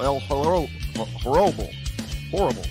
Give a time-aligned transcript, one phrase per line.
[0.00, 0.68] El Horrible.
[0.96, 1.70] Horrible.
[2.30, 2.64] Horrible.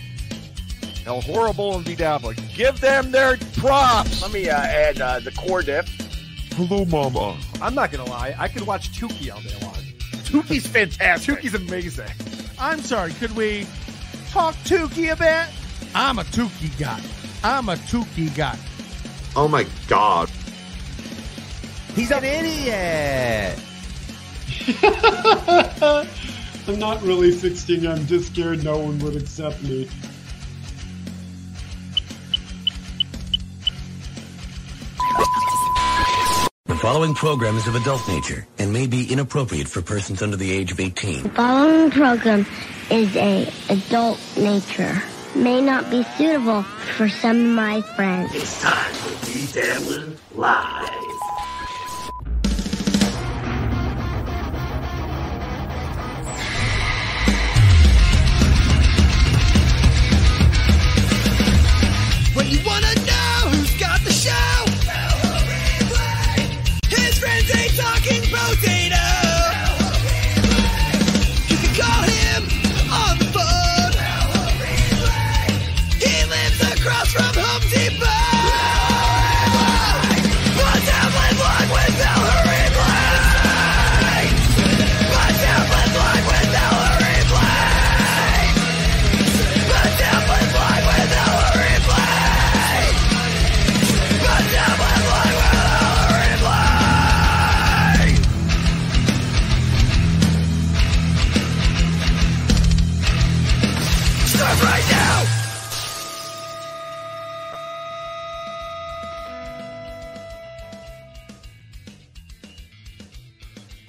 [1.06, 2.36] El Horrible and Bedabbler.
[2.56, 4.22] Give them their props.
[4.22, 5.88] Let me uh, add uh, the core diff.
[6.56, 7.38] Hello, Mama.
[7.62, 8.36] I'm not gonna lie.
[8.38, 9.74] I could watch Tukey all day long.
[10.24, 11.36] Tukey's fantastic.
[11.36, 12.10] Tukey's amazing.
[12.60, 13.66] I'm sorry, could we
[14.30, 15.48] talk Tukey a bit?
[15.96, 17.02] I'm a Tukey guy.
[17.44, 18.58] I'm a Tukey guy.
[19.36, 20.30] Oh my god.
[21.96, 23.60] He's an idiot.
[26.66, 27.86] I'm not really 16.
[27.86, 29.90] I'm just scared no one would accept me.
[36.66, 40.52] The following program is of adult nature and may be inappropriate for persons under the
[40.52, 41.24] age of 18.
[41.24, 42.46] The following program
[42.90, 45.02] is a adult nature.
[45.36, 48.34] May not be suitable for some of my friends.
[48.36, 51.13] It's time for Be Dabbling Live.
[62.44, 64.66] When you wanna know who's got the show,
[66.90, 69.23] his friends ain't talking potato.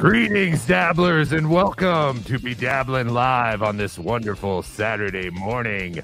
[0.05, 6.03] Greetings, dabblers, and welcome to Be Dabbling Live on this wonderful Saturday morning.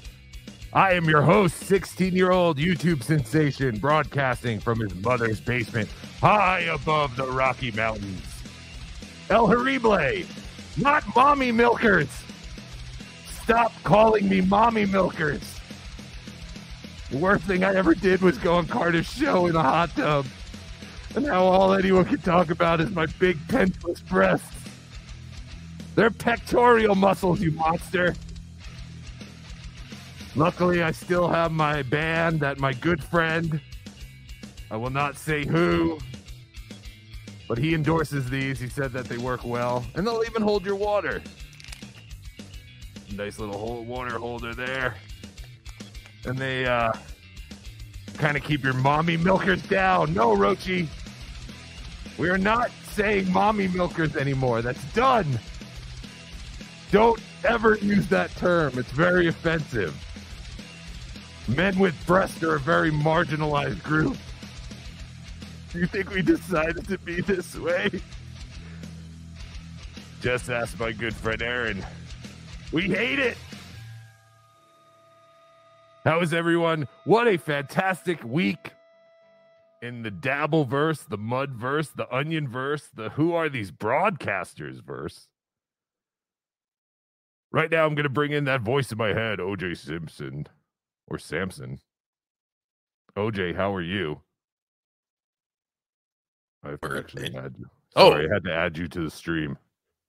[0.73, 5.87] I am your host, 16 year old YouTube sensation, broadcasting from his mother's basement
[6.19, 8.25] high above the Rocky Mountains.
[9.29, 10.25] El Horrible,
[10.77, 12.09] not mommy milkers.
[13.43, 15.59] Stop calling me mommy milkers.
[17.11, 20.25] The worst thing I ever did was go on Carter's show in a hot tub.
[21.15, 24.47] And now all anyone can talk about is my big pentless breasts.
[25.95, 28.15] They're pectoral muscles, you monster.
[30.35, 33.59] Luckily, I still have my band that my good friend,
[34.69, 35.99] I will not say who,
[37.49, 38.57] but he endorses these.
[38.57, 41.21] He said that they work well, and they'll even hold your water.
[43.13, 44.95] Nice little water holder there.
[46.23, 46.93] And they uh,
[48.13, 50.13] kind of keep your mommy milkers down.
[50.13, 50.87] No, Rochi.
[52.17, 54.61] We are not saying mommy milkers anymore.
[54.61, 55.39] That's done.
[56.91, 58.77] Don't ever use that term.
[58.77, 59.95] It's very offensive.
[61.47, 64.17] Men with breasts are a very marginalized group.
[65.71, 67.89] Do you think we decided to be this way?
[70.21, 71.85] Just ask my good friend Aaron.
[72.71, 73.37] We hate it.
[76.03, 76.87] How is everyone?
[77.05, 78.71] What a fantastic week
[79.81, 84.81] in the dabble verse, the mud verse, the onion verse, the who are these broadcasters
[84.83, 85.27] verse.
[87.51, 90.47] Right now, I'm going to bring in that voice in my head, OJ Simpson
[91.07, 91.79] or Samson.
[93.17, 94.21] OJ, how are you?
[96.63, 97.65] I have to actually add you.
[97.95, 98.13] Oh.
[98.13, 99.57] I had to add you to the stream.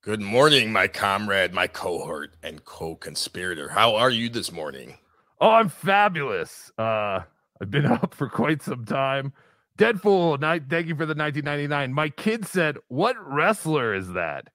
[0.03, 3.69] Good morning, my comrade, my cohort, and co-conspirator.
[3.69, 4.97] How are you this morning?
[5.41, 6.71] Oh, I'm fabulous.
[6.77, 7.21] Uh,
[7.61, 9.33] I've been up for quite some time.
[9.77, 10.39] Deadpool,
[10.69, 11.93] thank you for the 1999.
[11.93, 14.49] My kid said, "What wrestler is that?"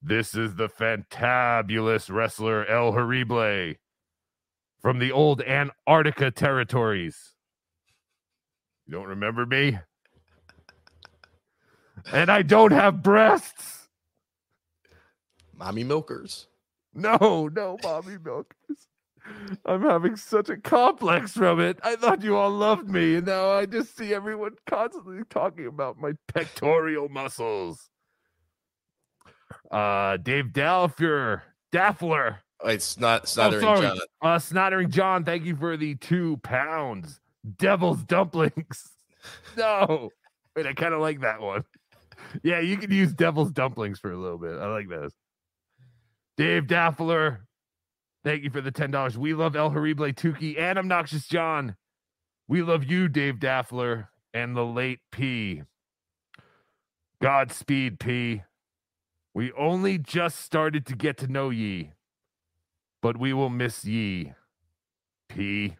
[0.00, 3.74] This is the fantabulous wrestler El Horrible
[4.80, 7.34] from the old Antarctica territories.
[8.86, 9.80] You don't remember me?
[12.10, 13.88] And I don't have breasts.
[15.52, 16.46] Mommy milkers.
[16.94, 18.87] No, no, mommy milkers.
[19.64, 21.78] I'm having such a complex from it.
[21.82, 25.98] I thought you all loved me, and now I just see everyone constantly talking about
[25.98, 27.88] my pectoral muscles.
[29.70, 31.42] Uh, Dave Dalfer,
[31.72, 32.38] Daffler.
[32.64, 33.80] It's not Oh, Snottering sorry.
[33.82, 33.98] John.
[34.20, 37.20] Uh, Snottering John, thank you for the two pounds.
[37.56, 38.90] Devil's dumplings.
[39.56, 40.10] no.
[40.56, 41.64] Wait, I kind of like that one.
[42.42, 44.58] Yeah, you can use devil's dumplings for a little bit.
[44.58, 45.12] I like those.
[46.36, 47.46] Dave Daffler,
[48.28, 49.16] thank you for the $10.
[49.16, 51.76] We love El Horrible Tukey and Obnoxious John.
[52.46, 55.62] We love you, Dave Daffler, and the late P.
[57.22, 58.42] Godspeed, P.
[59.32, 61.92] We only just started to get to know ye,
[63.00, 64.34] but we will miss ye.
[65.30, 65.76] P.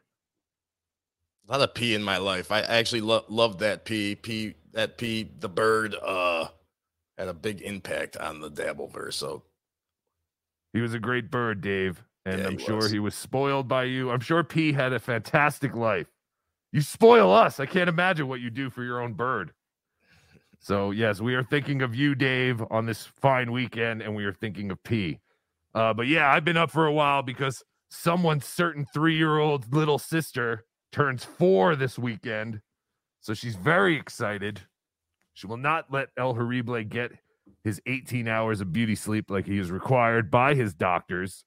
[1.46, 2.50] A lot of P in my life.
[2.50, 4.14] I actually lo- love that P.
[4.14, 4.54] P.
[4.72, 5.30] That P.
[5.38, 5.94] The bird.
[5.94, 6.48] Uh,
[7.18, 9.14] had a big impact on the Dabbleverse.
[9.14, 9.42] So
[10.72, 12.90] He was a great bird, Dave, and Yeah, I'm he sure was.
[12.90, 14.10] he was spoiled by you.
[14.10, 16.06] I'm sure P had a fantastic life.
[16.72, 17.60] You spoil us.
[17.60, 19.52] I can't imagine what you do for your own bird.
[20.60, 24.32] So yes, we are thinking of you, Dave, on this fine weekend, and we are
[24.32, 25.20] thinking of P.
[25.74, 30.64] Uh, but yeah, I've been up for a while because someone's certain three-year-old little sister
[30.92, 32.60] turns four this weekend,
[33.20, 34.60] so she's very excited.
[35.34, 37.12] She will not let El Horrible get
[37.62, 41.44] his 18 hours of beauty sleep like he is required by his doctors.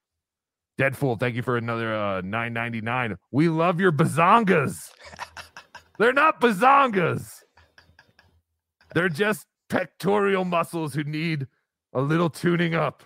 [0.82, 3.16] Deadfool, thank you for another uh, 9.99.
[3.30, 4.90] We love your bazongas.
[6.00, 7.44] They're not bazongas.
[8.96, 11.46] They're just pectoral muscles who need
[11.94, 13.04] a little tuning up.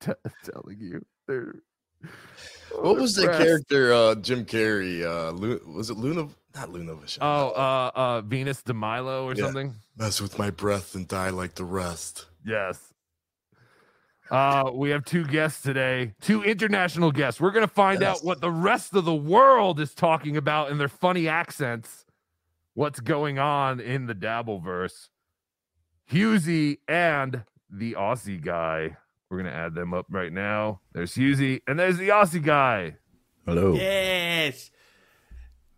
[0.00, 0.12] T-
[0.44, 1.54] telling you, they're.
[2.78, 3.94] what was the character?
[3.94, 5.02] Uh, Jim Carrey.
[5.04, 6.28] Uh, Lu- was it Luna?
[6.54, 7.18] Not Luna Vachon.
[7.22, 9.44] Oh, uh, uh, Venus de Milo or Yeah.
[9.44, 9.74] something.
[9.96, 12.26] Mess with my breath and die like the rest.
[12.44, 12.91] Yes.
[14.30, 17.40] Uh, we have two guests today, two international guests.
[17.40, 18.18] We're going to find Yes.
[18.18, 22.06] out what the rest of the world is talking about in their funny accents,
[22.74, 25.08] what's going on in the Dabbleverse.
[26.10, 28.96] Hughezy and the Aussie guy.
[29.28, 30.80] We're going to add them up right now.
[30.92, 32.96] There's Hughezy and there's the Aussie guy.
[33.46, 33.74] Hello.
[33.74, 34.70] Yes.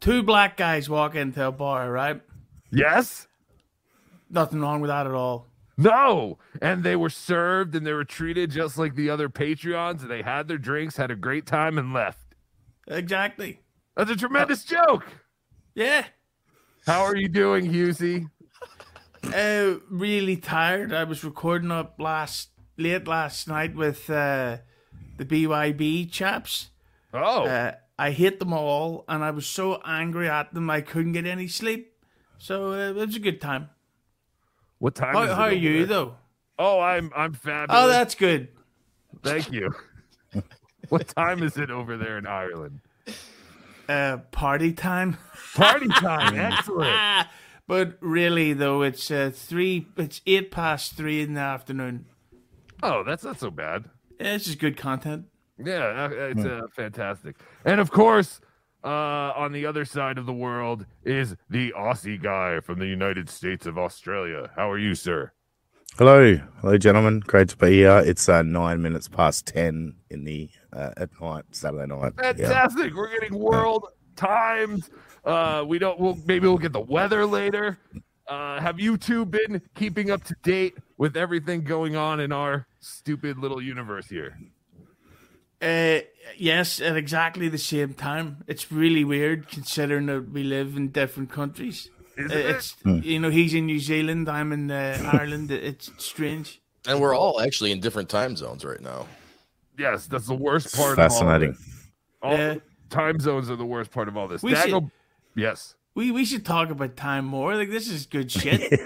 [0.01, 2.21] Two black guys walk into a bar, right?
[2.71, 3.27] Yes?
[4.29, 5.47] Nothing wrong with that at all.
[5.77, 6.39] No.
[6.61, 10.03] And they were served and they were treated just like the other Patreons.
[10.03, 12.35] And they had their drinks, had a great time, and left.
[12.87, 13.61] Exactly.
[13.97, 15.05] That's a tremendous joke.
[15.75, 16.05] Yeah.
[16.87, 18.29] How are you doing, Hughezy?
[19.25, 20.93] Uh, really tired.
[20.93, 24.59] I was recording up last late last night with uh,
[25.17, 26.69] the BYB chaps.
[27.13, 27.47] Oh.
[27.47, 31.27] Uh, I hit them all, and I was so angry at them I couldn't get
[31.27, 31.93] any sleep.
[32.39, 33.71] So uh, it was a good time.
[34.85, 35.87] What time How, is it how are you there?
[35.87, 36.15] though?
[36.59, 37.83] Oh, I'm I'm fabulous.
[37.83, 38.49] Oh, that's good.
[39.23, 39.75] Thank you.
[40.91, 42.81] what time is it over there in Ireland?
[43.89, 45.17] Uh, party time.
[45.55, 46.37] Party time.
[46.37, 47.29] Excellent.
[47.67, 49.87] but really though, it's uh, three.
[49.97, 52.05] It's eight past three in the afternoon.
[52.83, 53.89] Oh, that's not so bad.
[54.21, 55.25] Yeah, This is good content.
[55.57, 57.37] Yeah, uh, it's uh, fantastic.
[57.65, 58.39] And of course,
[58.85, 63.31] uh, on the other side of the world is the Aussie guy from the United
[63.31, 64.51] States of Australia.
[64.55, 65.33] How are you, sir?
[65.97, 67.21] Hello, hello, gentlemen.
[67.21, 68.03] Great to be here.
[68.05, 72.13] It's uh, nine minutes past ten in the uh, at night, Saturday night.
[72.19, 72.33] Yeah.
[72.33, 72.95] Fantastic.
[72.95, 73.87] We're getting world
[74.17, 74.91] times.
[75.25, 75.99] Uh, we don't.
[75.99, 77.79] We'll maybe we'll get the weather later.
[78.27, 82.67] Uh, have you two been keeping up to date with everything going on in our
[82.81, 84.37] stupid little universe here?
[85.63, 86.01] Uh,
[86.37, 88.45] yes, at exactly the same time.
[88.47, 91.89] It's really weird considering that we live in different countries.
[92.17, 92.47] Isn't Uh, it?
[92.57, 95.51] it's you know he's in New Zealand, I'm in uh, Ireland.
[95.51, 96.61] It's strange.
[96.87, 99.07] And we're all actually in different time zones right now.
[99.79, 100.97] Yes, that's the worst part.
[100.97, 101.51] Fascinating.
[101.51, 101.59] Of
[102.23, 102.57] all of this.
[102.57, 102.61] All
[102.91, 104.43] time zones are the worst part of all this.
[104.43, 104.91] We Dago- should-
[105.35, 105.75] yes.
[105.95, 107.57] We we should talk about time more.
[107.57, 108.61] Like this is good shit.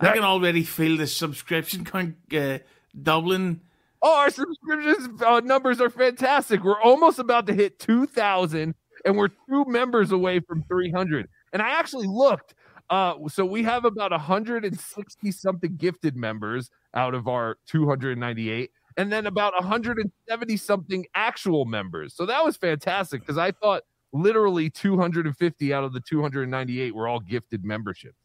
[0.00, 2.58] I can already feel the subscription count uh,
[3.00, 3.60] doubling.
[4.02, 6.64] Oh, our subscriptions uh, numbers are fantastic.
[6.64, 11.28] We're almost about to hit 2,000, and we're two members away from 300.
[11.52, 12.54] And I actually looked.
[12.88, 19.26] Uh, so we have about 160 something gifted members out of our 298, and then
[19.26, 22.14] about 170 something actual members.
[22.14, 27.20] So that was fantastic because I thought literally 250 out of the 298 were all
[27.20, 28.19] gifted memberships.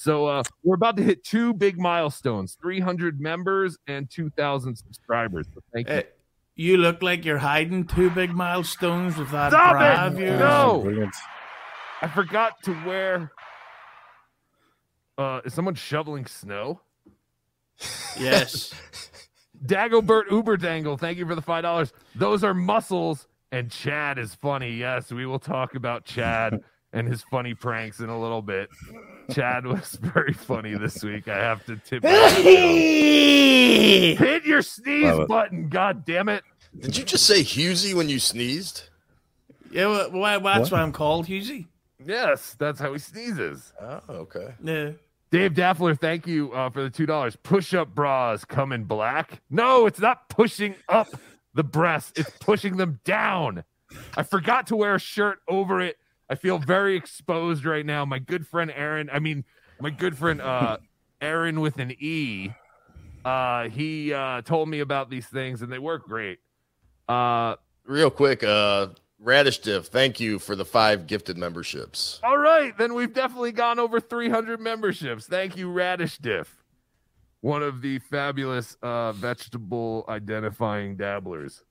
[0.00, 5.46] So uh, we're about to hit two big milestones: 300 members and 2,000 subscribers.
[5.52, 5.94] So thank you.
[5.96, 6.02] Uh,
[6.56, 10.06] you look like you're hiding two big milestones with that Stop bra it!
[10.06, 10.40] of yours.
[10.40, 11.10] No,
[12.00, 13.30] I forgot to wear.
[15.18, 16.80] Uh, is someone shoveling snow?
[18.18, 18.72] Yes.
[19.66, 21.92] Dagobert Uberdangle, thank you for the five dollars.
[22.14, 24.72] Those are muscles, and Chad is funny.
[24.72, 26.64] Yes, we will talk about Chad
[26.94, 28.70] and his funny pranks in a little bit.
[29.30, 31.28] Chad was very funny this week.
[31.28, 32.02] I have to tip.
[32.04, 32.10] it.
[34.18, 36.42] Hit your sneeze button, god damn it!
[36.78, 38.84] Did you just say Hughezy when you sneezed?
[39.70, 40.78] Yeah, well, well, that's What?
[40.78, 41.66] why I'm called Hughezy.
[42.04, 43.72] Yes, that's how he sneezes.
[43.80, 44.54] Oh, okay.
[44.62, 44.90] Yeah.
[45.30, 47.36] Dave Daffler, thank you uh, for the two dollars.
[47.36, 49.40] Push up bras come in black.
[49.48, 51.08] No, it's not pushing up
[51.54, 53.64] the breasts; it's pushing them down.
[54.16, 55.96] I forgot to wear a shirt over it.
[56.30, 58.04] I feel very exposed right now.
[58.04, 59.44] My good friend Aaron, I mean,
[59.80, 60.76] my good friend uh,
[61.20, 62.50] Aaron with an E.
[63.24, 66.38] Uh, he uh, told me about these things, and they work great.
[67.08, 72.20] Uh, Real quick, uh, Radish Diff, thank you for the five gifted memberships.
[72.22, 75.26] all right, then we've definitely gone over 300 memberships.
[75.26, 76.62] Thank you, Radish Diff,
[77.40, 81.64] one of the fabulous uh, vegetable identifying dabblers.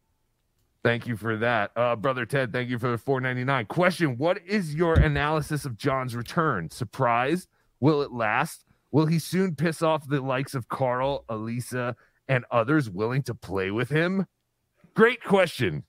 [0.84, 2.54] Thank you for that, uh, brother Ted.
[2.54, 3.68] Thank you for the 4.99.
[3.68, 6.70] Question: What is your analysis of John's return?
[6.70, 7.50] Surprised?
[7.82, 8.66] Will it last?
[8.92, 11.96] Will he soon piss off the likes of Carl, Elisa,
[12.28, 14.26] and others willing to play with him?
[14.94, 15.84] Great question.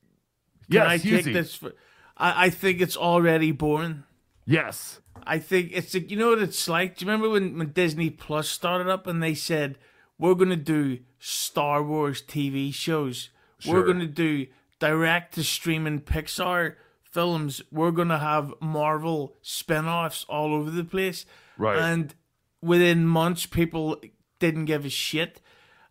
[0.71, 1.55] Can yes, I take this?
[1.55, 1.73] For,
[2.17, 4.05] I, I think it's already born.
[4.45, 5.01] Yes.
[5.25, 6.97] I think it's you know what it's like.
[6.97, 9.79] Do you remember when, when Disney Plus started up and they said
[10.19, 13.31] we're going to do Star Wars TV shows,
[13.67, 14.47] we're going to do
[14.81, 21.25] direct to streaming Pixar films, we're going to have Marvel spin-offs all over the place,
[21.61, 21.79] Right.
[21.79, 22.15] And
[22.63, 24.01] within months, people
[24.39, 25.43] didn't give a shit.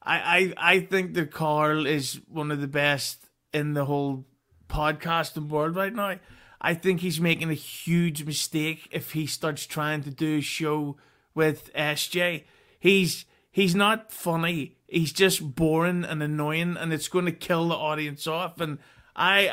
[0.02, 4.26] I I, I think that Carl is one of the best in the whole
[4.68, 6.16] podcasting world right now.
[6.60, 10.98] I think he's making a huge mistake if he starts trying to do a show
[11.36, 12.46] with SJ.
[12.80, 14.78] He's he's not funny.
[14.88, 18.60] He's just boring and annoying, and it's going to kill the audience off.
[18.60, 18.80] And
[19.16, 19.48] I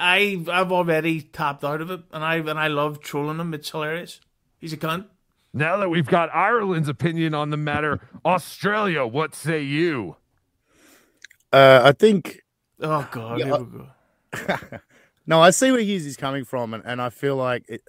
[0.49, 3.53] I I've already tapped out of it, and I and I love trolling him.
[3.55, 4.21] It's hilarious.
[4.59, 5.07] He's a cunt.
[5.53, 10.17] Now that we've got Ireland's opinion on the matter, Australia, what say you?
[11.53, 12.43] Uh, I think
[12.81, 13.65] Oh God, Yeah, here I- we
[14.71, 14.79] go.
[15.27, 17.83] no, I see where Hughes is coming from, and, and I feel like it.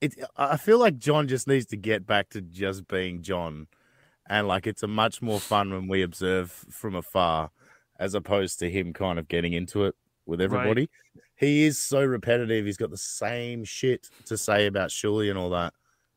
[0.00, 3.66] It, I feel like John just needs to get back to just being John,
[4.28, 7.50] and like it's a much more fun when we observe from afar,
[7.98, 9.94] as opposed to him kind of getting into it
[10.26, 10.88] with everybody.
[11.36, 12.66] He is so repetitive.
[12.66, 15.72] He's got the same shit to say about Shuley and all that,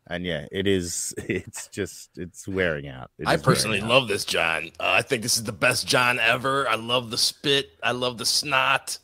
[0.07, 1.13] and yeah, it is.
[1.29, 3.11] It's just it's wearing out.
[3.17, 3.87] It I is wearing personally out.
[3.89, 4.71] love this John.
[4.79, 6.67] Uh, I think this is the best John ever.
[6.67, 7.71] I love the spit.
[7.81, 8.97] I love the snot.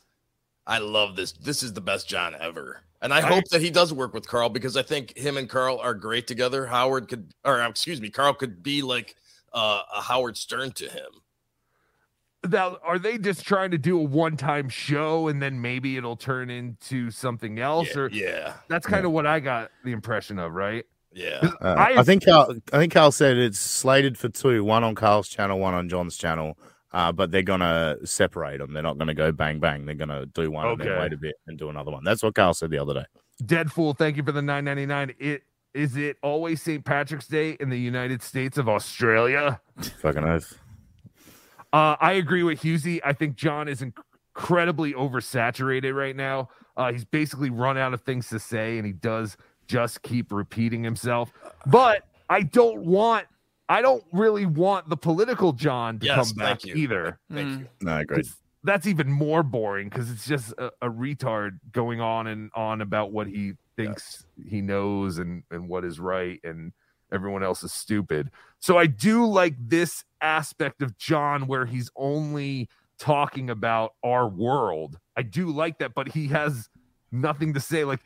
[0.66, 1.32] I love this.
[1.32, 2.82] This is the best John ever.
[3.00, 5.48] And I, I- hope that he does work with Carl because I think him and
[5.48, 6.66] Carl are great together.
[6.66, 9.14] Howard could, or excuse me, Carl could be like
[9.52, 11.10] uh, a Howard Stern to him.
[12.48, 16.50] Now, are they just trying to do a one-time show and then maybe it'll turn
[16.50, 17.88] into something else?
[17.94, 18.52] Yeah, or yeah.
[18.68, 20.84] that's kind of what I got the impression of, right?
[21.12, 24.84] Yeah, Uh, I, I, think Carl, I think Carl said it's slated for two, one
[24.84, 26.56] on Carl's channel, one on John's channel.
[26.98, 28.72] Uh, but they're gonna separate them.
[28.72, 29.86] They're not gonna go bang bang.
[29.86, 32.02] They're gonna do one and then wait a bit and do another one.
[32.02, 33.04] That's what Carl said the other day.
[33.46, 35.14] Dead fool, thank you for the 9.99.
[35.20, 35.42] It
[35.74, 36.84] is it always St.
[36.84, 39.60] Patrick's Day in the United States of Australia?
[40.02, 40.58] Fucking oath.
[41.72, 43.00] Uh, I agree with Hughezy.
[43.04, 43.92] I think John is inc-
[44.38, 46.48] incredibly oversaturated right now.
[46.76, 49.36] Uh, he's basically run out of things to say, and he does
[49.66, 51.32] just keep repeating himself.
[51.66, 53.26] But I don't want,
[53.68, 56.74] I don't really want the political John to Yes, come back thank you.
[56.82, 57.18] either.
[57.32, 57.66] Thank you.
[57.66, 57.68] Mm.
[57.82, 58.16] No, I agree.
[58.22, 62.80] 'Cause That's even more boring because it's just a, a retard going on and on
[62.80, 66.72] about what he thinks he knows and, and what is right, and
[67.12, 68.30] everyone else is stupid.
[68.58, 74.98] So I do like this aspect of John where he's only talking about our world.
[75.16, 76.68] I do like that, but he has
[77.12, 77.84] nothing to say.
[77.84, 78.00] Like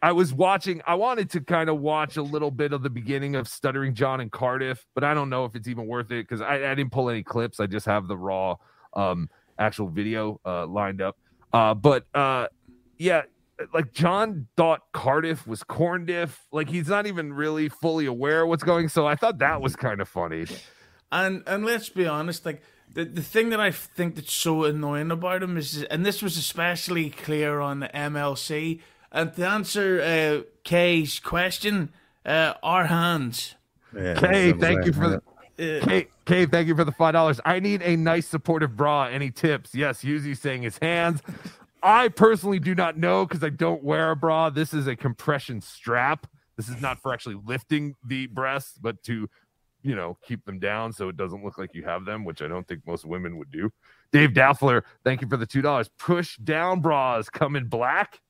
[0.00, 3.34] I was watching, I wanted to kind of watch a little bit of the beginning
[3.34, 6.40] of Stuttering John in Cardiff, but I don't know if it's even worth it because
[6.40, 7.58] I, I didn't pull any clips.
[7.58, 8.56] I just have the raw
[8.94, 9.28] um
[9.58, 11.18] actual video uh lined up.
[11.52, 12.46] Uh but uh
[12.96, 13.22] yeah,
[13.74, 16.38] like John thought Cardiff was Corndiff.
[16.52, 18.88] Like he's not even really fully aware what's going.
[18.88, 20.46] So I thought that was kind of funny.
[21.10, 22.62] And and let's be honest, like
[22.94, 26.36] the, the thing that I think that's so annoying about him is, and this was
[26.36, 28.80] especially clear on the MLC.
[29.10, 31.92] And to answer uh, Kay's question,
[32.26, 33.54] uh, our hands.
[33.94, 35.22] Yeah, Kay, that's what I'm thank you saying, for the
[35.58, 37.40] Kay, Kay, thank you for the five dollars.
[37.44, 39.06] I need a nice supportive bra.
[39.06, 39.74] Any tips?
[39.74, 41.20] Yes, Hughezy saying his hands.
[41.82, 44.50] I personally do not know because I don't wear a bra.
[44.50, 46.26] This is a compression strap.
[46.56, 49.28] This is not for actually lifting the breasts, but to,
[49.82, 52.48] you know, keep them down so it doesn't look like you have them, which I
[52.48, 53.72] don't think most women would do.
[54.12, 55.88] Dave Daffler, thank you for the two dollars.
[55.98, 58.20] Push down bras come in black.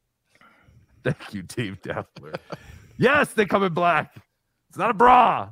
[1.12, 2.34] Thank you, Dave Daffler.
[2.96, 4.16] yes, they come in black.
[4.68, 5.50] It's not a bra.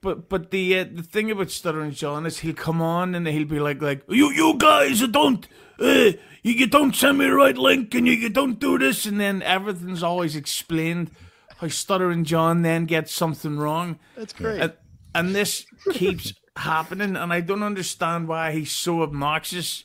[0.00, 3.46] But but the uh, the thing about Stuttering John is he'll come on and he'll
[3.46, 5.46] be like like you you guys don't
[5.78, 9.06] uh, you, you don't send me the right link and you, you don't do this
[9.06, 11.12] and then everything's always explained
[11.58, 14.00] how Stuttering John then gets something wrong.
[14.16, 14.60] That's great.
[14.60, 14.72] And,
[15.14, 19.84] and this keeps happening and I don't understand why he's so obnoxious.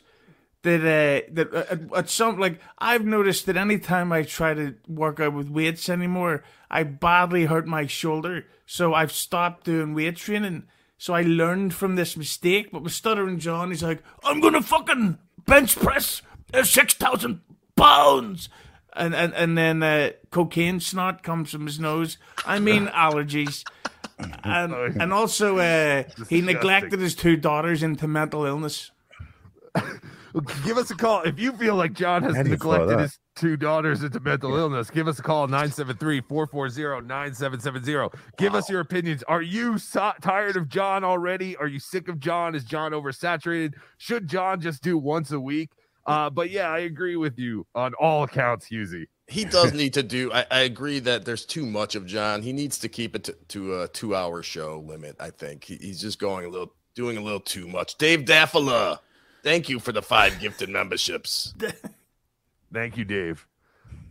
[0.67, 4.75] That uh, that uh, at, at some like I've noticed that anytime I try to
[4.87, 8.45] work out with weights anymore, I badly hurt my shoulder.
[8.65, 10.63] So I've stopped doing weight training.
[10.97, 12.71] So I learned from this mistake.
[12.71, 16.21] But with stuttering John, he's like, "I'm gonna fucking bench press
[16.53, 17.41] uh, six thousand
[17.75, 18.49] pounds."
[18.93, 22.17] And, and and then uh, cocaine snot comes from his nose.
[22.45, 23.63] I mean allergies,
[24.43, 28.91] and and also uh, he neglected his two daughters into mental illness.
[30.63, 33.03] Give us a call if you feel like John has How do you follow neglected
[33.03, 34.89] his two daughters into mental illness.
[34.89, 38.13] Give us a call 973-440-9770.
[38.37, 39.23] Give us your opinions.
[39.23, 41.55] Are you so- tired of John already?
[41.57, 42.55] Are you sick of John?
[42.55, 43.73] Is John oversaturated?
[43.97, 45.69] Should John just do once a week?
[46.05, 49.07] Uh, but yeah, I agree with you on all accounts, Hughezy.
[49.27, 50.31] He does need to do.
[50.31, 52.41] I, I agree that there's too much of John.
[52.41, 55.17] He needs to keep it to, to a two-hour show limit.
[55.19, 57.97] I think he, he's just going a little, doing a little too much.
[57.97, 58.99] Dave Daffala,
[59.43, 61.53] thank you for the five gifted memberships.
[62.73, 63.47] Thank you, Dave.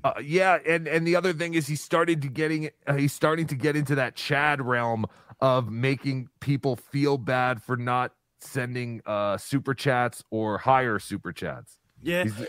[0.03, 3.47] Uh, yeah, and and the other thing is he started to getting uh, he's starting
[3.49, 5.05] to get into that Chad realm
[5.41, 11.79] of making people feel bad for not sending uh super chats or higher super chats.
[12.03, 12.47] Yeah, He's-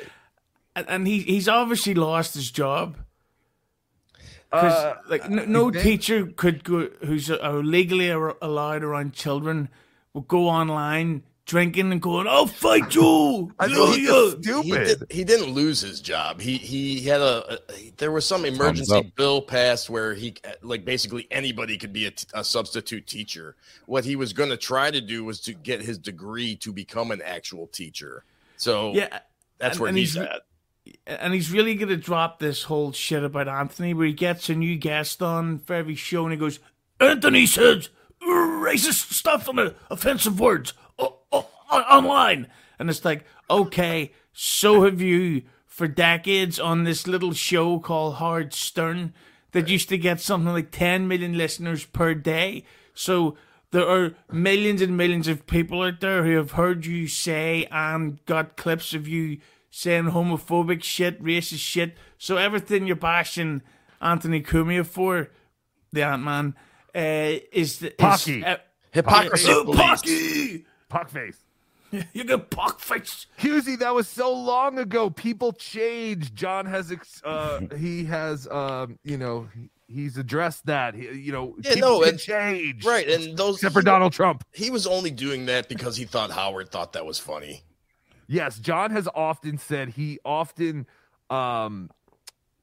[0.75, 2.97] and, and he he's obviously lost his job.
[4.49, 9.67] Because Uh, like no, no think- teacher could go who's uh, legally allowed around children
[10.13, 14.07] will go online drinking and going, "I'll fight you." I know he's
[14.47, 16.39] yeah." He, did, he didn't lose his job.
[16.39, 21.27] He he had a, a there was some emergency bill passed where he like basically
[21.31, 23.55] anybody could be a, t- a substitute teacher.
[23.87, 27.09] What he was going to try to do was to get his degree to become
[27.09, 28.23] an actual teacher.
[28.57, 29.19] So Yeah,
[29.57, 30.27] that's and- where and he's, he's-
[31.07, 31.19] at.
[31.21, 34.55] and he's really going to drop this whole shit about Anthony, where he gets a
[34.55, 36.59] new guest on for every show, and he goes,
[36.99, 37.89] "Anthony says
[38.21, 40.73] racist stuff and offensive words
[41.71, 42.47] online,"
[42.79, 48.53] and it's like, okay, so have you for decades on this little show called Howard
[48.53, 49.13] Stern
[49.51, 52.63] that used to get something like 10 million listeners per day.
[52.93, 53.37] So
[53.71, 58.23] there are millions and millions of people out there who have heard you say and
[58.25, 59.37] got clips of you
[59.69, 61.95] saying homophobic shit, racist shit.
[62.17, 63.61] So everything you're bashing
[64.01, 65.29] Anthony Cumia for,
[65.91, 66.55] the Ant Man,
[66.95, 68.39] uh, is the Pocky.
[68.39, 68.57] Is, uh,
[68.91, 69.71] Hypocrisy Oh.
[69.73, 70.65] Pocky!
[70.89, 71.37] Puck face.
[72.13, 73.27] You get pock face.
[73.39, 75.09] Hughezy, that was so long ago.
[75.09, 76.33] People change.
[76.33, 79.47] John has, ex- uh, he has, um, you know,
[79.87, 80.95] he's addressed that.
[80.95, 82.85] He, you know, Yeah, people no, can and- change.
[82.85, 84.43] Right, and those except for Donald Trump.
[84.53, 87.63] He was only doing that because he thought Howard thought that was funny.
[88.27, 90.85] Yes, John has often said he often
[91.29, 91.89] um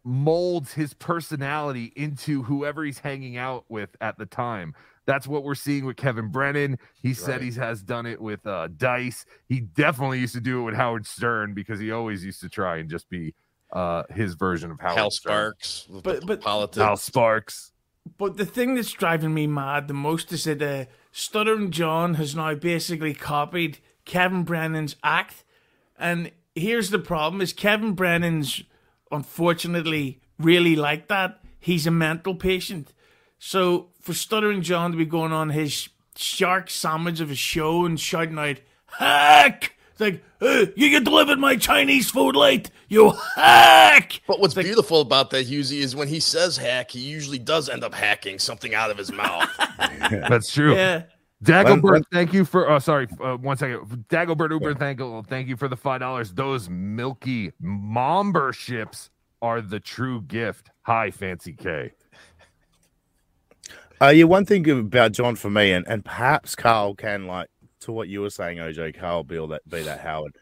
[0.05, 4.75] molds his personality into whoever he's hanging out with at the time.
[5.07, 6.79] That's what we're seeing with Kevin Brennan.
[7.03, 9.27] He said he has done it with uh Dice.
[9.49, 12.79] He definitely used to do it with Howard Stern because he always used to try
[12.79, 13.35] and just be
[13.73, 15.33] uh his version of Howard Hal Stern.
[15.59, 16.83] Sparks, But- but- politics.
[16.83, 17.71] Hal Sparks.
[18.19, 22.35] But the thing that's driving me mad the most is that uh, Stuttering John has
[22.37, 25.43] now basically copied Kevin Brennan's act.
[25.99, 28.63] And here's the problem is Kevin Brennan's
[29.11, 31.41] unfortunately really like that.
[31.59, 32.93] He's a mental patient.
[33.39, 37.99] So for Stuttering John to be going on his shark sandwich of a show and
[37.99, 39.75] shouting out, hack!
[39.93, 44.21] It's like, "Hey, you get delivered my Chinese food late, you hack!
[44.27, 47.85] But what's beautiful about that, Hughezy, is when he says hack, he usually does end
[47.85, 49.49] up hacking something out of his mouth.
[50.11, 50.75] That's true.
[50.75, 51.05] Yeah.
[51.45, 52.71] Dagobert, thank you for.
[52.71, 54.07] Oh, sorry, uh, one second.
[54.09, 56.33] Dagobert Uber, thank you, thank you for the five dollars.
[56.33, 59.11] Those milky memberships
[59.43, 60.71] are the true gift.
[60.83, 61.93] Hi, Fancy K.
[64.01, 67.49] Uh, yeah, one thing about John for me, and, and perhaps Carl can like
[67.81, 68.99] to what you were saying, OJ.
[68.99, 70.37] Carl be all that be that Howard.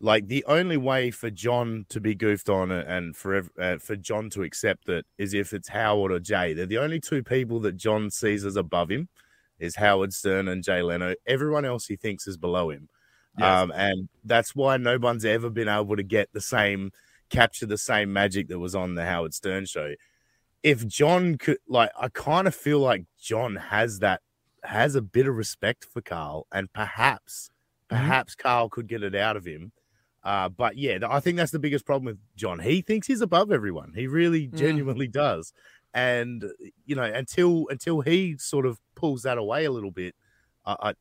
[0.00, 3.96] Like the only way for John to be goofed on and- and for uh, for
[3.96, 6.52] John to accept it is if it's Howard or Jay.
[6.52, 9.08] They're the only two people that John sees as above him,
[9.58, 11.14] is Howard Stern and Jay Leno.
[11.26, 12.88] Everyone else he thinks is below him,
[13.38, 13.46] Yes.
[13.46, 16.92] um, and that's why no one's ever been able to get the same
[17.28, 19.92] capture the same magic that was on the Howard Stern show
[20.66, 24.20] if John could like I kind of feel like John has that
[24.64, 27.50] has a bit of respect for Carl and perhaps
[27.88, 29.70] perhaps Carl could get it out of him.
[30.24, 32.58] Uh, but yeah, I think that's the biggest problem with John.
[32.58, 33.92] He thinks he's above everyone.
[33.94, 35.52] He really genuinely does.
[35.94, 36.44] And
[36.84, 40.16] you know, until until he sort of pulls that away a little bit,
[40.64, 40.94] I I,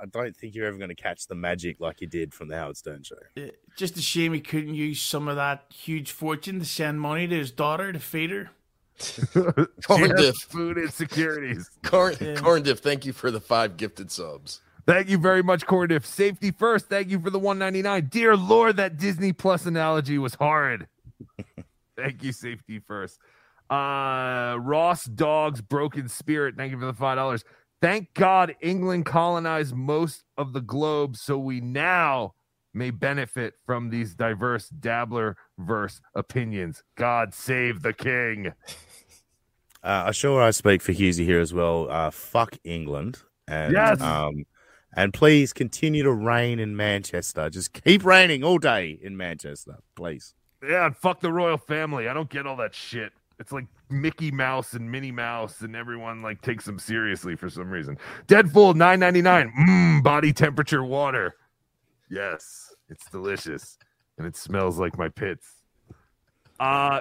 [0.00, 2.56] I don't think you're ever going to catch the magic like you did from the
[2.56, 3.14] Howard Stern show.
[3.40, 7.28] Uh, Just a shame he couldn't use some of that huge fortune to send money
[7.28, 8.50] to his daughter to feed her.
[9.34, 10.36] Corn Yes, Diff.
[10.36, 11.68] food insecurities.
[11.82, 12.34] Corn, Yeah.
[12.36, 14.60] Corn Diff, thank you for the five gifted subs.
[14.86, 16.04] Thank you very much, Cordiff.
[16.04, 16.88] Safety first.
[16.88, 18.08] Thank you for the 199.
[18.10, 20.88] Dear Lord, that Disney Plus analogy was horrid.
[21.96, 23.18] Thank you, safety first.
[23.70, 26.56] Uh Ross Dogs Broken Spirit.
[26.56, 27.44] Thank you for the five dollars.
[27.80, 32.34] Thank God England colonized most of the globe, so we now
[32.74, 36.82] may benefit from these diverse dabbler verse opinions.
[36.96, 38.52] God save the king.
[39.84, 41.90] Uh, I'm sure I speak for Husey here as well.
[41.90, 43.18] Uh, fuck England.
[43.48, 44.00] And, Yes.
[44.00, 44.44] Um,
[44.94, 47.50] and please continue to rain in Manchester.
[47.50, 50.34] Just keep raining all day in Manchester, please.
[50.62, 52.08] Yeah, and fuck the royal family.
[52.08, 53.12] I don't get all that shit.
[53.40, 57.68] It's like Mickey Mouse and Minnie Mouse, and everyone like takes them seriously for some
[57.68, 57.98] reason.
[58.28, 59.52] Deadpool nine ninety nine.
[59.58, 61.34] Mmm, body temperature water.
[62.12, 63.78] Yes, it's delicious,
[64.18, 65.62] and it smells like my pits.
[66.60, 67.00] Uh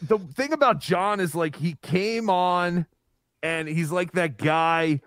[0.00, 2.86] the thing about John is like he came on,
[3.42, 5.00] and he's like that guy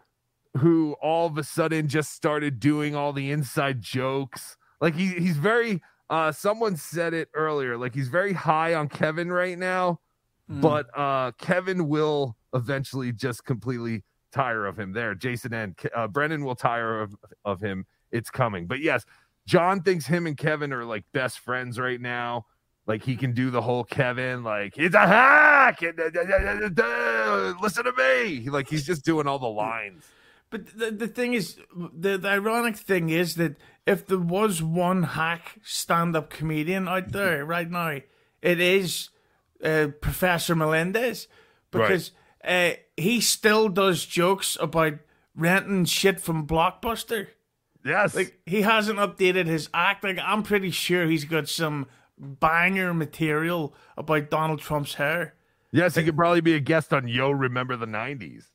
[0.58, 4.58] who all of a sudden just started doing all the inside jokes.
[4.82, 9.32] Like he he's very uh someone said it earlier, like he's very high on Kevin
[9.32, 10.02] right now,
[10.52, 10.62] Mm.
[10.62, 15.16] but uh Kevin will eventually just completely tire of him there.
[15.16, 17.16] Jason and uh, Brennan will tire of,
[17.46, 17.86] of him.
[18.12, 18.68] It's coming.
[18.68, 19.06] But yes,
[19.48, 22.46] John thinks him and Kevin are like best friends right now.
[22.88, 25.82] Like he can do the whole Kevin, like it's a hack.
[25.82, 28.50] and, uh, uh, uh, Listen to me.
[28.50, 30.06] Like he's just doing all the lines.
[30.52, 35.04] But the, the thing is, the, the ironic thing is that if there was one
[35.04, 38.00] hack stand up comedian out there right now,
[38.42, 39.10] it is
[39.64, 41.28] uh, Professor Melendez.
[41.72, 42.12] Because
[42.48, 44.94] uh, he still does jokes about
[45.36, 47.28] renting shit from Blockbuster.
[47.86, 48.16] Yes.
[48.16, 50.04] Like, he hasn't updated his act.
[50.04, 51.86] Like, I'm pretty sure he's got some
[52.18, 55.36] banger material about Donald Trump's hair.
[55.72, 58.46] Yes, he could probably be a guest on Yo Remember the 90s.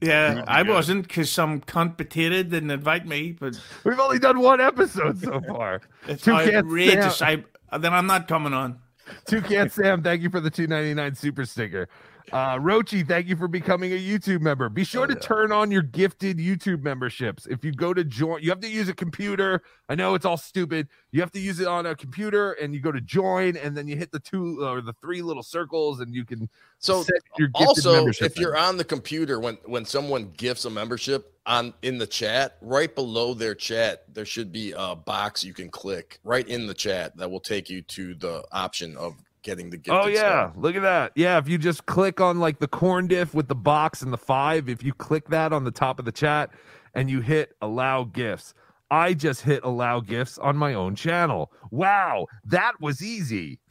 [0.00, 0.72] Yeah, I good.
[0.72, 5.40] wasn't because some cunt potato didn't invite me, but We've only done one episode so
[5.40, 5.80] far.
[6.08, 7.16] it's Toucan outrageous.
[7.18, 8.80] Sam, I, then I'm not coming on.
[9.26, 10.02] Two can't Sam.
[10.02, 11.88] thank you for the 299 super sticker.
[12.32, 14.68] Uh, Rochi, thank you for becoming a YouTube member.
[14.68, 17.46] Be sure to turn on your gifted YouTube memberships.
[17.46, 19.62] If you go to join, you have to use a computer.
[19.88, 20.88] I know it's all stupid.
[21.12, 23.86] You have to use it on a computer, and you go to join, and then
[23.86, 27.48] you hit the two or the three little circles, and you can So set your
[27.48, 31.98] gifted also, if you're on the computer when when someone gifts a membership on in
[31.98, 36.48] the chat, right below their chat, there should be a box you can click right
[36.48, 39.96] in the chat that will take you to the option of getting the gift.
[39.96, 41.12] Oh yeah, look at that.
[41.14, 44.18] Yeah, if you just click on like the corn diff with the box and the
[44.18, 46.50] five, if you click that on the top of the chat
[46.94, 48.54] and you hit allow gifts.
[48.90, 51.50] I just hit allow gifts on my own channel.
[51.70, 53.60] Wow, that was easy.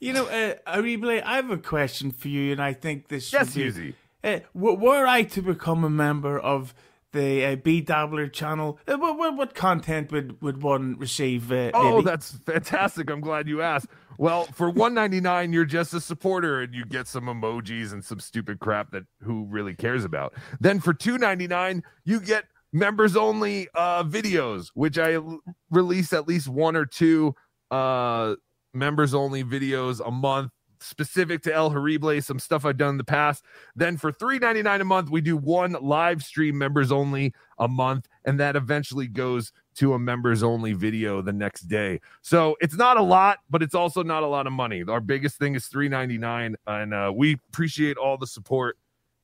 [0.00, 3.32] You know, uh, Arible, I have a question for you, and I think this.
[3.32, 3.94] Yes, would be- Hughezy.
[4.22, 6.74] Uh, w- were I to become a member of
[7.12, 11.50] the uh, BeDabbler channel, uh, what, what, what content would, would one receive?
[11.50, 12.02] Uh, Oh, Lily?
[12.04, 13.08] that's fantastic.
[13.08, 13.86] I'm glad you asked.
[14.18, 18.60] Well, for 199, you're just a supporter and you get some emojis and some stupid
[18.60, 20.34] crap that who really cares about.
[20.60, 26.48] Then for 299, you get members only uh videos, which I l- release at least
[26.48, 27.34] one or two
[27.70, 28.34] uh
[28.72, 30.50] members only videos a month
[30.84, 33.44] specific to El Horrible, some stuff I've done in the past.
[33.74, 38.38] Then for 3.99 a month, we do one live stream members only a month, and
[38.40, 42.00] that eventually goes to a members only video the next day.
[42.22, 44.82] So it's not a lot, but it's also not a lot of money.
[44.86, 48.76] Our biggest thing is 3.99, and uh, we appreciate all the support.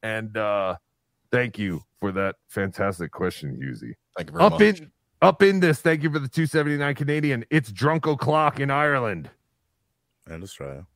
[0.03, 0.77] And uh,
[1.31, 3.95] thank you for that fantastic question, Hughezy.
[4.17, 4.63] Thank you very Up much.
[4.63, 4.91] in
[5.23, 7.45] up in this, thank you for the 279 Canadian.
[7.51, 9.29] It's drunk o'clock in Ireland
[10.27, 10.87] And Australia.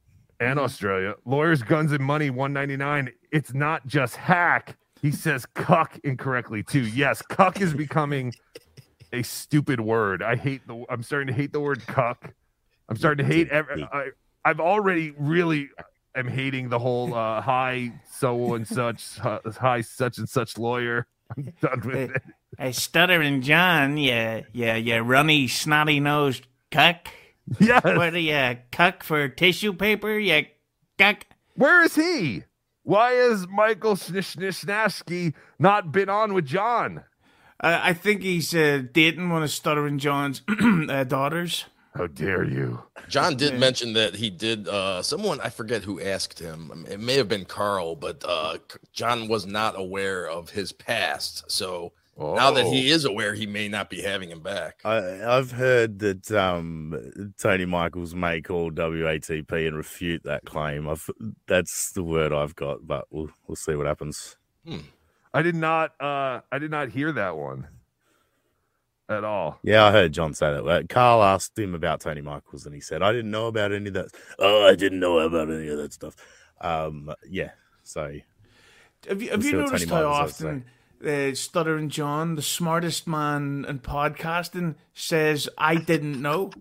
[0.40, 1.14] and Australia.
[1.26, 3.12] Lawyers, guns, and money, 199.
[3.32, 4.78] It's not just hack.
[5.02, 6.86] He says cuck incorrectly too.
[6.86, 8.32] Yes, cuck is becoming
[9.14, 10.22] a stupid word.
[10.22, 10.84] I hate the.
[10.88, 12.34] I'm starting to hate the word cuck.
[12.88, 13.48] I'm starting to hate.
[13.48, 14.10] Every, I,
[14.44, 15.70] I've already really
[16.14, 21.06] am hating the whole uh, hi so and such uh, hi such and such lawyer.
[21.36, 22.22] I'm done with it.
[22.58, 27.08] Hey, stuttering John, yeah, yeah, yeah, runny, snotty nosed cuck.
[27.58, 27.82] Yes.
[27.82, 30.18] What do you cuck for tissue paper?
[30.18, 30.46] You
[30.98, 31.26] cuck.
[31.56, 32.44] Where is he?
[32.84, 37.04] Why has Michael Snishnashki not been on with John?
[37.64, 40.42] Uh, I think he's uh, dating one of Stuttering John's
[40.90, 41.64] uh, daughters.
[41.94, 42.82] How dare you?
[43.08, 44.68] John did mention that he did.
[44.68, 46.84] Uh, someone I forget who asked him.
[46.90, 48.58] It may have been Carl, but uh,
[48.92, 51.50] John was not aware of his past.
[51.50, 52.94] So now that he Oh.
[52.96, 54.80] is aware, he may not be having him back.
[54.84, 60.86] I, I've heard that um, Tony Michaels may call WATP and refute that claim.
[60.86, 61.08] I've,
[61.46, 64.36] that's the word I've got, but we'll we'll see what happens.
[65.34, 65.92] I did not.
[66.00, 67.66] uh I did not hear that one.
[69.08, 69.58] at all.
[69.62, 70.66] Yeah, I heard John say that.
[70.66, 73.88] Uh, Carl asked him about Tony Michaels, and he said, "I didn't know about any
[73.88, 76.16] of that." Oh, I didn't know about any of that stuff.
[76.60, 77.50] Um, yeah.
[77.82, 78.14] So,
[79.08, 80.64] Have you, have you noticed Tony how Michaels has to often
[81.06, 86.50] uh, Stuttering John, the smartest man in podcasting, says, I didn't know?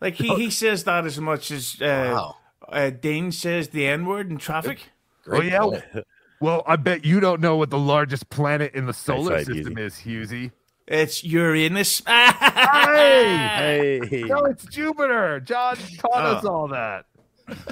[0.00, 2.30] Like, he, he says that as much as uh,
[2.68, 4.90] uh, Dane says the N word in traffic.
[5.26, 5.80] oh yeah.
[6.40, 9.76] Well, I bet you don't know what the largest planet in the solar right, system
[9.78, 10.52] is, Hughezy.
[10.86, 12.00] It's Uranus.
[12.06, 15.40] hey, hey, no, it's Jupiter.
[15.40, 16.48] John taught us Oh.
[16.54, 17.06] all that.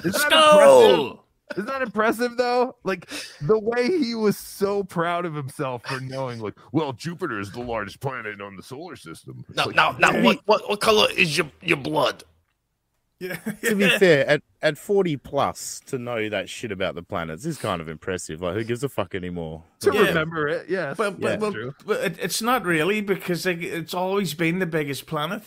[0.03, 0.59] Is that Skull!
[1.05, 1.17] impressive?
[1.55, 2.75] Is that impressive though?
[2.83, 3.09] Like
[3.41, 7.61] the way he was so proud of himself for knowing, like, well, Jupiter is the
[7.61, 9.45] largest planet on the solar system.
[9.55, 12.23] Now, Like, now, now, what, what, what color is your your blood?
[13.19, 17.57] To be fair, at, at 40 plus, to know that shit about the planets is
[17.57, 18.41] kind of impressive.
[18.41, 19.63] Like, who gives a fuck anymore?
[19.81, 20.01] to Yeah.
[20.01, 20.97] remember it, yes.
[20.97, 21.37] But, but, Yeah.
[21.49, 25.43] well, but it, it's not really because like, it's always been the biggest planet.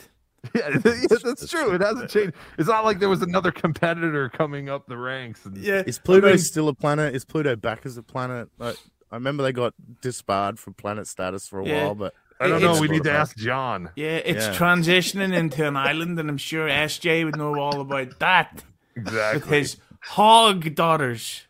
[0.55, 1.75] Yeah, yeah, that's true.
[1.75, 2.33] It hasn't changed.
[2.59, 5.45] It's not like there was another competitor coming up the ranks.
[5.45, 5.83] And Yeah.
[5.87, 7.15] Is Pluto I mean- still a planet?
[7.15, 8.49] Is Pluto back as a planet?
[8.59, 8.77] Like,
[9.13, 11.85] I remember they got disbarred from planet status for a Yeah.
[11.85, 12.81] while, but I don't It's- know.
[12.81, 13.91] We need to ask John.
[13.97, 14.55] Yeah, it's Yeah.
[14.55, 18.65] transitioning into an island, and I'm sure SJ would know all about that
[18.97, 19.59] with Exactly.
[19.59, 21.47] his hog daughters.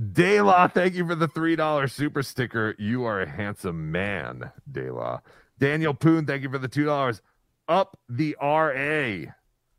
[0.00, 2.74] Dayla, thank you for the three dollar super sticker.
[2.78, 5.20] You are a handsome man, Dayla.
[5.58, 7.20] Daniel Poon, thank you for the two dollars.
[7.68, 9.34] Up the RA.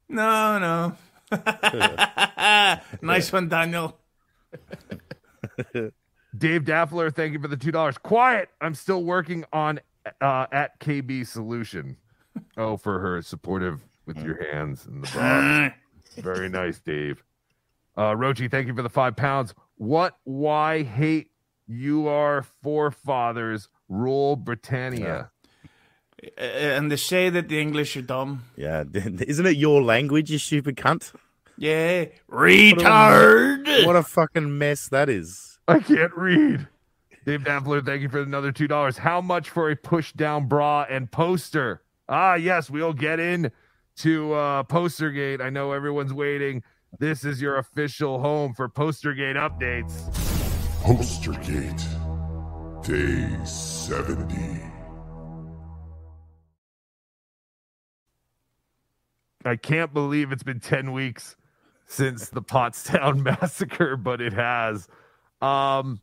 [0.10, 0.98] No, no.
[3.02, 3.98] nice one, Daniel.
[6.38, 7.98] Dave Daffler, thank you for the two dollars.
[7.98, 8.50] Quiet.
[8.62, 9.80] I'm still working on
[10.22, 11.98] uh, at KB Solution.
[12.58, 15.76] Oh, for her supportive with your hands in the box.
[16.24, 17.24] Very nice, Dave.
[17.98, 19.54] Uh, Rochi, thank you for the five pounds.
[19.76, 20.18] What?
[20.24, 21.32] Why hate
[21.68, 22.08] you?
[22.08, 25.30] Our forefathers rule Britannia.
[26.24, 28.44] Uh, and they say that the English are dumb.
[28.56, 31.14] yeah, isn't it your language, you stupid cunt?
[31.58, 33.86] Yeah, retard.
[33.86, 35.60] What a fucking mess that is.
[35.68, 36.68] I can't read.
[37.24, 38.98] Dave Daffler, thank you for another two dollars.
[38.98, 41.84] How much for a push down bra and poster?
[42.10, 43.52] Ah, yes, we'll get in
[43.98, 45.40] to uh, Postergate.
[45.40, 46.64] I know everyone's waiting.
[46.98, 49.94] This is your official home for Postergate updates.
[50.82, 51.78] Postergate,
[52.84, 54.64] day 70.
[59.46, 61.36] I can't believe it's been 10 weeks
[61.86, 64.88] since the Pottstown massacre, but it has.
[65.40, 66.02] Um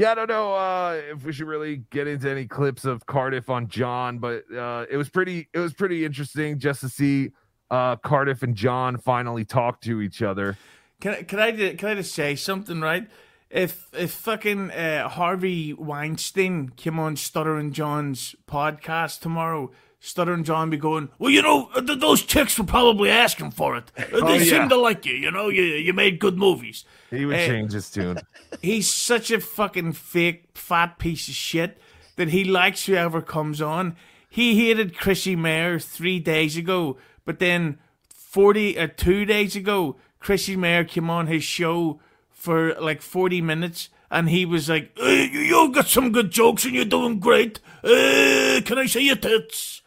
[0.00, 3.50] yeah, I don't know uh if we should really get into any clips of Cardiff
[3.50, 7.32] on John, but uh it was pretty it was pretty interesting just to see
[7.70, 10.56] uh Cardiff and John finally talk to each other.
[11.02, 13.10] Can I, can I can I just say something right?
[13.50, 19.70] If if fucking uh, Harvey Weinstein came on Stuttering John's podcast tomorrow,
[20.02, 23.92] Stuttering John be going, well, you know, th- those chicks were probably asking for it.
[23.98, 24.44] Uh, They Oh, yeah.
[24.44, 25.14] seem to like you.
[25.14, 26.84] You know, you you made good movies.
[27.10, 28.18] He would Eh, change his tune.
[28.62, 31.78] He's such a fucking fake fat piece of shit
[32.16, 33.94] that he likes whoever comes on.
[34.30, 40.56] He hated Chrissie Mayr three days ago, but then forty uh, two days ago, Chrissie
[40.56, 45.40] Mayr came on his show for like forty minutes, and he was like, hey, "You
[45.40, 47.60] you got some good jokes, and you're doing great.
[47.84, 49.82] Uh, can I see your tits?"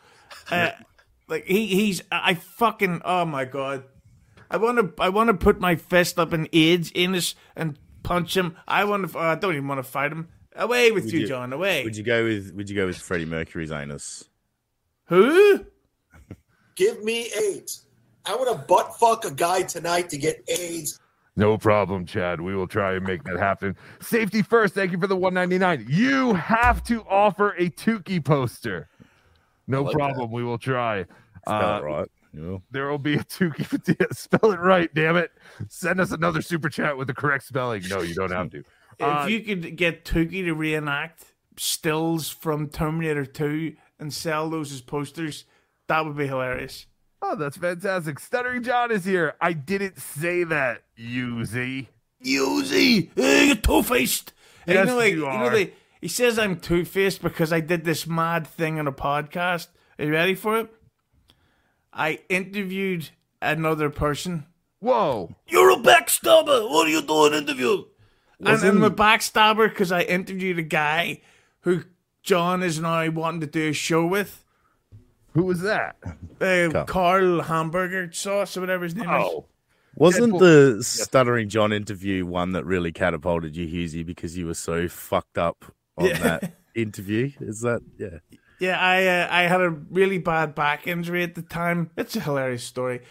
[0.54, 0.72] Uh,
[1.28, 3.84] like he he's I fucking oh my god.
[4.52, 8.38] I want to I want to put my fist up in Ed's anus and punch
[8.38, 8.56] him.
[8.68, 9.18] I want to.
[9.20, 10.30] I don't even want to fight him.
[10.56, 11.54] Away with you, you- John.
[11.54, 11.84] Away.
[11.84, 14.26] Would you go with Would you go with Freddie Mercury's anus?
[15.06, 15.66] Who?
[16.76, 17.86] Give me AIDS.
[18.26, 21.00] I want to butt fuck a guy tonight to get AIDS.
[21.36, 22.42] No problem, Chad.
[22.42, 23.76] We will try and make that happen.
[24.00, 24.76] Safety first.
[24.76, 25.88] Thank you for the 199.
[25.90, 28.88] You have to offer a Tukey poster.
[29.68, 30.32] No like problem.
[30.32, 31.06] We will try.
[31.46, 32.08] Spell Uh, it right.
[32.72, 33.26] There will be a.
[33.40, 35.32] Yeah, spell it right, damn it.
[35.70, 37.84] Send us another super chat with the correct spelling.
[37.90, 38.64] No, you don't have to.
[39.00, 41.24] Uh, if you could get Tukey to reenact
[41.58, 45.46] stills from Terminator 2 and sell those as posters,
[45.88, 46.86] that would be hilarious.
[47.20, 48.20] Oh, that's fantastic.
[48.20, 49.34] Stuttering John is here.
[49.42, 51.88] I didn't say that, Uzi.
[52.24, 54.34] Uzi, hey, you're two faced.
[54.68, 55.44] Yes, you know, like, you you are.
[55.46, 58.92] know, they, he says I'm two faced because I did this mad thing on a
[58.92, 59.70] podcast.
[59.98, 60.70] Are you ready for it?
[61.94, 63.12] I interviewed
[63.42, 64.46] another person.
[64.80, 65.34] Whoa.
[65.48, 66.70] You're a backstabber.
[66.70, 67.86] What are you doing interview?
[68.40, 71.22] And Wasn't- I'm a backstabber because I interviewed a guy
[71.62, 71.84] who
[72.22, 74.44] John is now wanting to do a show with.
[75.36, 75.96] Who was that?
[76.04, 76.86] Uh, Carl.
[76.86, 79.26] Carl Hamburger Sauce or whatever his name is.
[79.26, 79.46] Oh.
[79.96, 84.90] Wasn't the Stuttering John interview one that really catapulted you, Hughezy, because you were so
[84.90, 85.64] fucked up
[85.98, 86.18] on Yeah.
[86.20, 87.32] that interview?
[87.40, 88.20] Is that yeah?
[88.60, 91.90] Yeah, I uh, I had a really bad back injury at the time.
[91.98, 93.02] It's a hilarious story,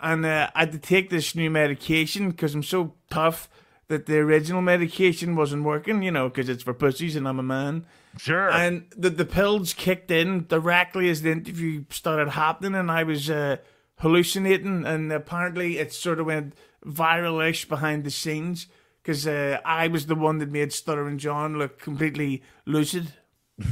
[0.00, 3.48] and uh, I had to take this new medication because I'm so tough
[3.88, 6.02] that the original medication wasn't working.
[6.02, 7.84] You know, because it's for pussies and I'm a man.
[8.16, 8.50] Sure.
[8.50, 13.28] And the the pills kicked in directly as the interview started happening, and I was
[13.28, 13.56] uh,
[13.98, 16.54] hallucinating, and apparently it sort of went
[16.86, 18.66] viral-ish behind the scenes
[19.02, 23.12] because uh, I was the one that made Stuttering John look completely lucid.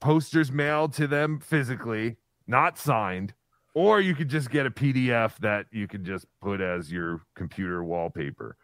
[0.00, 3.34] posters mailed to them physically, not signed,
[3.74, 7.82] or you could just get a PDF that you can just put as your computer
[7.84, 8.56] wallpaper.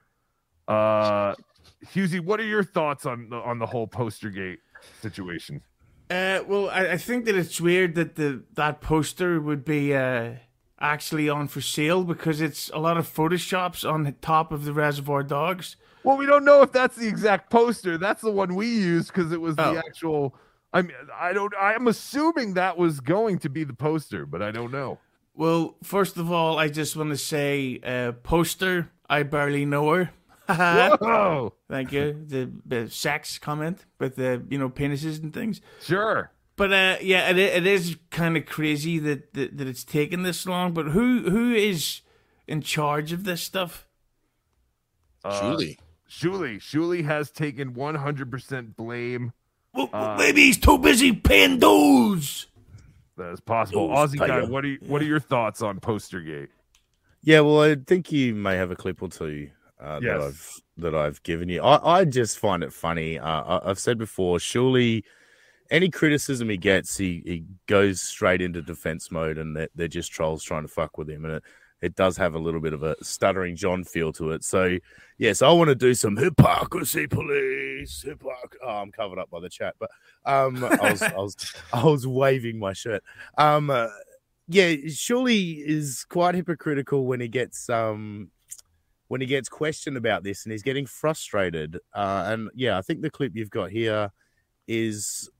[0.69, 1.35] Uh,
[1.87, 4.59] Hughezy, what are your thoughts on the, on the whole Postergate
[5.01, 5.63] situation?
[6.11, 10.35] Uh, well, I, I think that it's weird that the that poster would be uh,
[10.79, 14.73] actually on for sale because it's a lot of photoshops on the top of the
[14.73, 15.75] Reservoir Dogs.
[16.05, 17.99] Well, we don't know if that's the exact poster.
[17.99, 19.79] That's the one we used because it was the Oh.
[19.79, 20.37] actual.
[20.77, 21.55] I mean, I don't.
[21.59, 24.99] I'm assuming that was going to be the poster, but I don't know.
[25.35, 28.91] Well, first of all, I just want to say, uh, poster.
[29.09, 30.11] I barely know her.
[31.01, 31.55] Whoa!
[31.71, 32.23] Thank you.
[32.27, 35.63] The, the sex comment with the you know penises and things.
[35.83, 36.31] Sure.
[36.57, 40.45] But uh, yeah, it, it is kind of crazy that, that that it's taken this
[40.45, 40.75] long.
[40.75, 42.03] But who who is
[42.47, 43.87] in charge of this stuff?
[45.25, 45.79] Shuli.
[46.09, 46.59] Shuli.
[46.59, 49.33] Shuli has taken 100% blame.
[49.77, 52.47] Well, Uh, maybe he's too busy paying dues.
[53.17, 53.89] That is possible.
[53.89, 56.49] Those Aussie guy, what are you, what are your thoughts on Postergate?
[57.23, 60.19] Yeah, well, I think you may have a clip or two uh, Yes.
[60.19, 61.63] that I've that I've given you.
[61.63, 63.19] I, I just find it funny.
[63.19, 65.05] Uh, I, I've said before, surely
[65.71, 70.13] any criticism he gets, he, he goes straight into defense mode, and they're, they're just
[70.13, 71.43] trolls trying to fuck with him, and it,
[71.83, 74.45] it does have a little bit of a stuttering John feel to it.
[74.45, 74.79] So,
[75.19, 78.05] yes, I want to do some hypocrisy police.
[78.07, 79.91] Hypoc- oh, I'm covered up by the chat, but
[80.25, 81.37] um, I was I was
[81.73, 83.03] I was waving my shirt.
[83.37, 83.89] Um, uh,
[84.49, 88.31] yeah, Shuli is quite hypocritical when he gets um
[89.09, 91.79] when he gets questioned about this and he's getting frustrated.
[91.95, 94.11] Uh, and yeah, I think the clip you've got here
[94.67, 95.31] is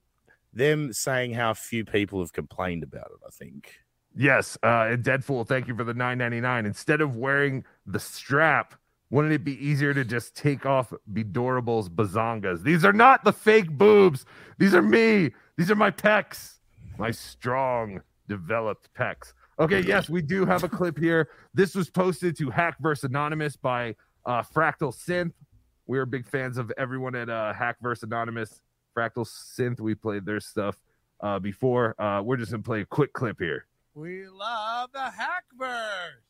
[0.53, 3.19] them saying how few people have complained about it.
[3.25, 3.73] I think.
[4.17, 6.65] Yes, uh, and Deadpool, thank you for the 9.99.
[6.65, 8.73] Instead of wearing the strap,
[9.11, 12.63] wouldn't it be easier to just take off Bedorable's bazongas?
[12.63, 14.25] These are not the fake boobs.
[14.57, 15.33] These are me.
[15.55, 16.55] These are my pecs,
[16.97, 19.33] my strong, developed pecs.
[19.59, 21.29] Okay, yes, we do have a clip here.
[21.53, 25.33] This was posted to Hackverse Anonymous by uh, Fractal Synth.
[25.85, 28.61] We are big fans of everyone at uh, Hackverse Anonymous.
[28.95, 30.75] Fractal Synth, we played their stuff
[31.21, 31.99] uh, before.
[32.01, 33.65] Uh, we're just gonna play a quick clip here.
[33.97, 36.21] We love the Hackverse.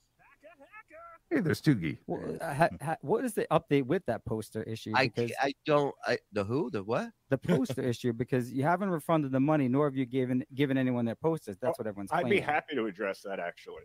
[1.29, 1.97] Hey, there's Tukey.
[2.07, 4.93] Well, uh, ha, ha, what is the update with that poster issue?
[4.97, 9.33] Because I don't I the who the what the poster issue because you haven't refunded
[9.33, 11.57] the money, nor have you given given anyone their posters.
[11.61, 12.09] That's what everyone's.
[12.13, 13.83] I'd be happy to address that actually.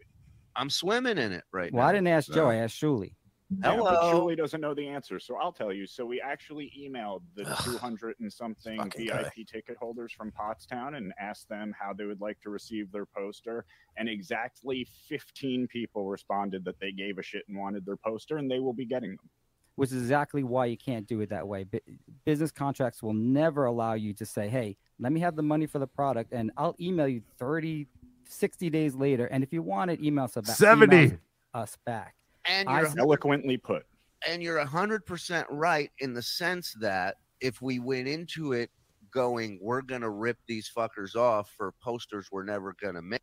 [0.54, 1.86] I'm swimming in it right Well, now.
[1.86, 2.50] Well, I didn't ask Joe.
[2.50, 3.16] I asked Shuli.
[3.60, 4.26] Yeah, but Hello.
[4.26, 5.86] Shuli doesn't know the answer, so I'll tell you.
[5.86, 9.30] So we actually emailed the 200 and something VIP guy.
[9.46, 13.64] ticket holders from Pottstown and asked them how they would like to receive their poster.
[13.96, 18.50] And exactly 15 people responded that they gave a shit and wanted their poster, and
[18.50, 19.30] they will be getting them.
[19.74, 21.64] which is exactly why you can't do it that way.
[21.64, 21.80] Bu-
[22.24, 25.78] business contracts will never allow you to say, hey, let me have the money for
[25.78, 27.86] the product and I'll email you 30,
[28.28, 29.26] 60 days later.
[29.26, 30.96] And if you want it, email us, back, 70.
[30.96, 31.18] email
[31.54, 32.14] us back.
[32.46, 33.84] And I you're s- Eloquently put.
[34.26, 38.70] and you're hundred percent right in the sense that if we went into it
[39.12, 43.20] going, we're gonna rip these fuckers off for posters we're never gonna make.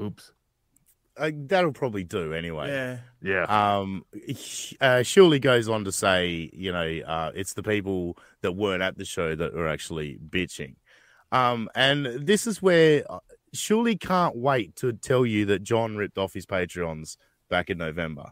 [0.00, 0.32] Oops.
[1.16, 2.68] Uh, that'll probably do anyway.
[2.68, 2.98] Yeah.
[3.20, 3.42] Yeah.
[3.72, 8.82] Um, uh, Shuli goes on to say, you know, uh, it's the people that weren't
[8.84, 10.76] at the show that are actually bitching.
[11.32, 13.18] Um, and this is where uh,
[13.52, 17.16] Shuli can't wait to tell you that John ripped off his Patreons
[17.48, 18.30] back in November.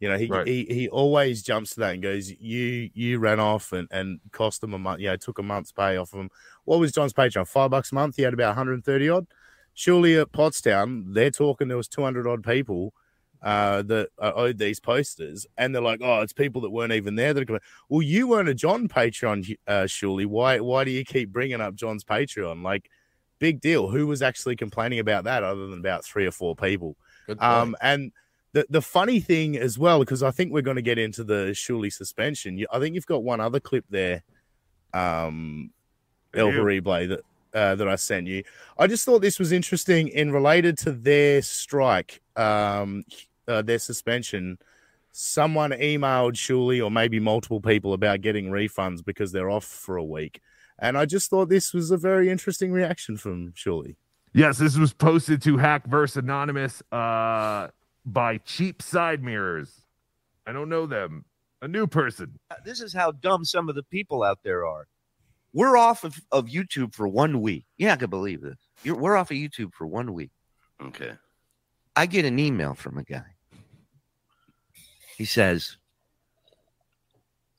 [0.00, 0.46] You know, he, Right.
[0.46, 4.60] he he always jumps to that and goes, "You you ran off and, and cost
[4.60, 5.00] them a month.
[5.00, 6.30] Yeah, took a month's pay off of him.
[6.64, 7.46] What was John's Patreon?
[7.46, 8.16] Five bucks a month.
[8.16, 9.26] He had about 130 odd.
[9.74, 12.92] Surely at Pottstown, they're talking there was 200 odd people
[13.42, 17.14] uh, that uh, owed these posters, and they're like, "Oh, it's people that weren't even
[17.14, 20.26] there." That are going, well, you weren't a John Patreon, uh, surely.
[20.26, 22.62] Why why do you keep bringing up John's Patreon?
[22.64, 22.90] Like,
[23.38, 23.88] big deal.
[23.88, 26.96] Who was actually complaining about that other than about three or four people?
[27.28, 27.52] Good point.
[27.52, 28.12] Um, and
[28.52, 31.50] the the funny thing as well, because I think we're going to get into the
[31.52, 32.58] Shuli suspension.
[32.58, 34.22] You, I think you've got one other clip there,
[34.92, 35.70] um,
[36.34, 37.20] El that
[37.54, 38.44] uh, that I sent you.
[38.78, 43.04] I just thought this was interesting in related to their strike, um,
[43.48, 44.58] uh, their suspension.
[45.12, 50.04] Someone emailed Shuli or maybe multiple people about getting refunds because they're off for a
[50.04, 50.40] week.
[50.78, 53.96] And I just thought this was a very interesting reaction from Shuli.
[54.32, 57.68] Yes, this was posted to Hackverse Anonymous uh,
[58.04, 59.82] by Cheap Side Mirrors.
[60.46, 61.24] I don't know them.
[61.60, 62.38] A new person.
[62.50, 64.86] Uh, this is how dumb some of the people out there are.
[65.52, 67.64] We're off of, of YouTube for one week.
[67.76, 68.58] You're not gonna believe this.
[68.82, 70.30] You're, we're off of YouTube for one week.
[70.80, 71.12] Okay.
[71.94, 73.24] I get an email from a guy.
[75.16, 75.76] He says,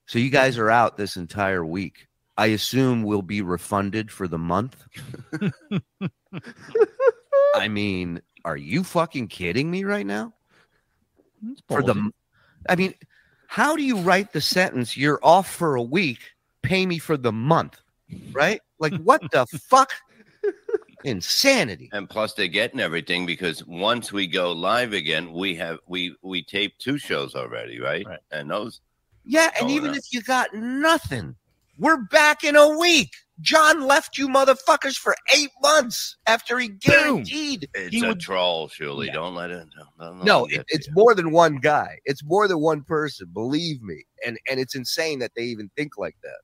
[0.05, 2.07] So you guys are out this entire week.
[2.35, 4.75] I assume we'll be refunded for the month.
[7.53, 10.33] I mean, are you fucking kidding me right now?
[11.67, 12.11] For the
[12.69, 12.93] I mean,
[13.47, 16.19] how do you write the sentence you're off for a week,
[16.61, 17.81] pay me for the month?
[18.31, 18.61] Right?
[18.79, 19.91] Like what the fuck?
[21.03, 21.89] Insanity.
[21.91, 26.43] And plus, they're getting everything because once we go live again, we have we we
[26.43, 28.05] taped two shows already, right?
[28.31, 28.79] And those
[29.25, 29.97] Yeah, and even up.
[29.97, 31.35] if you got nothing,
[31.77, 33.11] we're back in a week.
[33.41, 38.19] John left you motherfuckers for eight months after he guaranteed it's he a would.
[38.19, 38.67] troll.
[38.67, 39.67] Surely, don't let it.
[39.77, 41.97] Don't, don't let No, it it, get it's more than one guy.
[42.05, 43.27] It's more than one person.
[43.33, 46.37] Believe me, and and it's insane that they even think like that.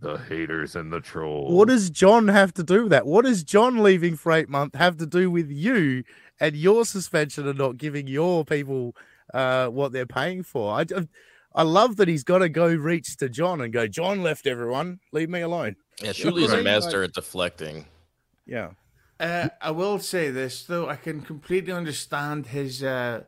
[0.00, 1.52] The haters and the trolls.
[1.52, 3.06] What does John have to do with that?
[3.06, 6.04] What does John leaving for eight months have to do with you
[6.38, 8.94] and your suspension and not giving your people
[9.32, 10.74] uh, what they're paying for?
[10.74, 11.08] I, I-
[11.56, 15.00] I love that he's got to go reach to John and go, John left everyone.
[15.10, 15.76] Leave me alone.
[16.02, 17.86] Yeah, Shuli's a master at deflecting.
[18.44, 18.72] Yeah.
[19.18, 23.22] Uh, I will say this though, I can completely understand his uh,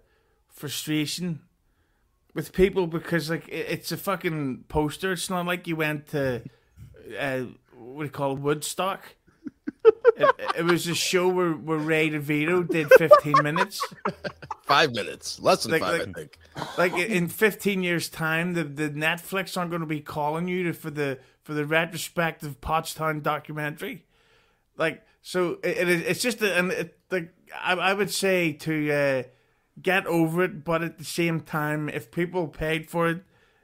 [0.51, 1.41] frustration
[2.35, 5.13] with people because like it, it's a fucking poster.
[5.13, 6.43] It's not like you went to
[7.19, 9.17] uh, what do you call it, Woodstock.
[9.85, 13.83] It, it was a show where, where Ray DeVito did 15 minutes.
[14.63, 16.39] Five minutes, less than Like- five, like- I think.
[16.77, 20.73] Like in 15 years' time, the, the Netflix aren't going to be calling you to,
[20.73, 24.05] for the for the retrospective Pottstown documentary.
[24.77, 27.33] Like so, it, it, it's just a, and it, like
[27.63, 29.23] I, I would say to uh,
[29.81, 33.23] get over it, but at the same time, if people paid for it,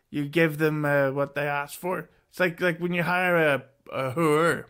[0.09, 2.09] you give them uh, what they asked for.
[2.30, 4.66] It's like like when you hire a a whore.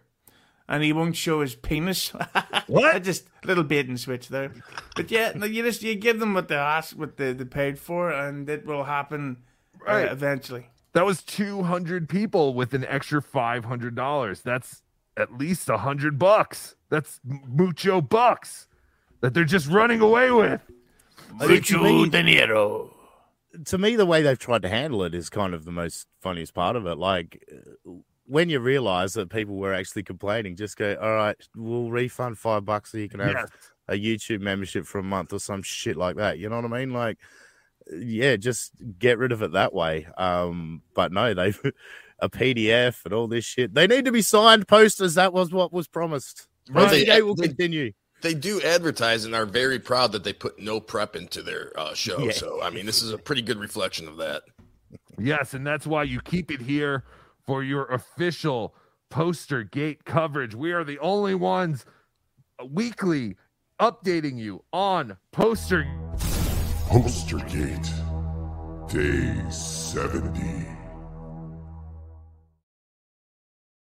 [0.66, 2.08] And he won't show his penis.
[2.66, 3.02] what?
[3.02, 4.50] just a little bait and switch there,
[4.96, 7.78] but yeah, no, you just you give them what they asked, what they, they paid
[7.78, 9.42] for, and it will happen
[9.86, 10.68] uh, eventually.
[10.94, 14.42] That was 200 people with an extra $500.
[14.42, 14.82] That's
[15.16, 16.76] at least a hundred bucks.
[16.88, 18.68] That's mucho bucks
[19.20, 20.60] that they're just running away with.
[21.32, 22.94] Mucho dinero.
[23.66, 26.54] To me, the way they've tried to handle it is kind of the most funniest
[26.54, 26.96] part of it.
[26.96, 27.90] Like uh,
[28.26, 32.64] when you realize that people were actually complaining, just go, "All right, we'll refund five
[32.64, 33.48] bucks so you can have Yes.
[33.88, 36.78] a YouTube membership for a month or some shit like that." You know what I
[36.78, 36.92] mean?
[36.92, 37.18] Like,
[37.92, 40.06] yeah, just get rid of it that way.
[40.16, 41.60] Um, but no, they've
[42.20, 43.74] a PDF and all this shit.
[43.74, 45.14] They need to be signed posters.
[45.16, 46.46] That was what was promised.
[46.70, 46.84] Right.
[46.90, 47.06] Right.
[47.06, 47.92] They- will continue.
[48.22, 51.92] They do advertise and are very proud that they put no prep into their uh,
[51.92, 52.18] show.
[52.20, 52.32] Yeah.
[52.32, 54.44] So, I mean, this is a pretty good reflection of that.
[55.18, 57.04] Yes, and that's why you keep it here
[57.46, 58.74] for your official
[59.10, 60.54] poster gate coverage.
[60.54, 61.84] We are the only ones
[62.70, 63.36] weekly
[63.80, 65.86] updating you on poster.
[66.88, 67.90] Postergate,
[68.92, 70.40] Day 70.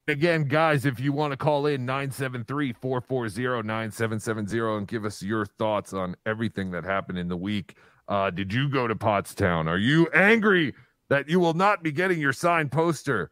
[0.09, 5.47] Again, guys, if you want to call in 973 440 9770 and give us your
[5.47, 7.77] thoughts on everything that happened in the week.
[8.09, 9.69] Uh, did you go to Pottstown?
[9.69, 10.75] Are you angry
[11.11, 13.31] that you will not be getting your signed poster?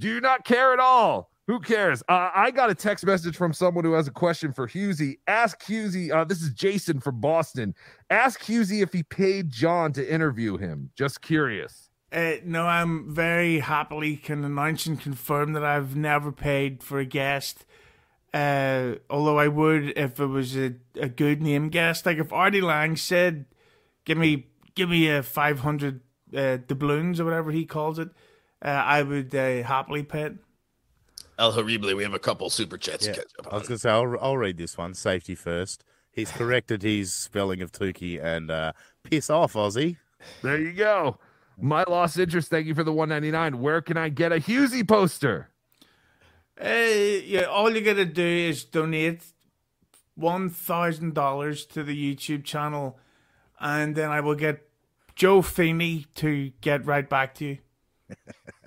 [0.00, 2.02] Do you not care at all Who cares?
[2.08, 5.18] Uh, I got a text message from someone who has a question for Hughezy.
[5.26, 6.10] Ask Hughezy.
[6.10, 7.74] Uh, this is Jason from Boston.
[8.08, 10.90] Ask Hughezy if he paid John to interview him.
[10.96, 11.90] Just curious.
[12.10, 17.04] Uh, no, I'm very happily can announce and confirm that I've never paid for a
[17.04, 17.66] guest.
[18.32, 22.06] Uh, although I would if it was a, a good name guest.
[22.06, 23.44] Like if Artie Lange said,
[24.06, 26.00] "Give me, give me a five hundred
[26.34, 28.08] uh, doubloons or whatever he calls it,"
[28.64, 30.30] uh, I would uh, happily pay.
[31.38, 33.12] El Horrible, we have a couple super chats Yeah.
[33.14, 34.92] to catch up I was going to say, I'll, I'll read this one.
[34.94, 35.84] Safety first.
[36.12, 38.72] He's corrected his spelling of Tukey and uh,
[39.04, 39.96] piss off, Aussie.
[40.42, 41.18] There you go.
[41.58, 42.50] My lost interest.
[42.50, 43.60] Thank you for the 199.
[43.62, 45.48] Where can I get a Hughezy poster?
[46.62, 46.68] Uh,
[47.24, 49.22] yeah, all you gotta do is donate
[50.14, 52.98] one thousand dollars to the YouTube channel,
[53.58, 54.68] and then I will get
[55.14, 57.58] Joe Feeney to get right back to you.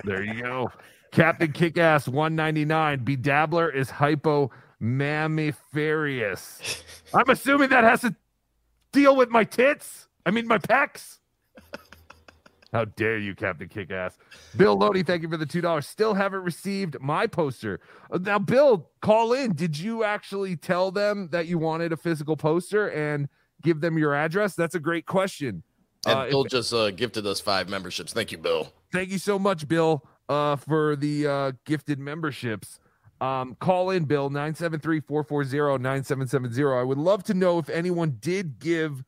[0.04, 0.72] There you go.
[1.12, 3.06] Captain Kickass 199.
[3.06, 6.82] Bedabbler is hypo mammiferious.
[7.14, 8.16] I'm assuming that has to
[8.92, 10.08] deal with my tits.
[10.26, 11.20] I mean my pecs.
[12.72, 14.14] How dare you, Captain Kickass?
[14.58, 15.86] Bill Lodi, thank you for the two dollars.
[15.88, 17.80] Still haven't received my poster.
[18.20, 19.54] Now, Bill, call in.
[19.54, 23.30] Did you actually tell them that you wanted a physical poster and
[23.62, 24.56] give them your address?
[24.56, 25.62] That's a great question.
[26.08, 28.12] And Uh, if- Bill just uh, gifted us five memberships.
[28.12, 28.74] Thank you, Bill.
[28.94, 32.80] Thank you so much, Bill, uh, for the uh, gifted memberships.
[33.20, 36.80] Um, call in, Bill, 973-440-9770.
[36.80, 39.04] I would love to know if anyone did give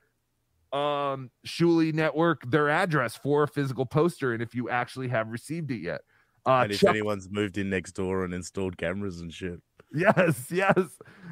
[0.73, 5.71] um Shuli Network their address for a physical poster and if you actually have received
[5.71, 6.01] it yet.
[6.45, 9.61] Uh, and if Chuck- anyone's moved in next door and installed cameras and shit.
[9.93, 10.75] Yes, yes.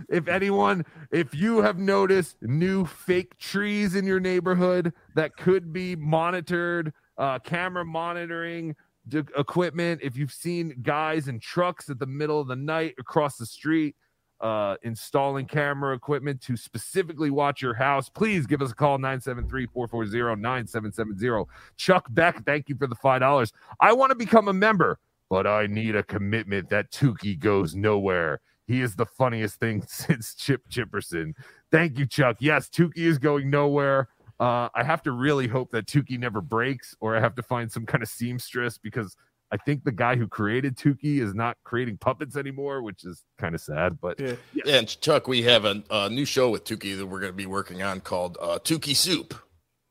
[0.09, 5.97] If anyone, if you have noticed new fake trees in your neighborhood that could be
[5.97, 8.75] monitored, uh, camera monitoring
[9.07, 13.37] d- equipment, if you've seen guys in trucks at the middle of the night across
[13.37, 13.95] the street
[14.41, 19.67] uh, installing camera equipment to specifically watch your house, please give us a call 973
[19.67, 21.49] 440 9770.
[21.77, 23.51] Chuck Beck, thank you for the $5.
[23.79, 24.99] I want to become a member
[25.33, 28.39] but I need a commitment that Tukey goes nowhere.
[28.67, 31.33] He is the funniest thing since Chip Chipperson.
[31.71, 32.37] Thank you, Chuck.
[32.39, 34.09] Yes, Tukey is going nowhere.
[34.43, 37.71] Uh, I have to really hope that Tukey never breaks, or I have to find
[37.71, 39.15] some kind of seamstress because
[39.51, 43.55] I think the guy who created Tukey is not creating puppets anymore, which is kind
[43.55, 44.01] of sad.
[44.01, 44.35] But Yeah.
[44.67, 47.45] and Chuck, we have a, a new show with Tukey that we're going to be
[47.45, 49.33] working on called uh, Tukey Soup.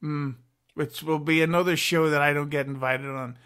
[0.05, 0.35] Mm,
[0.75, 3.39] which will be another show that I don't get invited on.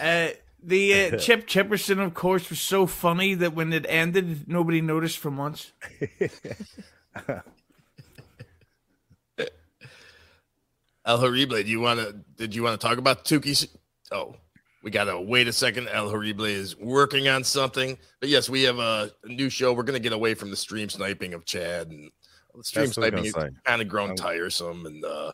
[0.00, 0.30] Uh,
[0.60, 5.18] the uh, Chip Chipperson, of course, was so funny that when it ended, nobody noticed
[5.18, 5.70] for months.
[11.08, 12.12] El Horrible, do you want to?
[12.36, 13.56] Did you want to talk about Tukey?
[13.56, 13.70] Soup?
[14.12, 14.36] Oh,
[14.82, 15.88] we got to wait a second.
[15.88, 19.72] El Horrible is working on something, but yes, we have a, a new show.
[19.72, 22.10] We're going to get away from the stream sniping of Chad and
[22.54, 23.34] the stream That's sniping has
[23.64, 24.84] kind of grown tiresome.
[24.84, 25.32] And uh,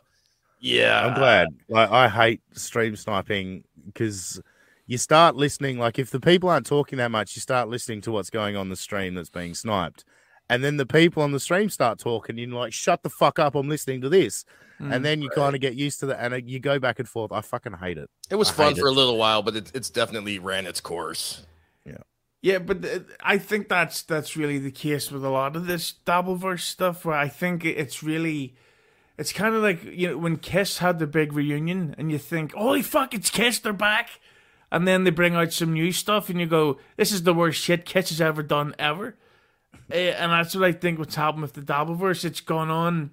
[0.61, 1.49] yeah, I'm glad.
[1.67, 4.41] Like, I hate stream sniping because
[4.87, 5.77] you start listening.
[5.77, 8.69] Like, if the people aren't talking that much, you start listening to what's going on
[8.69, 10.05] the stream that's being sniped.
[10.49, 13.39] And then the people on the stream start talking, and you're like, shut the fuck
[13.39, 14.45] up, I'm listening to this.
[14.79, 16.99] Mm, and then you kind of get used to that, and uh, you go back
[16.99, 17.31] and forth.
[17.31, 18.09] I fucking hate it.
[18.29, 18.91] It was I fun for it.
[18.91, 21.45] a little while, but it, it's definitely ran its course.
[21.85, 21.97] Yeah.
[22.41, 25.95] Yeah, but th- I think that's that's really the case with a lot of this
[26.05, 27.03] Dabbleverse stuff.
[27.05, 28.53] Where I think it's really,
[29.17, 32.53] it's kind of like you know when Kiss had the big reunion, and you think,
[32.53, 34.19] "Holy fuck, it's Kiss, they're back,"
[34.71, 37.59] and then they bring out some new stuff, and you go, "This is the worst
[37.59, 39.15] shit Kiss has ever done ever."
[39.91, 42.25] Eh, and that's what I think what's happened with the Dabbleverse.
[42.25, 43.11] It's gone on.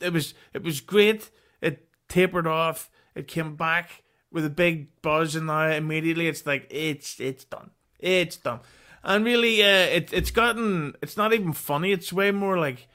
[0.00, 1.30] It was it was great.
[1.60, 2.90] It tapered off.
[3.14, 7.70] It came back with a big buzz, and now immediately it's like it's it's done.
[7.98, 8.60] It's done.
[9.02, 10.94] And really, uh, it it's gotten.
[11.02, 11.92] It's not even funny.
[11.92, 12.86] It's way more like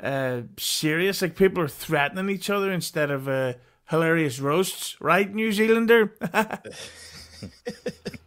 [0.00, 1.22] uh, serious.
[1.22, 3.54] Like people are threatening each other instead of uh,
[3.88, 4.96] hilarious roasts.
[5.00, 6.16] Right, New Zealander?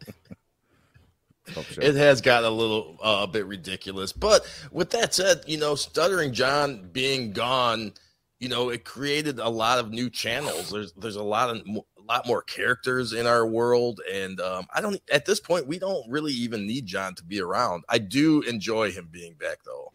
[1.84, 5.76] It has got a little uh, a bit ridiculous, but with that said, you know,
[5.76, 7.94] Stuttering John being gone,
[8.40, 10.70] you know, it created a lot of new channels.
[10.70, 14.82] There's there's a lot of a lot more characters in our world, and um, I
[14.82, 17.84] don't at this point we don't really even need John to be around.
[17.90, 19.92] I do enjoy him being back though.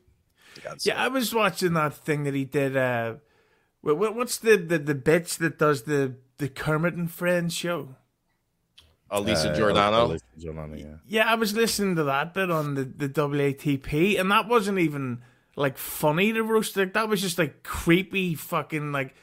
[0.85, 2.77] yeah, I was watching that thing that he did.
[2.77, 3.15] Uh,
[3.83, 7.95] what, what- what's the, the the bits that does the the Kermit and Friends show?
[9.11, 10.03] Elisa Uh, Jordana.
[10.05, 10.95] Elisa Jordana, yeah.
[11.07, 15.23] Yeah, I was listening to that bit on the, the WATP, and that wasn't even
[15.57, 16.77] like funny to roast.
[16.77, 19.15] Like that was just like creepy, fucking like.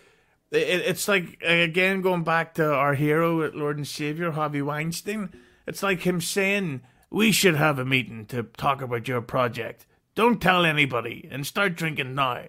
[0.51, 5.29] It, it's like again going back to our hero, Lord and Savior Harvey Weinstein.
[5.65, 9.85] It's like him saying, We should have a meeting to talk about your project.
[10.15, 12.45] Don't tell anybody and start drinking now.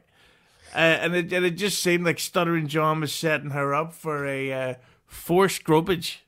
[0.75, 4.27] Uh, and, it, and it just seemed like Stuttering John was setting her up for
[4.27, 4.75] a uh,
[5.07, 6.19] forced gropage.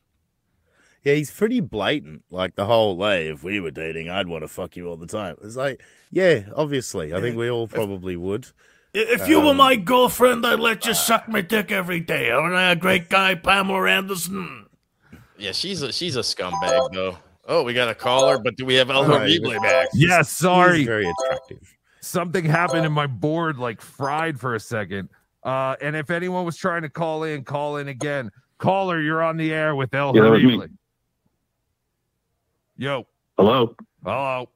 [1.03, 2.25] Yeah, he's pretty blatant.
[2.31, 5.07] Like the whole way, if we were dating, I'd want to fuck you all the
[5.07, 5.37] time.
[5.43, 7.15] It's like, yeah, obviously.
[7.15, 8.47] I think we all probably would.
[8.93, 12.31] If you were Um, my girlfriend, I'd let you suck my dick every day.
[12.31, 14.67] Aren't I a great guy, Pamela Anderson?
[15.39, 17.17] Yeah, she's a she's a scumbag though.
[17.47, 19.41] Oh, we got a caller, but do we have El Right.
[19.41, 19.89] Horrible back?
[19.95, 20.85] Yes, sorry.
[20.85, 21.77] very attractive.
[22.01, 25.09] Something happened in my board like fried for a second.
[25.43, 28.31] Uh, and if anyone was trying to call in, call in again.
[28.59, 30.55] Caller, you're on the air with El Yeah, that was me.
[30.57, 30.75] Horrible.
[32.81, 33.07] Yo.
[33.37, 33.77] Hello.
[34.03, 34.49] Hello.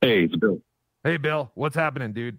[0.00, 0.58] Hey, it's Bill.
[1.04, 1.50] Hey, Bill.
[1.52, 2.38] What's happening, dude?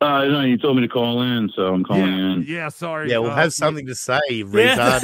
[0.00, 2.44] Uh, no, you told me to call in, so I'm calling in.
[2.48, 3.12] Yeah, sorry.
[3.12, 5.02] Yeah, well, uh, have something to say, retard.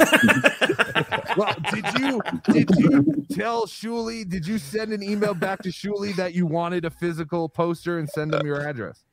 [1.37, 2.21] well, did you
[2.51, 4.27] did you tell Shuli?
[4.27, 8.09] Did you send an email back to Shuli that you wanted a physical poster and
[8.09, 9.05] send him your address?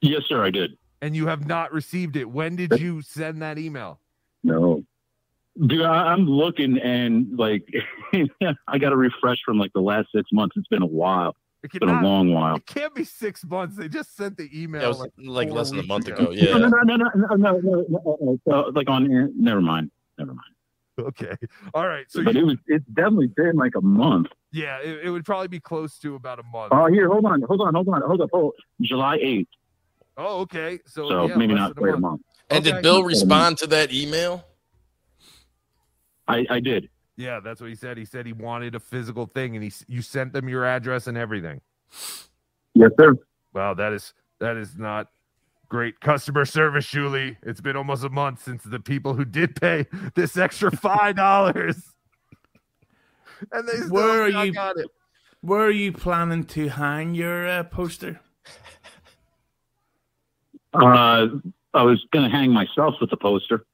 [0.00, 0.78] Yes, sir, I did.
[1.02, 2.30] And you have not received it.
[2.30, 4.00] When did you send that email?
[4.42, 4.73] No.
[5.66, 7.62] Dude, I, I'm looking and like
[8.68, 10.56] I got to refresh from like the last six months.
[10.56, 11.36] It's been a while.
[11.62, 12.56] It's been a long while.
[12.56, 13.76] It can't be six months.
[13.76, 14.82] They just sent the email.
[14.82, 16.24] Yeah, it was like, like less than a month ago.
[16.24, 16.30] ago.
[16.32, 16.58] Yeah.
[16.58, 19.30] No, no, no, no, no, no, no, no, no, uh, like on air.
[19.34, 19.90] Never mind.
[20.18, 20.40] Never mind.
[21.00, 21.32] Okay.
[21.72, 22.04] All right.
[22.08, 22.56] So but you- it was.
[22.66, 24.26] It's definitely been like a month.
[24.52, 26.72] yeah, it, it would probably be close to about a month.
[26.72, 28.54] Oh, here, hold on, hold on, hold on, hold up, hold.
[28.82, 29.48] July eighth.
[30.16, 30.78] Oh, okay.
[30.86, 32.20] So, So yeah, maybe less not than quite a month.
[32.50, 32.74] And Okay.
[32.74, 34.44] did Bill respond to that email?
[36.28, 36.88] I, I did.
[37.16, 37.96] Yeah, that's what he said.
[37.96, 41.16] He said he wanted a physical thing, and he you sent them your address and
[41.16, 41.60] everything.
[42.74, 43.14] Yes, sir.
[43.52, 45.08] Wow, that is that is not
[45.68, 47.36] great customer service, Shuli.
[47.42, 51.80] It's been almost a month since the people who did pay this extra five dollars,
[53.52, 54.52] and they still Where are you?
[54.52, 54.86] got it.
[55.40, 58.20] Where are you planning to hang your uh, poster?
[60.72, 61.26] Uh,
[61.74, 63.66] I was gonna hang myself with the poster.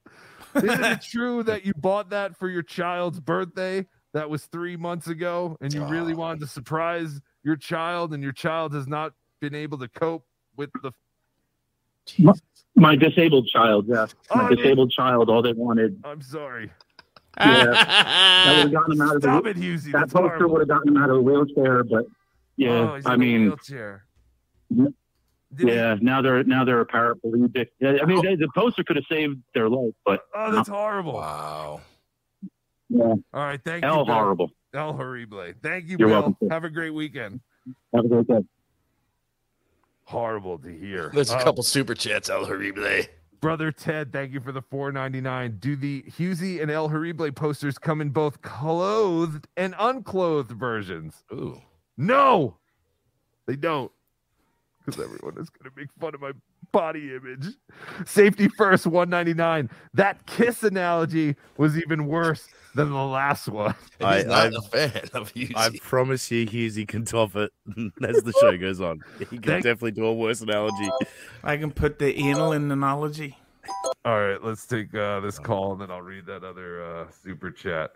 [0.57, 3.87] Isn't it true that you bought that for your child's birthday?
[4.13, 8.33] That was three months ago, and you really wanted to surprise your child, and your
[8.33, 10.25] child has not been able to cope
[10.57, 10.91] with the.
[12.19, 12.33] My,
[12.75, 14.07] my disabled child, yeah.
[14.35, 14.57] My Oh, yeah.
[14.57, 16.01] disabled child, all they wanted.
[16.03, 16.73] I'm sorry.
[17.39, 17.65] Yeah.
[17.67, 19.93] that would have gotten him out of Stop the it, Hughezy.
[19.93, 22.05] That poster would have gotten him out of the wheelchair, but
[22.57, 24.07] yeah, Oh, I a mean, wheelchair.
[25.59, 25.97] Yeah.
[26.01, 27.69] Now they're now they're a paraplegic.
[27.83, 31.15] I mean, they, the poster could have saved their life, but Oh, that's horrible.
[31.15, 31.81] Wow.
[32.89, 34.05] yeah, All right, thank hell you.
[34.07, 34.15] Bill.
[34.15, 34.51] horrible.
[34.73, 35.53] El horrible.
[35.63, 36.23] Thank you, You're Bill.
[36.23, 36.51] welcome.
[36.51, 37.41] Have a great weekend.
[37.95, 38.45] Have a great day.
[40.05, 41.11] Horrible to hear.
[41.15, 43.03] There's a Uh, couple super chats, El Horrible.
[43.41, 45.57] Brother Ted, thank you for the 499.
[45.61, 51.25] Do the Hughezy and El Horrible posters come in both clothed and unclothed versions?
[51.33, 51.61] Ooh.
[51.97, 52.59] No,
[53.47, 53.91] they don't.
[54.91, 56.33] Because everyone is going to make fun of my
[56.73, 57.47] body image.
[58.07, 59.71] Safety first, 199.
[59.95, 63.75] That kiss analogy was even worse than the last one.
[64.01, 65.51] I, He's not I, a fan of you.
[65.57, 67.53] I promise you, Hughezy can top it
[68.03, 69.01] as the show goes on.
[69.19, 70.91] He can Thank- definitely do a worse analogy.
[71.43, 73.37] I can put the anal in the analogy.
[74.05, 77.51] All right, let's take uh, this call and then I'll read that other uh, super
[77.51, 77.93] chat.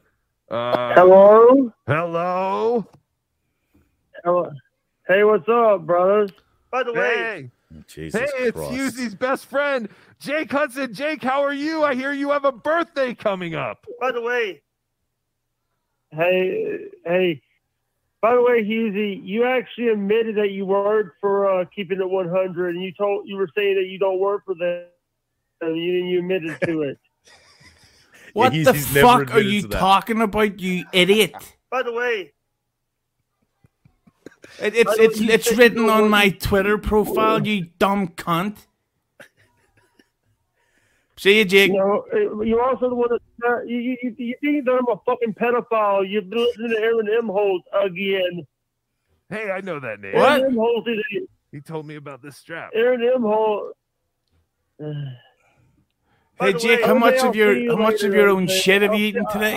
[0.51, 1.73] Uh, Hello?
[1.87, 2.87] Hello?
[4.23, 4.51] Hello.
[5.09, 6.31] Hey, what's up, brothers?
[6.75, 7.51] By the way, Hey.
[7.87, 8.73] Jesus hey, it's Christ.
[8.73, 10.93] Hughezy's best friend, Jake Hudson.
[10.93, 11.85] Jake, how are you?
[11.85, 13.87] I hear you have a birthday coming up.
[14.01, 14.61] by the way,
[16.11, 17.41] hey, hey,
[18.21, 22.75] by the way, Hughezy, you actually admitted that you worked for uh, Keeping It 100,
[22.75, 24.87] and you told you were saying that you don't work for them,
[25.61, 26.99] and you, you admitted to it.
[28.33, 31.37] What he's- the he's fuck are you talking about, you idiot?
[31.71, 32.33] By the way,
[34.61, 38.59] It, it's By the way, it's it's written on my Twitter profile, you dumb cunt.
[41.17, 41.71] See you, Jake.
[41.71, 44.73] you know, uh, you're also the one that uh, you, you, you, you think that
[44.73, 46.05] I'm a fucking pedophile.
[46.11, 48.47] You're listening to Aaron Imholt again.
[49.31, 50.15] Hey, I know that name.
[50.17, 52.71] Aaron Imholt is a, He told me about this strap.
[52.75, 53.71] Aaron Imholt.
[56.41, 58.93] Hey, Jake, way, how much of your you how much of your own shit have
[58.93, 59.57] you I'll- eaten today?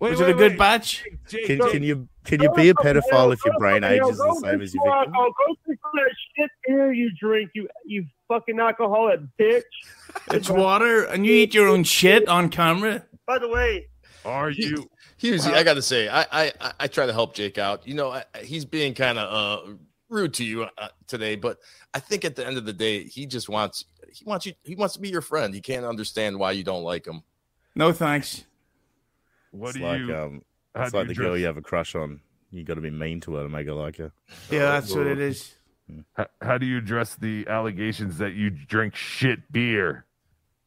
[0.00, 0.58] Wait, Was it a good wait.
[0.58, 1.04] batch?
[1.28, 4.18] Jake, Can, Jake, can you can you be a pedophile if your brain age is
[4.18, 5.14] the same as your victim?
[5.14, 9.62] I'll go drink some of that shit beer you drink, you you fucking alcoholic bitch.
[10.30, 13.04] It's water, and you eat your own shit on camera.
[13.26, 13.88] By the way,
[14.24, 14.88] are you?
[15.20, 17.86] Hughezy, I got to say, I, I I- I try to help Jake out.
[17.86, 19.72] You know, I, I- he's being kind of uh,
[20.08, 21.58] rude to you uh, today, but
[21.94, 24.74] I think at the end of the day, he just wants he wants you he
[24.74, 25.54] wants to be your friend.
[25.54, 27.22] He can't understand why you don't like him.
[27.74, 28.44] No thanks.
[29.50, 30.16] What It's do like you?
[30.16, 30.42] um,
[30.74, 32.20] How It's like you the girl you have a crush on.
[32.50, 34.12] You got to be mean to her to make her like you.
[34.50, 35.54] Yeah, that's what it is.
[36.14, 40.06] How, how do you address the allegations that you drink shit beer?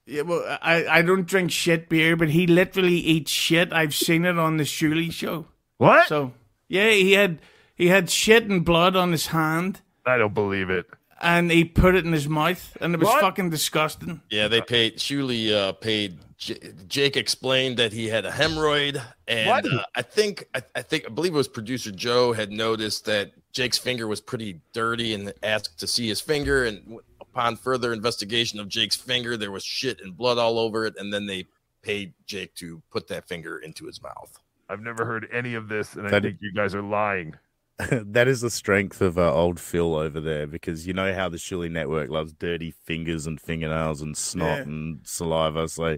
[0.06, 3.74] Yeah, well, I, I don't drink shit beer, but he literally eats shit.
[3.74, 5.48] I've seen it on the Shuli show.
[5.78, 6.08] What?
[6.08, 6.34] So
[6.70, 7.40] yeah, he had
[7.76, 10.86] he had shit and blood on his hand, I don't believe it.
[11.22, 13.22] and he put it in his mouth, and it was What?
[13.22, 14.22] fucking disgusting.
[14.30, 14.98] Yeah, they paid.
[14.98, 16.20] Shuli uh, paid.
[16.38, 19.66] J- Jake explained that he had a hemorrhoid, and What?
[19.72, 23.32] uh, I think I, I think I believe it was producer Joe had noticed that
[23.54, 26.66] Jake's finger was pretty dirty and asked to see his finger.
[26.66, 30.94] And upon further investigation of Jake's finger, there was shit and blood all over it.
[31.00, 31.48] And then they
[31.82, 34.38] paid Jake to put that finger into his mouth.
[34.70, 37.36] I've never heard any of this, and I That- think you guys are lying.
[37.92, 41.38] that is the strength of uh, old Phil over there because you know how the
[41.38, 44.64] Shuli Network loves dirty fingers and fingernails and snot Yeah.
[44.64, 45.68] and saliva.
[45.68, 45.98] So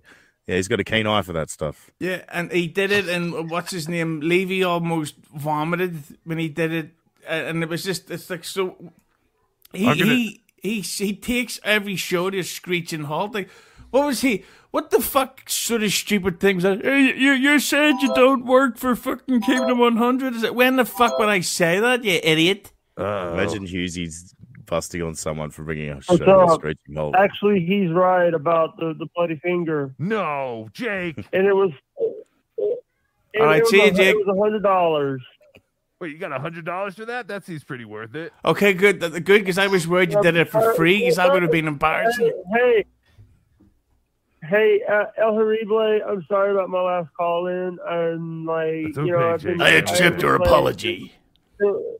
[0.49, 1.91] yeah, he's got a keen eye for that stuff.
[1.99, 4.19] Yeah, and he did it, and what's his name?
[4.21, 6.89] Levy almost vomited when he did it,
[7.27, 8.91] and it was just it's like so.
[9.73, 13.33] He gonna- he he he takes every show to a screeching halt.
[13.35, 13.49] Like,
[13.91, 14.43] what was he?
[14.71, 16.63] What the fuck sort of stupid things?
[16.63, 20.33] Like, hey, you you said you don't work for fucking Kingdom One Hundred.
[20.35, 22.03] Is it when the fuck would I say that?
[22.03, 22.71] You idiot.
[22.97, 24.33] Uh, Imagine Hughezy's
[24.69, 27.15] busting on someone for bringing a What's show to screeching halt.
[27.17, 29.93] Actually, he's right about the, the bloody finger.
[29.97, 31.17] No, Jake.
[31.33, 31.71] And it was.
[32.57, 34.15] and All right, it was see you, Jake.
[34.15, 35.21] It was a hundred dollars.
[35.99, 37.27] Wait, you got a hundred dollars for that?
[37.27, 38.31] That seems pretty worth it.
[38.45, 41.33] Okay, good, th- good, because I was worried you did it for free, because that
[41.33, 42.31] would have been embarrassing.
[42.55, 42.85] Hey,
[44.43, 45.99] hey, uh, El Horrible.
[46.07, 47.77] I'm sorry about my last call in.
[47.85, 49.67] And like, That's you know, I've been, Jake.
[49.67, 51.13] I accept your I've been apology.
[51.59, 51.97] playing-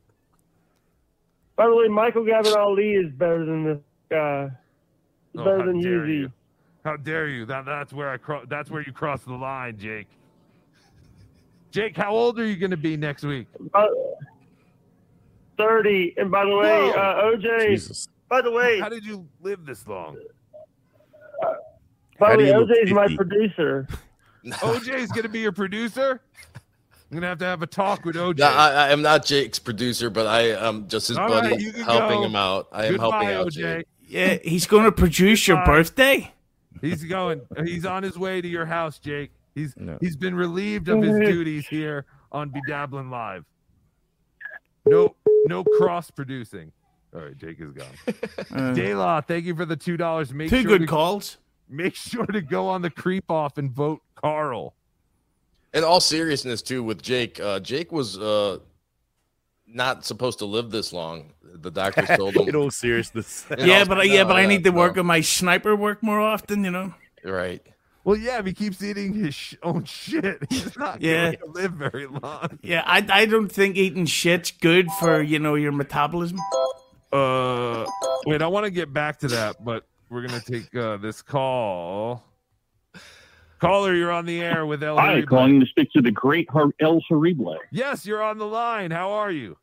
[1.60, 3.80] By the way, Michael Gavin Ali is better than this
[4.10, 4.49] guy.
[5.38, 6.32] Oh, better than dare you.
[6.86, 7.45] How dare you?
[7.45, 10.07] That that's where I cro- that's where you cross the line, Jake.
[11.72, 13.47] Jake, how old are you going to be next week?
[13.74, 13.88] Uh,
[15.57, 16.14] Thirty.
[16.16, 16.91] And by the way, Whoa.
[16.91, 17.72] uh, OJ.
[17.72, 18.07] Jesus.
[18.30, 20.16] By the way, How did you live this long?
[22.22, 23.86] by the way, you OJ is my producer.
[24.45, 26.22] OJ is going to be your producer.
[27.12, 28.38] I'm going to have to have a talk with OJ.
[28.38, 31.76] No, I, I am not Jake's producer, but I am just his All buddy, right,
[31.78, 32.24] helping go.
[32.26, 32.68] him out.
[32.72, 33.51] I am Goodbye, helping out OJ.
[33.53, 33.86] Jake.
[34.07, 36.32] Yeah, he's going to produce your birthday.
[36.82, 37.41] He's going.
[37.66, 39.32] He's on his way to your house, Jake.
[39.55, 39.97] He's No.
[39.99, 43.43] he's been relieved of his duties here on BeDabblin Live.
[44.86, 46.72] No, no cross producing.
[47.14, 47.88] All right, Jake is gone.
[48.07, 50.32] Uh, Daylaw, thank you for the two dollars.
[50.32, 51.38] Make two sure good to, calls.
[51.68, 54.76] Make sure to go on the creep off and vote Carl.
[55.74, 58.57] In all seriousness, too, with Jake, uh, Jake was uh,
[59.67, 61.34] not supposed to live this long.
[61.43, 62.47] The doctors told him.
[62.49, 63.45] In all seriousness.
[63.57, 64.78] In Yeah, all- but I, yeah, but I need to no.
[64.78, 66.63] work on my sniper work more often.
[66.63, 66.93] You know.
[67.24, 67.61] Right.
[68.05, 71.36] Well, yeah, if he keeps eating his sh- own shit, he's not Yeah.
[71.36, 72.57] going to live very long.
[72.63, 76.39] Yeah, I, I don't think eating shit's good for you know your metabolism.
[77.11, 77.86] Uh,
[78.26, 82.24] wait, I want to get back to that, but we're gonna take uh, this call.
[83.60, 84.97] Caller, you're on the air with El.
[84.97, 87.57] Hi, calling to speak to the great Har- El Horrible.
[87.72, 88.91] Yes, you're on the line.
[88.91, 89.57] How are you?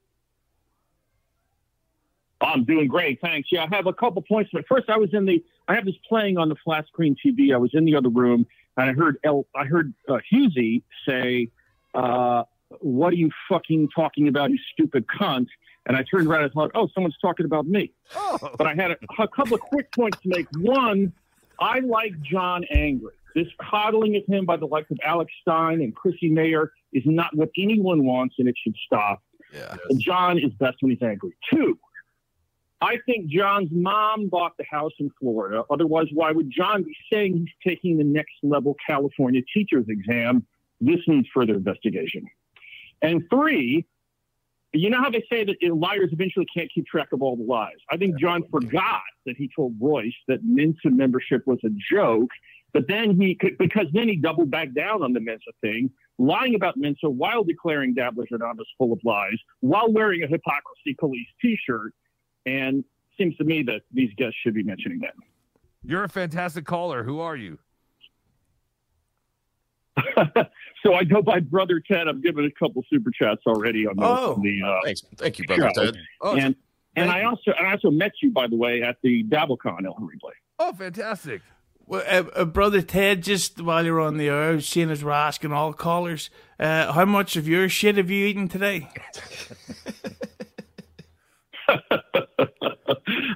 [2.41, 3.49] I'm doing great, thanks.
[3.51, 4.51] Yeah, I have a couple points.
[4.53, 5.43] But first, I was in the.
[5.69, 7.55] I have this playing on the flat screen TV.
[7.55, 9.47] I was in the other room, and I heard El.
[9.55, 11.49] I heard uh, Hughezy say,
[11.95, 12.45] uh,
[12.81, 15.47] "What are you fucking talking about, you stupid cunt?"
[15.87, 17.93] And I turned around and thought, "Oh, someone's talking about me."
[18.59, 20.47] But I had a, a couple of quick points to make.
[20.59, 21.15] One,
[21.59, 23.13] I like John angry.
[23.37, 27.37] This coddling of him by the likes of Alex Stein and Chrissie Mayr is not
[27.37, 29.23] what anyone wants, and it should stop.
[29.53, 29.77] Yeah.
[29.99, 31.33] John is best when he's angry.
[31.53, 31.79] Two,
[32.81, 35.65] I think John's mom bought the house in Florida.
[35.69, 40.47] Otherwise, why would John be saying he's taking the next level California teacher's exam?
[40.81, 42.27] This needs further investigation.
[43.03, 43.85] And three,
[44.73, 47.77] you know how they say that liars eventually can't keep track of all the lies?
[47.91, 52.31] I think John forgot that he told Royce that Mensa membership was a joke,
[52.77, 56.55] but then he, could- because then he doubled back down on the Mensa thing, lying
[56.55, 61.57] about Mensa while declaring Dabblers Anonymous full of lies, while wearing a hypocrisy police t
[61.67, 61.93] shirt.
[62.45, 62.85] And
[63.19, 65.15] seems to me that these guests should be mentioning that.
[65.83, 67.03] You're a fantastic caller.
[67.05, 67.59] Who are you?
[70.83, 72.07] So I go by Brother Ted.
[72.07, 74.35] I've given a couple super chats already on the, Oh.
[74.35, 75.03] on the uh, Thanks.
[75.17, 75.85] Thank you, brother show.
[75.87, 75.97] Ted.
[76.21, 76.55] Oh, and
[76.95, 79.95] and thank I also I also met you by the way at the DabbleCon El
[79.95, 80.33] Replay.
[80.61, 81.43] Oh, fantastic.
[81.89, 85.53] Well, uh, uh, brother Ted, just while you're on the air, seeing as we're asking
[85.53, 88.89] all callers, uh, how much of your shit have you eaten today?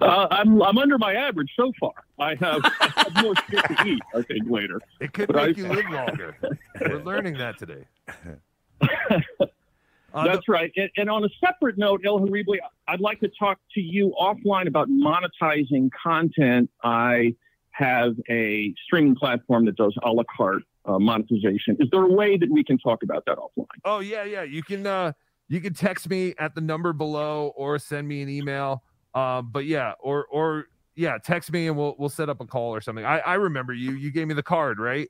[0.03, 1.93] Uh, I'm I'm under my average so far.
[2.19, 4.01] I have, I have more shit to eat.
[4.15, 4.81] I think later.
[5.01, 6.37] It could But make I- you live longer.
[6.81, 7.85] We're learning that today.
[10.15, 10.73] That's right.
[10.77, 12.57] And, and on a separate note, El Horrible,
[12.89, 16.71] I'd like to talk to you offline about monetizing content.
[16.83, 17.35] I
[17.81, 21.77] have a streaming platform that does a la carte uh, monetization.
[21.81, 23.67] Is there a way that we can talk about that offline?
[23.85, 24.43] Oh yeah, yeah.
[24.43, 25.13] You can uh
[25.49, 28.85] you can text me at the number below or send me an email.
[29.15, 32.75] Um, but yeah, or or yeah, text me and we'll we'll set up a call
[32.75, 33.05] or something.
[33.05, 33.93] I I remember you.
[33.93, 35.09] You gave me the card, right?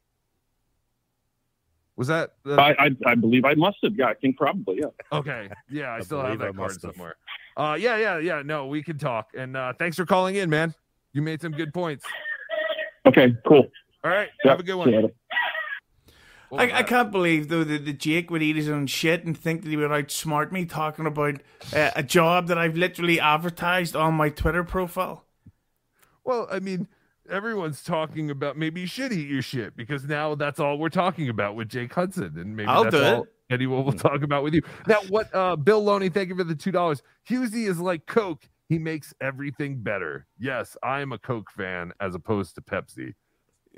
[1.96, 2.30] Was that?
[2.44, 2.54] The...
[2.54, 3.92] I, I I believe I must have.
[3.96, 4.78] Yeah, I think probably.
[4.78, 4.86] Yeah.
[5.12, 5.50] Okay.
[5.68, 6.80] Yeah, I, I still have believe I that card have.
[6.80, 7.16] somewhere.
[7.56, 8.42] Uh, yeah, yeah, yeah.
[8.42, 9.30] No, we can talk.
[9.36, 10.74] And uh, thanks for calling in, man.
[11.12, 12.06] You made some good points.
[13.11, 13.34] Okay.
[13.46, 13.66] Cool.
[14.04, 14.28] All right.
[14.44, 15.11] Yeah, Have a good one.
[16.52, 19.62] I, I can't believe though that, that Jake would eat his own shit and think
[19.62, 21.36] that he would outsmart me talking about
[21.72, 25.24] uh, a job that I've literally advertised on my Twitter profile.
[26.24, 26.88] Well, I mean,
[27.30, 31.28] everyone's talking about maybe you should eat your shit because now that's all we're talking
[31.28, 33.14] about with Jake Hudson, and maybe I'll that's do it.
[33.14, 34.62] all anyone will talk about with you.
[34.86, 35.32] Now, what?
[35.34, 37.02] Uh, Bill Loney, thank you for the two dollars.
[37.28, 40.26] Hughezy is like Coke; he makes everything better.
[40.38, 43.14] Yes, I am a Coke fan as opposed to Pepsi.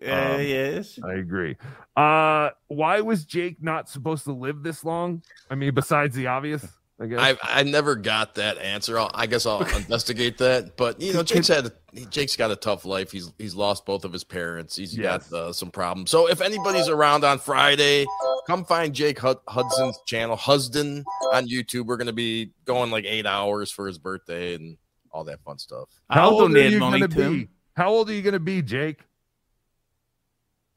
[0.06, 0.98] Uh, Um, yes.
[1.04, 1.56] I agree.
[1.96, 5.22] Uh, why was Jake not supposed to live this long?
[5.50, 6.66] I mean, besides the obvious,
[7.00, 7.18] I guess.
[7.20, 8.98] I I never got that answer.
[8.98, 10.76] I'll, I guess I'll investigate that.
[10.76, 11.72] But you know, Jake's had
[12.10, 13.10] Jake's got a tough life.
[13.12, 14.76] He's he's lost both of his parents.
[14.76, 15.28] He's Yes.
[15.30, 16.10] got uh, some problems.
[16.10, 18.04] So if anybody's around on Friday,
[18.46, 21.86] come find Jake Hud- Hudson's channel, Husden on YouTube.
[21.86, 24.76] We're gonna be going like eight hours for his birthday and
[25.12, 25.88] all that fun stuff.
[26.10, 27.48] How I'll old are you gonna be?
[27.76, 29.00] How old are you gonna be, Jake?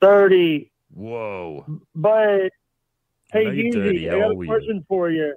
[0.02, 0.72] 30.
[0.94, 1.66] Whoa.
[1.96, 2.50] But,
[3.32, 4.00] hey, know you're dirty.
[4.06, 4.50] Hughezy, How I got a were you?
[4.50, 5.36] question for you.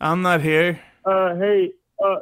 [0.00, 0.80] I'm not here.
[1.04, 1.72] Uh, hey,
[2.04, 2.20] uh,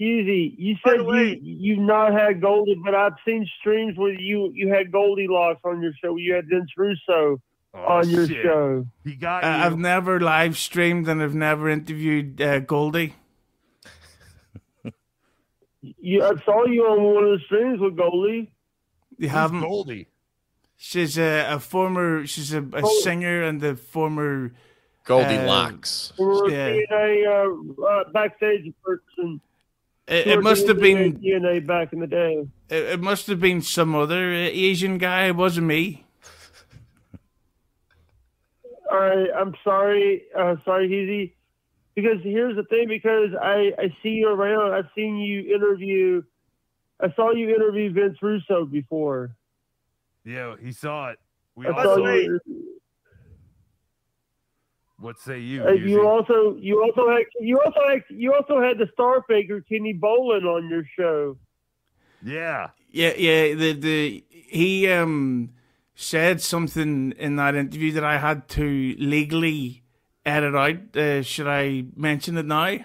[0.00, 4.68] Hughezy, you said you, you've not had Goldie, but I've seen streams where you, you
[4.72, 6.16] had Goldilocks on your show.
[6.16, 7.40] You had Vince Russo
[7.74, 8.42] on your Oh, shit.
[8.42, 8.86] show.
[9.04, 9.52] He got Uh, you.
[9.64, 13.14] I've never live streamed and I've never interviewed uh, Goldie.
[15.82, 18.50] You, I saw you on one of the streams with Goldie.
[19.16, 19.60] You haven't.
[19.60, 20.08] Goldie.
[20.76, 22.26] She's a, a former.
[22.26, 24.52] She's a, a singer and the former
[25.04, 26.12] Goldilocks.
[26.18, 26.70] We were Yeah.
[26.70, 29.40] DNA uh, uh, backstage person.
[30.06, 31.18] It, it must have been.
[31.18, 32.46] DNA back in the day.
[32.68, 35.26] It, it must have been some other uh, Asian guy.
[35.26, 36.04] It wasn't me.
[38.90, 41.32] All right, I'm sorry, uh, sorry, Hughezy.
[42.00, 44.72] Because here's the thing: because I I see you around.
[44.72, 46.22] I've seen you interview.
[47.00, 49.34] I saw you interview Vince Russo before.
[50.24, 51.18] Yeah, he saw it.
[51.56, 52.22] We I all saw saw it.
[52.22, 52.40] you.
[55.00, 55.64] What say you?
[55.64, 59.60] uh, you also you also had you also had you also had the star faker
[59.60, 61.36] Kenny Bolin on your show.
[62.22, 62.68] Yeah.
[62.92, 63.54] Yeah, yeah.
[63.54, 65.50] The the he um
[65.96, 69.82] said something in that interview that I had to legally
[70.28, 70.96] edit out.
[70.96, 72.78] Uh, should I mention it now?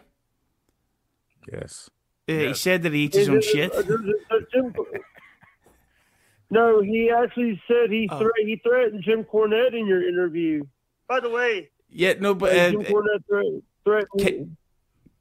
[1.52, 1.90] Yes.
[2.30, 3.72] Uh, He said that he eats his own shit.
[3.74, 4.16] Jim-
[4.52, 4.74] Jim-
[6.50, 8.20] no, he actually said he Oh.
[8.20, 10.64] thre- he threatened Jim Cornette in your interview.
[11.08, 14.58] By the way, Yeah, no, but uh, Jim Cornette thre- threatened.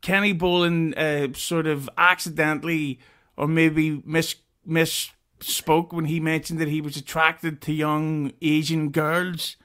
[0.01, 2.99] Kenny Bolin uh, sort of accidentally
[3.37, 4.35] or maybe mis
[4.67, 9.57] misspoke when he mentioned that he was attracted to young Asian girls,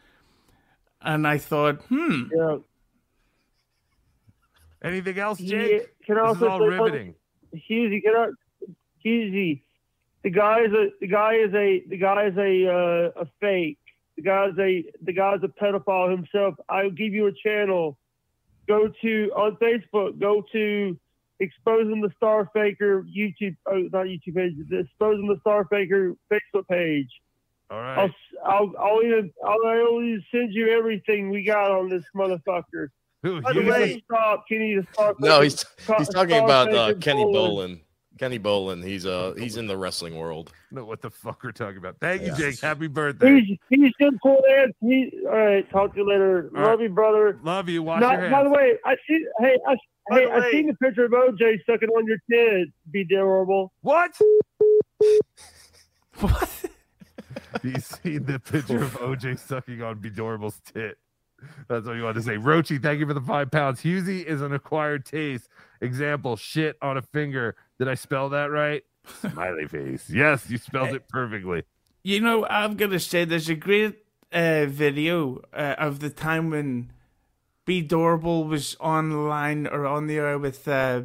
[1.02, 2.58] and I thought, hmm, yeah.
[4.84, 5.90] Anything else, Jake?
[6.06, 7.16] can I this is also all say riveting.
[7.56, 8.28] Hughezy, can I,
[9.04, 9.62] Hughezy,
[10.24, 13.80] the guy is a the guy is a the guy is a uh, a fake.
[14.16, 16.56] The guy's a the guy's a pedophile himself.
[16.70, 17.98] I'll give you a channel.
[18.68, 20.20] Go to on Facebook.
[20.20, 20.98] Go to
[21.40, 23.56] exposing the star faker YouTube.
[23.66, 24.56] Oh, not YouTube page.
[24.72, 27.10] Exposing the star faker Facebook page.
[27.70, 28.10] All I'll.
[28.46, 32.88] I'll I'll even I'll, I'll even send you everything we got on this motherfucker.
[33.24, 33.42] Who?
[33.42, 33.70] By the Hughezy?
[33.72, 34.76] way, stop, Kenny.
[34.76, 37.34] The star No, he's star- he's talking star about uh, Kenny Bolin.
[37.34, 37.80] Bolin.
[38.20, 38.84] Kenny Bolin.
[38.84, 40.52] He's uh he's in the wrestling world.
[40.72, 41.98] know what the fuck we're talking about.
[42.00, 42.60] Thank you, Jake.
[42.60, 43.42] Happy birthday.
[43.42, 44.72] He's he's Jim Cornette.
[44.82, 45.70] He all right.
[45.70, 46.50] Talk to you later.
[46.56, 46.84] All Love right.
[46.84, 47.40] you, brother.
[47.44, 47.84] Love you.
[47.84, 49.26] Wash Not- your by the way, I see.
[49.40, 49.76] Hey, I,
[50.12, 52.72] hey, I seen the picture of OJ sucking on your kid.
[52.92, 53.72] Be adorable.
[53.82, 54.12] What?
[57.64, 60.98] you seen the picture of OJ sucking on Bedorable's tit.
[61.68, 62.36] That's what you want to say.
[62.36, 63.82] Rochi, thank you for the five pounds.
[63.82, 65.50] Hughezy is an acquired taste.
[65.82, 67.56] Example, shit on a finger.
[67.78, 68.84] Did I spell that right?
[69.22, 70.10] Smiley face.
[70.10, 71.64] Yes, you spelled it perfectly.
[72.04, 73.98] You know, I'm gonna say there's a great
[74.32, 76.92] uh, video uh, of the time when
[77.66, 81.04] B Dorable was online or on the air with uh,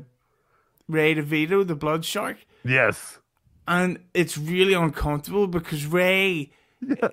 [0.89, 3.19] Ray DeVito, the Blood Shark, Yes.
[3.69, 6.51] And it's really uncomfortable because Ray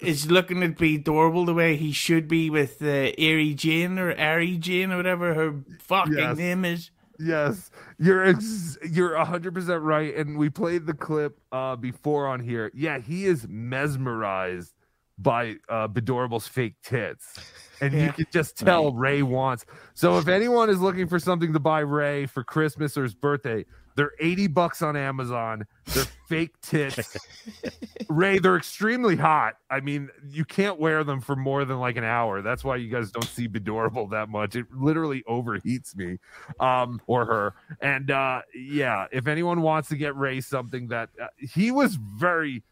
[0.01, 4.17] is looking to be adorable the way he should be with uh, Ari Jane or
[4.19, 6.37] Ari Jane or whatever her fucking Yes.
[6.37, 6.91] name is.
[7.21, 7.69] Yes,
[7.99, 12.71] you're ex- you're hundred percent right, and we played the clip uh, before on here.
[12.73, 14.73] Yeah, he is mesmerized
[15.17, 17.37] by uh, Bedorable's fake tits,
[17.81, 19.65] and you can just tell Ray wants.
[19.95, 23.65] So if anyone is looking for something to buy Ray for Christmas or his birthday,
[23.99, 25.67] they're eighty bucks on Amazon.
[25.93, 27.17] They're fake tits.
[28.09, 29.55] Ray, they're extremely hot.
[29.69, 32.41] I mean, you can't wear them for more than like an hour.
[32.41, 34.55] That's why you guys don't see Bedorable that much.
[34.55, 36.17] It literally overheats me,
[36.61, 37.53] um, or her.
[37.81, 42.63] And uh, yeah, if anyone wants to get Ray something that uh, he was very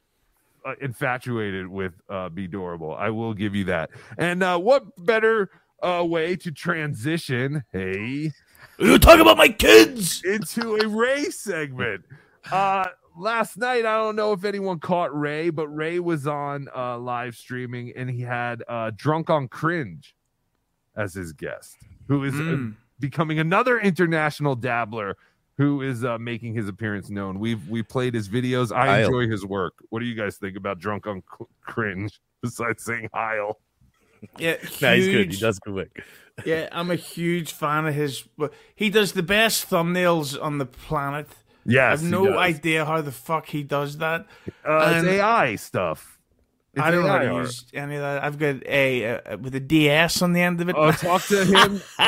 [0.66, 3.90] uh, infatuated with uh, Bedorable, I will give you that.
[4.18, 5.50] And uh, what better
[5.84, 7.66] uh, way to transition?
[7.74, 8.32] Hey,
[8.80, 12.04] you talk about my kids into a Ray segment.
[12.52, 12.86] Uh,
[13.18, 17.36] last night, I don't know if anyone caught Ray, but Ray was on uh, live
[17.36, 20.16] streaming and he had uh, Drunk on Cringe
[20.96, 22.76] as his guest, who is uh, Mm.
[23.00, 25.18] becoming another international dabbler
[25.58, 27.40] who is uh, making his appearance known.
[27.40, 28.72] We've we played his videos.
[28.76, 29.74] I enjoy his work.
[29.90, 31.24] What do you guys think about Drunk on
[31.66, 33.60] Cringe besides saying Heil?
[34.40, 35.32] Yeah, No, he's good.
[35.34, 36.04] He does good work.
[36.46, 38.24] Yeah, I'm a huge fan of his.
[38.76, 41.28] He does the best thumbnails on the planet.
[41.66, 44.26] Yes, I've no idea how the fuck he does that.
[44.66, 46.18] Uh, it's AI stuff.
[46.74, 48.24] It's I don't know how to use any of that.
[48.24, 50.76] I've got a uh, with a DS on the end of it.
[50.78, 51.82] Oh, talk to him.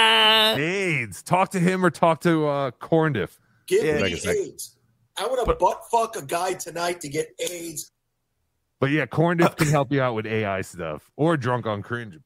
[0.60, 1.24] AIDS.
[1.24, 3.38] Talk to him or talk to uh, Corndiff.
[3.68, 3.96] Give Yeah.
[3.96, 4.76] me Like a sec- AIDS.
[5.18, 7.92] I want to butt fuck a guy tonight to get AIDS.
[8.80, 12.18] But yeah, Corndiff can help you out with AI stuff or drunk on cringe.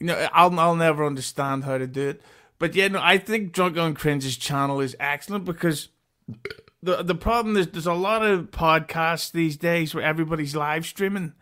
[0.00, 2.22] You know, I'll I'll never understand how to do it.
[2.58, 5.88] But yeah, no, I think Drunk on Cringe's channel is excellent because
[6.82, 11.34] the the problem is there's a lot of podcasts these days where everybody's live streaming,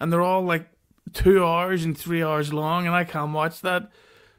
[0.00, 0.68] and they're all like
[1.12, 3.90] two hours and three hours long, and I can't watch that.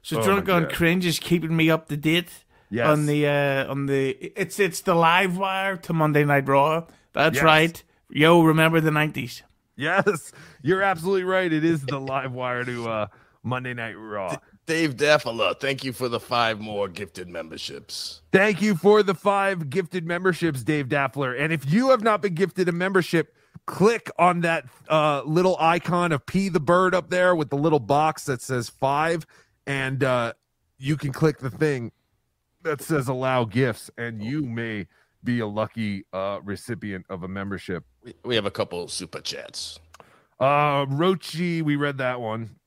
[0.02, 2.32] So Oh Drunk on Cringe is keeping me up to date
[2.72, 2.88] Yes.
[2.88, 4.10] on the uh, on the
[4.40, 6.86] it's it's the live wire to Monday Night Raw.
[7.14, 7.44] That's Yes.
[7.44, 7.84] right.
[8.12, 9.44] Yo, remember the nineties?
[9.76, 11.52] Yes, you're absolutely right.
[11.52, 13.08] It is the live wire to uh,
[13.44, 14.38] Monday Night Raw.
[14.66, 18.22] Dave Daffala, thank you for the five more gifted memberships.
[18.32, 21.34] Thank you for the five gifted memberships, Dave Daffler.
[21.34, 23.34] And if you have not been gifted a membership,
[23.66, 27.80] click on that uh, little icon of P the bird up there with the little
[27.80, 29.26] box that says five,
[29.66, 30.34] and uh,
[30.78, 31.92] you can click the thing
[32.64, 34.88] that says allow gifts, and you may
[35.24, 37.84] be a lucky uh, recipient of a membership.
[38.04, 39.80] We, we have a couple super chats.
[40.40, 42.59] Uh, Rochi, we read that one.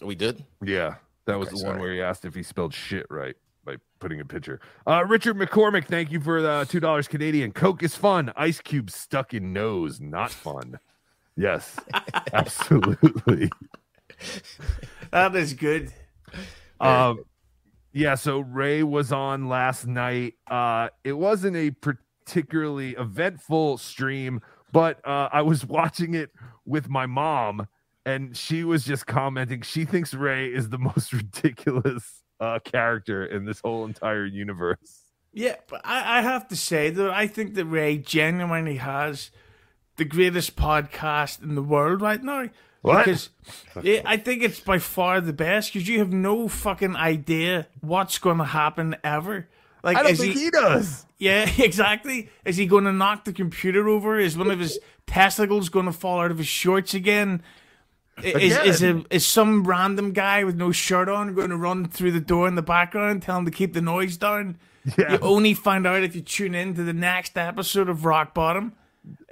[0.00, 0.44] We did?
[0.62, 0.96] Yeah,
[1.26, 4.20] that was Okay, the one where he asked if he spelled shit right by putting
[4.20, 4.60] a picture.
[4.86, 7.52] Uh, Richard McCormick, thank you for the two dollars Canadian.
[7.52, 8.32] Coke is fun.
[8.36, 10.78] Ice cube stuck in nose, not fun.
[11.36, 11.76] Yes,
[12.32, 13.50] absolutely.
[15.10, 15.92] That is good.
[16.80, 17.24] Um,
[17.92, 18.14] yeah.
[18.14, 20.34] So Ray was on last night.
[20.50, 24.40] Uh, it wasn't a particularly eventful stream,
[24.72, 26.30] but uh, I was watching it
[26.64, 27.68] with my mom,
[28.04, 29.62] and she was just commenting.
[29.62, 35.02] She thinks Ray is the most ridiculous uh, character in this whole entire universe.
[35.32, 39.30] Yeah, but I, I have to say that I think that Ray genuinely has
[39.96, 42.48] the greatest podcast in the world right now.
[42.82, 43.04] What?
[43.04, 43.30] Because
[43.82, 48.18] yeah, I think it's by far the best because you have no fucking idea what's
[48.18, 49.48] going to happen ever.
[49.82, 51.04] Like, I don't is think he does.
[51.18, 52.30] Yeah, exactly.
[52.44, 54.18] Is he going to knock the computer over?
[54.18, 57.42] Is one of his testicles going to fall out of his shorts again?
[58.22, 62.12] Is is, a, is some random guy with no shirt on going to run through
[62.12, 64.58] the door in the background and tell him to keep the noise down?
[64.96, 65.12] Yeah.
[65.12, 68.72] You only find out if you tune in to the next episode of Rock Bottom.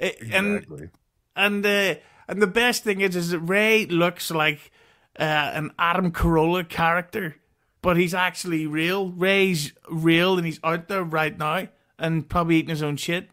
[0.01, 0.89] I- And Exactly.
[1.35, 1.95] and uh,
[2.29, 4.71] and the best thing is, is that Ray looks like
[5.19, 7.37] uh, an Adam Carolla character,
[7.83, 9.11] but he's actually real.
[9.11, 11.69] Ray's real, and he's out there right now,
[11.99, 13.31] and probably eating his own shit.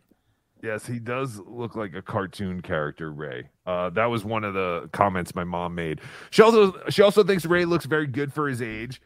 [0.62, 3.50] Yes, he does look like a cartoon character, Ray.
[3.66, 6.02] Uh, that was one of the comments my mom made.
[6.32, 9.02] She also she also thinks Ray looks very good for his age.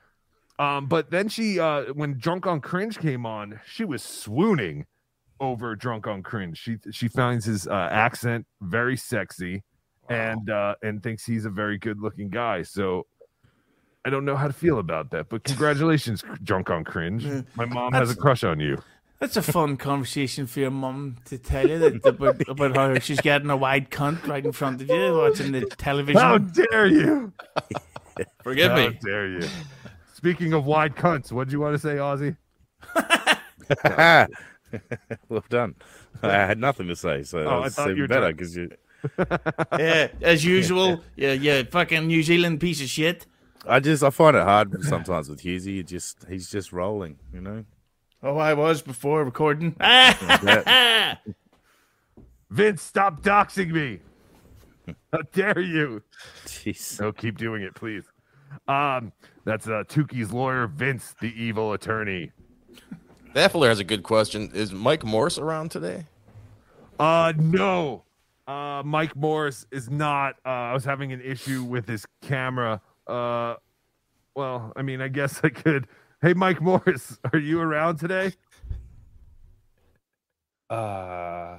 [0.59, 4.85] Um, but then she uh when Drunk on Cringe came on, she was swooning
[5.39, 6.57] over Drunk on Cringe.
[6.57, 9.63] She she finds his uh, accent very sexy
[10.09, 12.63] and uh and thinks he's a very good looking guy.
[12.63, 13.05] So
[14.05, 17.45] I don't know how to feel about that, but congratulations, Drunk on Cringe.
[17.55, 18.77] My mom has a crush on you.
[19.19, 23.19] That's a fun conversation for your mum to tell you that, about, about how she's
[23.21, 26.21] getting a wide cunt right in front of you watching the television.
[26.21, 27.33] How dare you?
[28.43, 28.83] Forgive me.
[28.83, 29.47] How dare you?
[30.13, 32.37] Speaking of wide cunts, what do you want to say, Aussie?
[35.29, 35.75] well done.
[36.21, 38.55] I had nothing to say, so Oh, I that's thought you even were better because
[38.55, 38.69] you.
[39.77, 41.03] yeah, as usual.
[41.15, 43.25] Yeah, yeah, fucking New Zealand piece of shit.
[43.67, 45.75] I just I find it hard sometimes with Hughezy.
[45.75, 47.65] He just he's just rolling, you know.
[48.27, 49.73] Oh, I was before recording.
[52.49, 53.99] Vince, stop doxing me.
[55.13, 56.03] How dare you?
[56.45, 56.99] Jeez.
[56.99, 58.03] No, keep doing it, please.
[58.67, 59.13] Um,
[59.45, 62.33] that's uh Tukey's lawyer, Vince, the evil attorney.
[63.33, 64.51] Daffler has a good question.
[64.53, 66.07] Is Mike Morse around today?
[66.99, 68.03] Uh no.
[68.45, 72.81] Uh Mike Morris is not uh I was having an issue with his camera.
[73.07, 73.55] Uh
[74.35, 75.87] well, I mean, I guess I could
[76.21, 78.33] Hey Mike Morris, are you around today?
[80.69, 81.57] Uh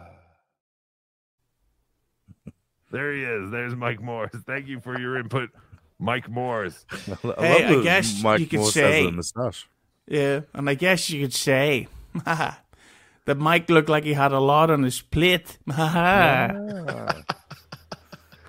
[2.91, 3.51] There he is.
[3.51, 4.35] There's Mike Morris.
[4.47, 5.51] Thank you for your input,
[5.99, 6.85] Mike Morris.
[6.91, 6.97] I
[7.39, 9.69] Hey, I guess you could say, moustache.
[10.07, 11.87] yeah, and I guess you could say
[12.25, 12.59] that
[13.37, 15.59] Mike looked like he had a lot on his plate.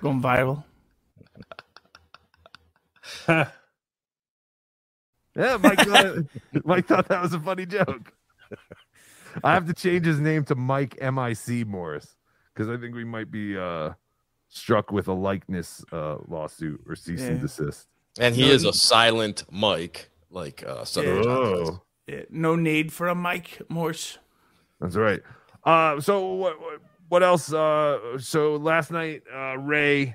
[0.02, 0.64] Going viral.
[5.36, 6.16] Yeah, Mike thought,
[6.64, 8.12] Mike thought that was a funny joke.
[9.44, 12.16] I have to change his name to Mike MIC Morris
[12.52, 13.90] because I think we might be uh,
[14.48, 17.86] struck with a likeness uh, lawsuit or cease and desist.
[18.18, 21.82] And he No, is he- a silent Mike, like uh, Southern John Oh.
[22.08, 24.18] Yeah, no need for a Mike Morse.
[24.80, 25.20] That's right.
[25.64, 26.60] Uh, so what?
[26.60, 27.52] what- What else?
[27.52, 30.14] Uh, so last night, uh, Ray,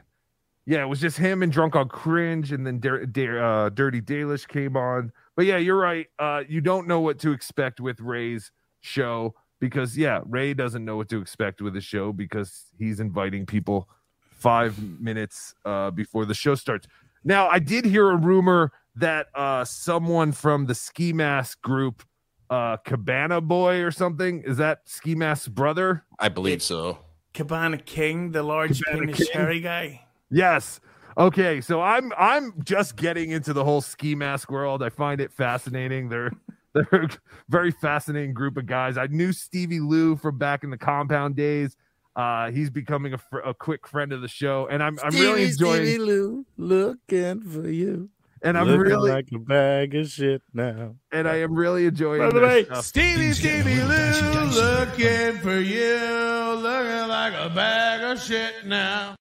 [0.66, 4.02] yeah, it was just him and Drunk on Cringe, and then Dir- Dir- uh, Dirty
[4.02, 5.12] Dalish came on.
[5.36, 6.08] But yeah, you're right.
[6.18, 8.52] Uh, you don't know what to expect with Ray's
[8.82, 13.46] show because yeah, Ray doesn't know what to expect with his show because he's inviting
[13.46, 13.88] people
[14.32, 16.88] five minutes uh, before the show starts.
[17.24, 22.04] Now, I did hear a rumor that uh, someone from the Ski Mask group,
[22.50, 26.04] uh, Cabana Boy or something, is that Ski Mask's brother?
[26.20, 27.00] I believe so.
[27.34, 29.28] Cabana King, the large Cabana penis King?
[29.34, 30.05] hairy guy.
[30.32, 30.80] Yes.
[31.18, 34.84] Okay, so I'm I'm just getting into the whole ski mask world.
[34.84, 36.10] I find it fascinating.
[36.10, 36.32] They're
[36.74, 37.10] they're a
[37.48, 38.98] very fascinating group of guys.
[38.98, 41.78] I knew Stevie Lou from back in the compound days.
[42.18, 45.44] Uh, he's becoming a, fr- a quick friend of the show, and I'm I'm really
[45.46, 45.86] enjoying.
[45.86, 48.10] Stevie Lou, looking for you.
[48.42, 50.96] And I'm Looking really- like a bag of shit now.
[51.12, 52.22] and I am really enjoying.
[52.22, 52.86] By the way, stuff.
[52.86, 59.16] Stevie, Stevie Lou, looking for you, looking like a bag of shit now.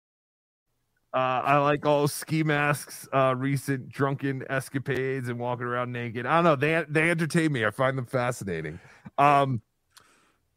[1.14, 6.26] Uh, I like all ski masks, uh, recent drunken escapades and walking around naked.
[6.26, 6.56] I don't know.
[6.56, 7.64] They they entertain me.
[7.64, 8.80] I find them fascinating.
[9.16, 9.62] Um,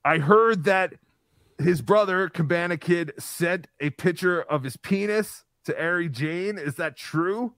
[0.03, 0.95] I heard that
[1.59, 6.57] his brother Cabana Kid sent a picture of his penis to Ari Jane.
[6.57, 7.53] Is that true?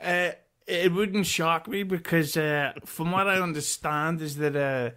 [0.00, 0.30] Uh,
[0.66, 4.90] it wouldn't shock me because, uh, from what I understand, is that uh,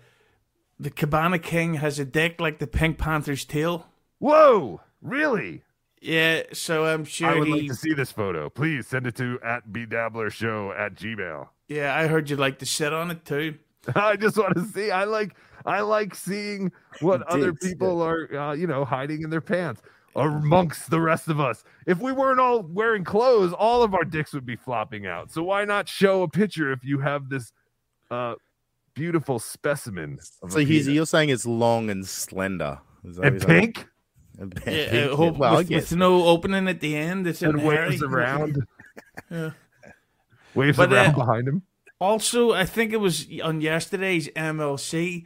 [0.80, 3.86] the Cabana King has a dick like the Pink Panther's tail.
[4.17, 4.82] Whoa!
[4.99, 5.61] Really?
[6.02, 7.54] Yeah, so I'm sure I would he.
[7.54, 8.50] like to see this photo.
[8.50, 11.47] Please send it to at BeDabbler show at gmail.
[11.68, 13.56] Yeah, I heard you'd like to shit on it too.
[13.95, 14.91] I just want to see.
[14.91, 15.36] I like
[15.66, 16.72] I like seeing
[17.02, 19.82] what other Dicks, people are, uh, you know, hiding in their pants
[20.16, 21.64] amongst the rest of us.
[21.86, 25.32] If we weren't all wearing clothes, all of our dicks would be flopping out.
[25.32, 27.52] So why not show a picture if you have this
[28.10, 28.36] uh,
[28.93, 30.18] beautiful specimen?
[30.41, 30.95] Of So a he's, penis?
[30.95, 32.80] you're saying it's long and slender.
[33.06, 33.62] Is that And what you're saying?
[33.74, 33.78] pink?
[33.80, 33.88] And
[34.65, 37.27] Yeah, pink, I hope Well, with, with no opening at the end.
[37.27, 38.13] It's in And waves hairy.
[38.13, 38.67] around.
[39.31, 39.51] yeah.
[40.55, 41.61] Waves But, around uh, behind him.
[41.99, 45.25] Also, I think it was on yesterday's MLC.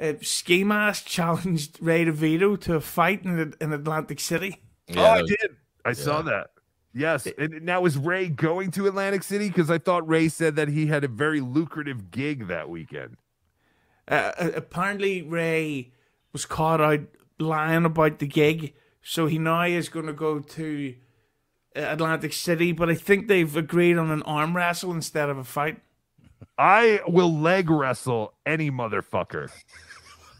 [0.00, 4.62] Uh, Ski Mask challenged Ray DeVito to a fight in, in Atlantic City.
[4.96, 5.56] oh, I did.
[5.84, 6.50] I saw that.
[6.94, 7.26] Yes.
[7.38, 9.48] And now is Ray going to Atlantic City?
[9.48, 13.16] Because I thought Ray said that he had a very lucrative gig that weekend.
[14.08, 15.92] Uh, uh, apparently, Ray
[16.32, 17.00] was caught out
[17.38, 20.94] lying about the gig, so he now is going to go to
[21.76, 22.72] uh, Atlantic City.
[22.72, 25.80] But I think they've agreed on an arm wrestle instead of a fight.
[26.58, 29.50] I will leg wrestle any motherfucker.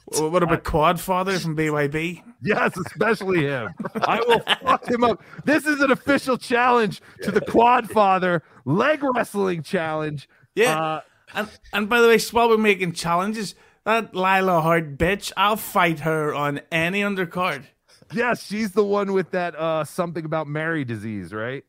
[0.06, 2.22] What about Quadfather from BYB?
[2.42, 3.72] Yes, especially him.
[4.02, 5.22] I will fuck him up.
[5.44, 10.28] This is an official challenge to the Quad Father leg wrestling challenge.
[10.54, 10.78] Yeah.
[10.78, 11.00] Uh,
[11.34, 13.54] and and by the way, while we're making challenges,
[13.84, 17.64] that Lila Hart bitch, I'll fight her on any undercard.
[18.12, 21.64] yes, she's the one with that uh something about Mary disease, right?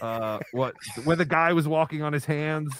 [0.00, 0.74] Uh what
[1.04, 2.72] where the guy was walking on his hands.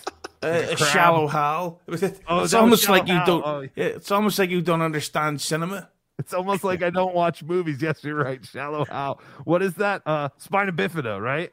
[0.43, 1.81] Uh, a a shallow Hal.
[1.87, 3.27] It was- Oh, it's almost like you Hal.
[3.27, 3.47] don't.
[3.47, 5.89] Oh, yeah, it's almost like you don't understand cinema.
[6.19, 7.81] It's almost like I don't watch movies.
[7.83, 8.45] Yes, you're right.
[8.45, 9.21] Shallow Hal.
[9.45, 10.03] What is that?
[10.07, 11.51] Uh spina bifida, right?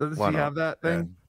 [0.00, 0.42] Doesn't Why she not?
[0.42, 0.98] have that thing?
[0.98, 1.25] Yeah.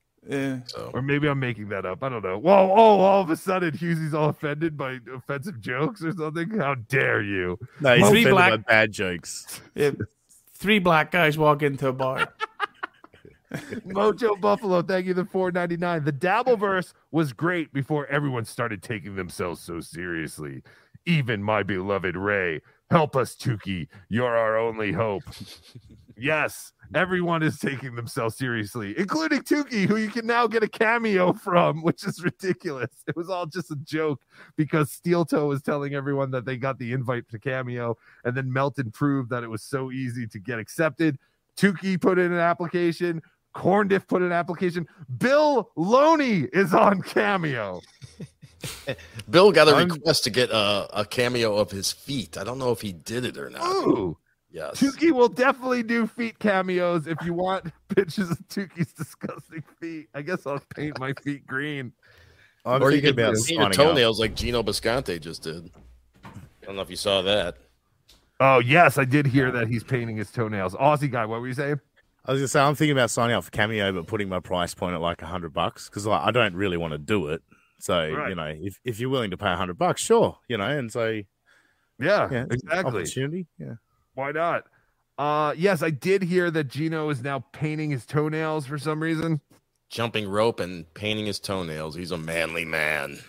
[0.94, 2.04] Or maybe I'm making that up.
[2.04, 2.38] I don't know.
[2.38, 6.50] Whoa, oh, all of a sudden Hughezy's all offended by offensive jokes or something.
[6.58, 7.58] How dare you?
[7.80, 9.62] No, he's Three black- by bad jokes.
[9.76, 9.92] Yeah,
[10.54, 12.34] Three black guys walk into a bar.
[13.54, 15.14] Mojo Buffalo, thank you.
[15.14, 16.04] The four ninety nine.
[16.04, 20.64] The Dabbleverse was great before everyone started taking themselves so seriously.
[21.06, 22.62] Even my beloved Ray.
[22.90, 23.88] Help us, Tukey.
[24.10, 25.24] You're our only hope.
[26.18, 31.34] yes, everyone is taking themselves seriously, including Tukey, who you can now get a cameo
[31.34, 32.90] from, which is ridiculous.
[33.08, 34.22] It was all just a joke
[34.56, 38.52] because Steel Toe was telling everyone that they got the invite to cameo, and then
[38.52, 41.18] Melton proved that it was so easy to get accepted.
[41.58, 43.22] Tukey put in an application.
[43.56, 44.88] Corndiff put in an application.
[45.18, 47.82] Bill Loney is on cameo.
[49.30, 52.38] Bill got a request to get a, a cameo of his feet.
[52.38, 53.64] I don't know if he did it or not.
[53.64, 54.18] Ooh.
[54.58, 54.82] Yes.
[54.82, 57.66] Tukey will definitely do feet cameos if you want
[57.96, 60.08] pictures of Tukey's disgusting feet.
[60.16, 61.94] I guess I'll paint my feet green.
[62.66, 63.72] I'm or you thinking could paint your signing up.
[63.74, 65.70] toenails like Gino Bisconte just did.
[66.26, 66.30] I
[66.66, 67.58] don't know if you saw that.
[68.40, 70.74] Oh yes, I did hear that he's painting his toenails.
[70.74, 71.80] Aussie guy, what were you saying?
[72.26, 74.74] I was gonna say I'm thinking about signing up for Cameo, but putting my price
[74.74, 77.42] point at like a hundred bucks because like, I don't really want to do it.
[77.80, 78.30] So Right.
[78.30, 80.92] you know, if, if you're willing to pay a hundred bucks, sure, you know, and
[80.92, 81.06] so
[82.00, 83.02] Yeah, yeah, it's an exactly.
[83.02, 83.48] opportunity.
[83.60, 83.76] Yeah,
[84.18, 84.64] Why not?
[85.20, 89.42] Uh yes, I did hear that Gino is now painting his toenails for some reason.
[89.92, 91.94] Jumping rope and painting his toenails.
[91.96, 93.20] He's a manly man.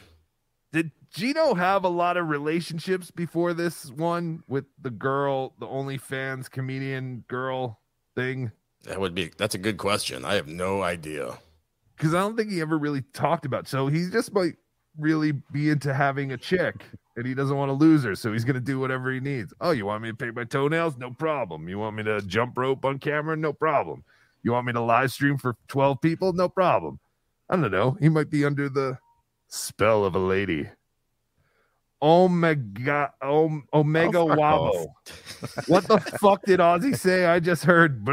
[0.72, 6.50] Did Gino have a lot of relationships before this one with the girl, the OnlyFans
[6.50, 7.80] comedian girl
[8.16, 8.50] thing?
[8.84, 10.24] That would be that's a good question.
[10.24, 11.38] I have no idea.
[11.96, 13.68] because I don't think he ever really talked about.
[13.68, 14.54] So he's just might
[14.96, 16.84] really be into having a chick,
[17.18, 18.14] and he doesn't want to lose her.
[18.14, 19.52] So he's gonna do whatever he needs.
[19.60, 20.96] Oh, you want me to paint my toenails?
[20.96, 21.68] No problem.
[21.68, 23.36] You want me to jump rope on camera?
[23.36, 24.04] No problem.
[24.44, 26.32] You want me to live stream for twelve people?
[26.32, 27.00] No problem.
[27.50, 27.96] I don't know.
[28.00, 28.98] He might be under the
[29.48, 30.68] spell of a lady.
[32.00, 34.86] Omega Om, Omega Oh, Wabo.
[35.66, 37.26] what the fuck did Ozzy say?
[37.26, 38.06] I just heard.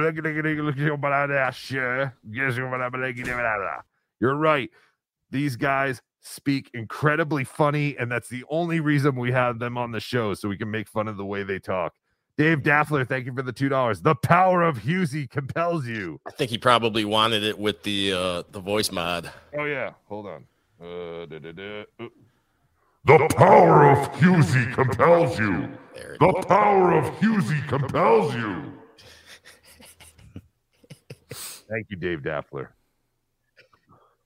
[4.19, 4.71] You're right.
[5.29, 9.99] These guys speak incredibly funny, and that's the only reason we have them on the
[9.99, 11.93] show, so we can make fun of the way they talk.
[12.37, 14.01] Dave Daffler, thank you for the two dollars.
[14.01, 16.19] The power of Hughezy compels you.
[16.27, 19.31] I think he probably wanted it with the uh the voice mod.
[19.57, 20.45] Oh yeah, hold on.
[20.81, 21.83] Uh, da, da, da.
[21.99, 22.07] Uh,
[23.05, 25.69] The power of Hughezy compels you.
[26.19, 28.73] The power of Hughezy compels you.
[31.69, 32.71] Thank you, Dave Daffler.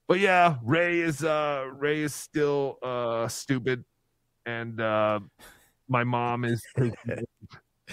[0.10, 3.86] But yeah, Ray is uh Ray is still uh stupid,
[4.44, 5.19] and uh
[5.88, 7.26] my mom is taking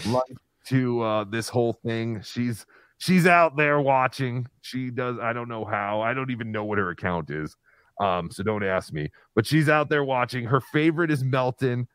[0.07, 0.23] life
[0.69, 2.23] to uh this whole thing.
[2.23, 2.65] She's
[2.97, 4.47] she's out there watching.
[4.63, 5.19] She does.
[5.21, 6.01] I don't know how.
[6.01, 7.55] I don't even know what her account is.
[8.01, 9.11] Um, so don't ask me.
[9.35, 10.47] But she's out there watching.
[10.47, 11.87] Her favorite is Melton.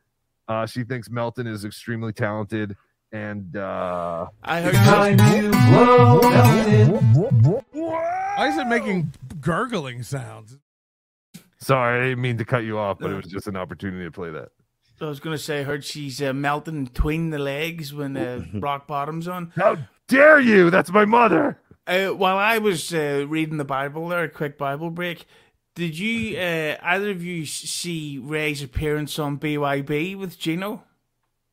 [0.46, 2.76] Uh, she thinks Melton is extremely talented,
[3.10, 4.76] and uh, I heard
[8.36, 9.12] Why is it making
[9.42, 10.58] gurgling sounds?
[11.58, 14.10] Sorry, I didn't mean to cut you off, but it was just an opportunity to
[14.10, 14.48] play that.
[15.00, 18.86] I was gonna say, I heard she's uh, melting between the legs when uh, rock
[18.86, 19.52] bottom's on.
[19.56, 20.70] How dare you?
[20.70, 21.58] That's my mother.
[21.86, 25.26] Uh, while I was uh, reading the Bible there, a quick Bible break.
[25.74, 30.84] Did you uh, either of you see Ray's appearance on BYB with Gino?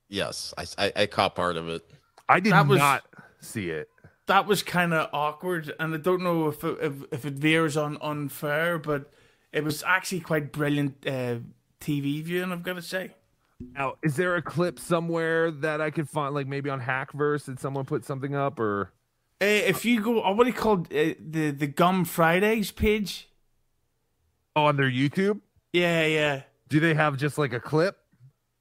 [0.10, 1.88] Yes, I, I, I caught part of it.
[2.28, 3.04] I did That was- not
[3.42, 3.90] see it.
[4.30, 7.76] That was kind of awkward, and I don't know if it, if, if it veers
[7.76, 9.12] on unfair, but
[9.52, 11.40] it was actually quite brilliant uh,
[11.82, 12.52] TV viewing.
[12.52, 13.16] I've got to say.
[13.74, 17.46] Now, is there a clip somewhere that I could find, like maybe on Hackverse?
[17.46, 18.94] Did someone put something up, or
[19.42, 23.28] Uh, if you go, oh, what do you call uh, the the Gum Fridays page?
[24.56, 25.42] oh, on their YouTube?
[25.74, 27.98] Yeah, yeah, Do they have just like a clip?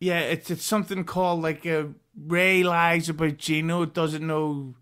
[0.01, 0.21] yeah.
[0.21, 1.85] It's it's something called like uh,
[2.17, 4.75] Ray lies about Gino doesn't know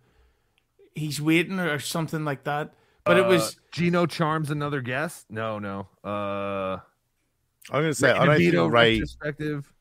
[0.96, 2.72] he's waiting or something like that.
[3.04, 5.26] But it Uh, was Gino charms another guest.
[5.30, 5.86] No, no.
[6.02, 6.78] Uh,
[7.70, 8.92] I'm gonna say Ray I don't DeVito think Ray.
[8.94, 9.72] retrospective.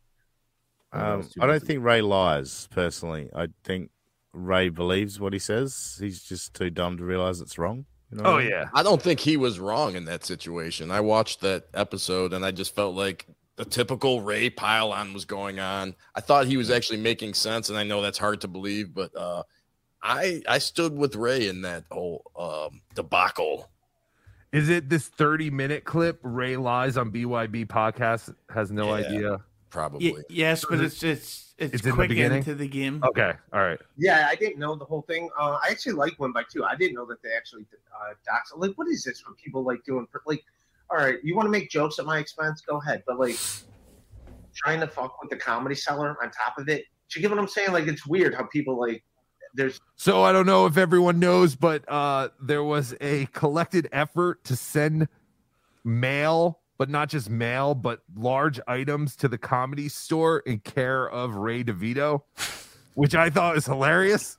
[0.93, 3.29] Oh, Um, I don't think Ray lies personally.
[3.35, 3.89] I think
[4.33, 5.97] Ray believes what he says.
[5.99, 7.85] He's just too dumb to realize it's wrong.
[8.11, 8.51] You know Oh I mean?
[8.51, 8.65] yeah.
[8.73, 10.91] I don't think he was wrong in that situation.
[10.91, 13.25] I watched that episode and I just felt like
[13.55, 15.95] the typical Ray pile on was going on.
[16.13, 19.15] I thought he was actually making sense, and I know that's hard to believe, but
[19.15, 19.43] uh,
[20.05, 23.69] I I stood with Ray in that whole um, debacle.
[24.53, 26.19] Is it this 30 minute clip?
[26.21, 29.05] Ray lies on BYB podcast has no Yeah.
[29.07, 29.37] idea.
[29.71, 30.13] Probably.
[30.13, 33.01] y- yes, but it's it's it's, It's in the quick into the game.
[33.03, 33.79] Okay, all right.
[33.97, 35.29] Yeah, I didn't know the whole thing.
[35.37, 36.63] Uh, I actually like one by two.
[36.63, 38.53] I didn't know that they actually uh, dox.
[38.55, 39.21] Like, what is this?
[39.25, 40.07] What people like doing?
[40.11, 40.43] For, like,
[40.89, 42.61] all right, you want to make jokes at my expense?
[42.61, 43.03] Go ahead.
[43.07, 43.37] But like,
[44.53, 46.85] trying to fuck with the comedy seller on top of it.
[47.09, 47.71] Do you get what I'm saying?
[47.73, 49.03] Like, it's weird how people like
[49.55, 54.43] there's So I don't know if everyone knows, but uh, there was a collected effort
[54.45, 55.07] to send
[55.83, 61.35] mail, but not just mail, but large items to the comedy store in care of
[61.35, 62.21] Ray DeVito,
[62.95, 64.37] which I thought was hilarious.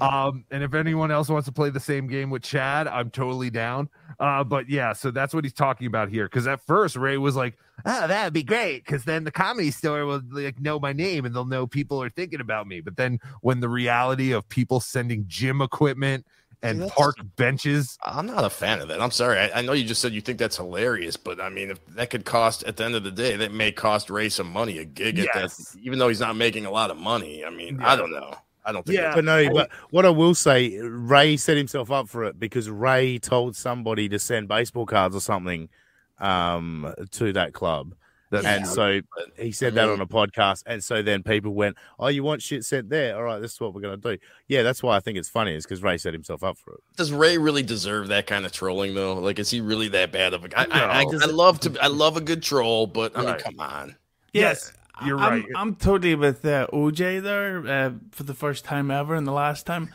[0.00, 3.50] Um, and if anyone else wants to play the same game with Chad, I'm totally
[3.50, 3.88] down.
[4.20, 6.26] Uh, but yeah, so that's what he's talking about here.
[6.26, 10.04] Because at first Ray was like, "Oh, that'd be great," because then the comedy store
[10.06, 12.80] will like know my name and they'll know people are thinking about me.
[12.80, 16.26] But then when the reality of people sending gym equipment
[16.62, 19.00] and That's- park benches, I'm not a fan of that.
[19.00, 19.38] I'm sorry.
[19.38, 22.10] I, I know you just said you think that's hilarious, but I mean, if that
[22.10, 24.84] could cost at the end of the day, that may cost Ray some money a
[24.84, 27.44] gig at that, even though he's not making a lot of money.
[27.44, 28.34] I mean, I don't know.
[28.68, 29.00] I don't think.
[29.14, 29.50] but no.
[29.52, 34.08] But what I will say, Ray set himself up for it because Ray told somebody
[34.10, 35.68] to send baseball cards or something
[36.18, 37.94] um, to that club.
[38.30, 38.74] That's and true.
[38.74, 39.00] so
[39.42, 42.62] he said that on a podcast, and so then people went, "Oh, you want shit
[42.62, 43.16] sent there?
[43.16, 44.18] All right, this is what we're gonna do."
[44.48, 46.80] Yeah, that's why I think it's funny, is because Ray set himself up for it.
[46.98, 49.14] Does Ray really deserve that kind of trolling though?
[49.14, 50.66] Like, is he really that bad of a guy?
[50.70, 51.74] I, I, I love to.
[51.82, 53.42] I love a good troll, but I mean, Right.
[53.42, 53.96] come on.
[54.34, 54.74] Yes,
[55.04, 55.44] you're I'm, right.
[55.54, 59.66] I'm totally with uh, OJ there uh, for the first time ever and the last
[59.66, 59.92] time.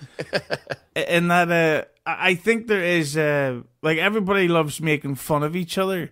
[0.95, 5.55] In that, uh, I I think there is uh, like everybody loves making fun of
[5.55, 6.11] each other,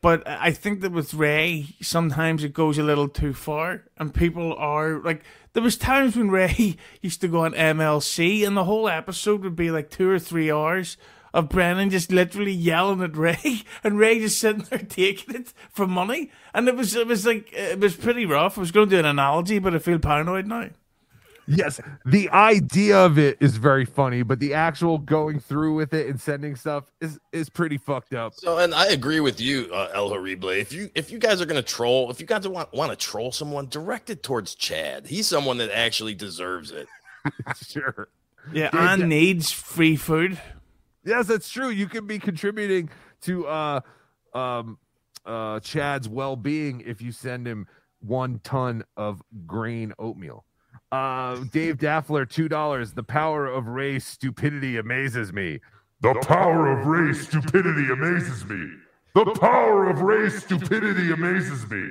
[0.00, 4.54] but I think that with Ray, sometimes it goes a little too far, and people
[4.54, 5.22] are like.
[5.54, 9.54] There was times when Ray used to go on MLC, and the whole episode would
[9.54, 10.96] be like two or three hours
[11.34, 15.86] of Brennan just literally yelling at Ray, and Ray just sitting there taking it for
[15.86, 18.58] money, and it was it was like it was pretty rough.
[18.58, 20.68] I was going to do an analogy, but I feel paranoid now.
[21.48, 26.06] yes, the idea of it is very funny, but the actual going through with it
[26.06, 28.34] and sending stuff is is pretty fucked up.
[28.34, 30.50] So, and I agree with you, uh, El Horrible.
[30.50, 33.32] If you if you guys are gonna troll, if you guys want want to troll
[33.32, 35.06] someone, direct it towards Chad.
[35.08, 36.86] He's someone that actually deserves it.
[37.66, 38.08] sure.
[38.52, 40.40] Yeah, Dude, and that- needs free food.
[41.04, 41.70] Yes, that's true.
[41.70, 42.90] You can be contributing
[43.22, 43.80] to uh
[44.34, 44.78] um
[45.26, 47.66] uh Chad's well-being if you send him
[48.00, 50.44] one ton of grain oatmeal.
[50.90, 52.92] Uh Dave Daffler, two dollars.
[52.92, 55.60] The power of race stupidity amazes me.
[56.00, 58.68] The power of race stupidity amazes me.
[59.14, 61.88] The power of race stupidity amazes me.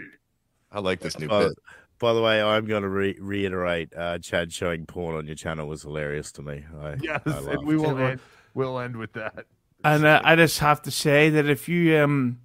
[0.72, 1.58] I like this new By, bit.
[2.00, 5.68] by the way, I'm going to re- reiterate: uh, Chad showing porn on your channel
[5.68, 6.64] was hilarious to me.
[6.82, 8.20] I, Yes, I and we will end
[8.54, 9.46] we'll end with that.
[9.84, 12.40] And uh, I just have to say that if you um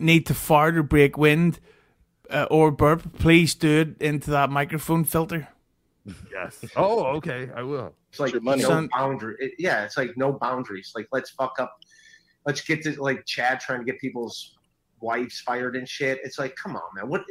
[0.00, 1.60] need to fart or break wind
[2.30, 5.48] uh, or burp, please do it into that microphone filter.
[6.32, 6.64] Yes.
[6.76, 7.48] Oh, okay.
[7.54, 7.94] I will.
[8.10, 8.62] It's like money.
[8.62, 9.36] no Son- boundary.
[9.38, 10.92] it- yeah, it's like no boundaries.
[10.94, 11.76] Like let's fuck up.
[12.46, 14.56] Let's get to like Chad trying to get people's
[15.00, 16.18] wives fired and shit.
[16.24, 17.08] It's like, come on, man.
[17.08, 17.22] What?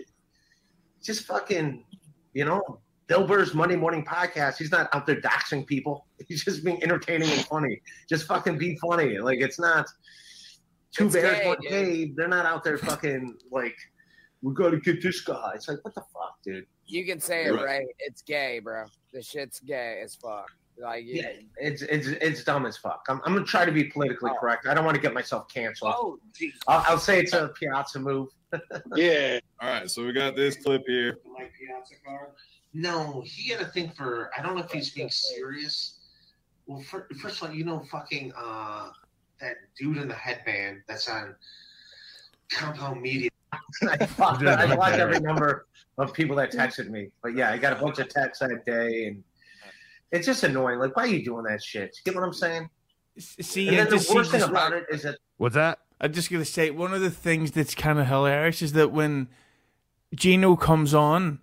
[1.03, 1.85] Just fucking,
[2.33, 4.57] you know, Bill Burr's Monday Morning Podcast.
[4.57, 6.07] He's not out there doxing people.
[6.27, 7.81] He's just being entertaining and funny.
[8.09, 9.19] Just fucking be funny.
[9.19, 9.87] Like it's not
[10.91, 11.69] two It's bears, gay, one dude.
[11.71, 12.15] cave.
[12.15, 13.75] They're not out there fucking like
[14.41, 15.51] we got to get this guy.
[15.55, 16.65] It's like what the fuck, dude.
[16.87, 17.63] You can say it Right.
[17.65, 17.85] right.
[17.99, 18.85] It's gay, bro.
[19.13, 20.51] The shit's gay as fuck.
[20.77, 23.05] Like, you- Yeah, it's it's it's dumb as fuck.
[23.07, 24.39] I'm, I'm gonna try to be politically oh.
[24.39, 24.67] correct.
[24.67, 25.93] I don't want to get myself canceled.
[25.95, 26.19] Oh,
[26.67, 28.29] I'll, I'll say it's a Piazza move.
[28.95, 29.39] Yeah.
[29.61, 29.89] All right.
[29.89, 31.17] So we got this clip here.
[31.37, 32.29] My Piazza card.
[32.77, 34.29] No, he had a thing for.
[34.37, 35.99] I don't know if he's being serious.
[36.67, 38.89] Well, fir- first of all, you know, fucking uh,
[39.39, 41.35] that dude in the headband that's on
[42.51, 43.29] Compound Media.
[43.83, 47.71] I, fuck, I blocked every number of people that texted me, but yeah, I got
[47.71, 49.23] a bunch of texts that day, and
[50.11, 50.77] it's just annoying.
[50.77, 51.95] Like, why are you doing that shit?
[51.95, 52.69] You get what I'm saying?
[53.17, 55.79] See, and then the worst thing this- about it is that What's that?
[56.01, 59.29] I'm just gonna say one of the things that's kind of hilarious is that when
[60.13, 61.39] Gino comes on,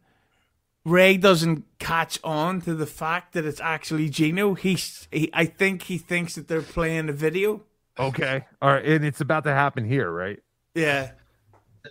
[0.85, 4.55] Ray doesn't catch on to the fact that it's actually Gino.
[4.55, 7.63] He's, he, I think he thinks that they're playing a video.
[7.99, 8.45] Okay.
[8.61, 8.85] All right.
[8.85, 10.41] And it's about to happen here, right?
[10.75, 11.13] Yeah.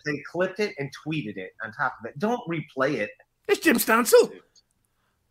[0.05, 2.19] they clipped it and tweeted it on top of it.
[2.19, 3.11] Don't replay it.
[3.47, 4.31] It's Jim Stansel.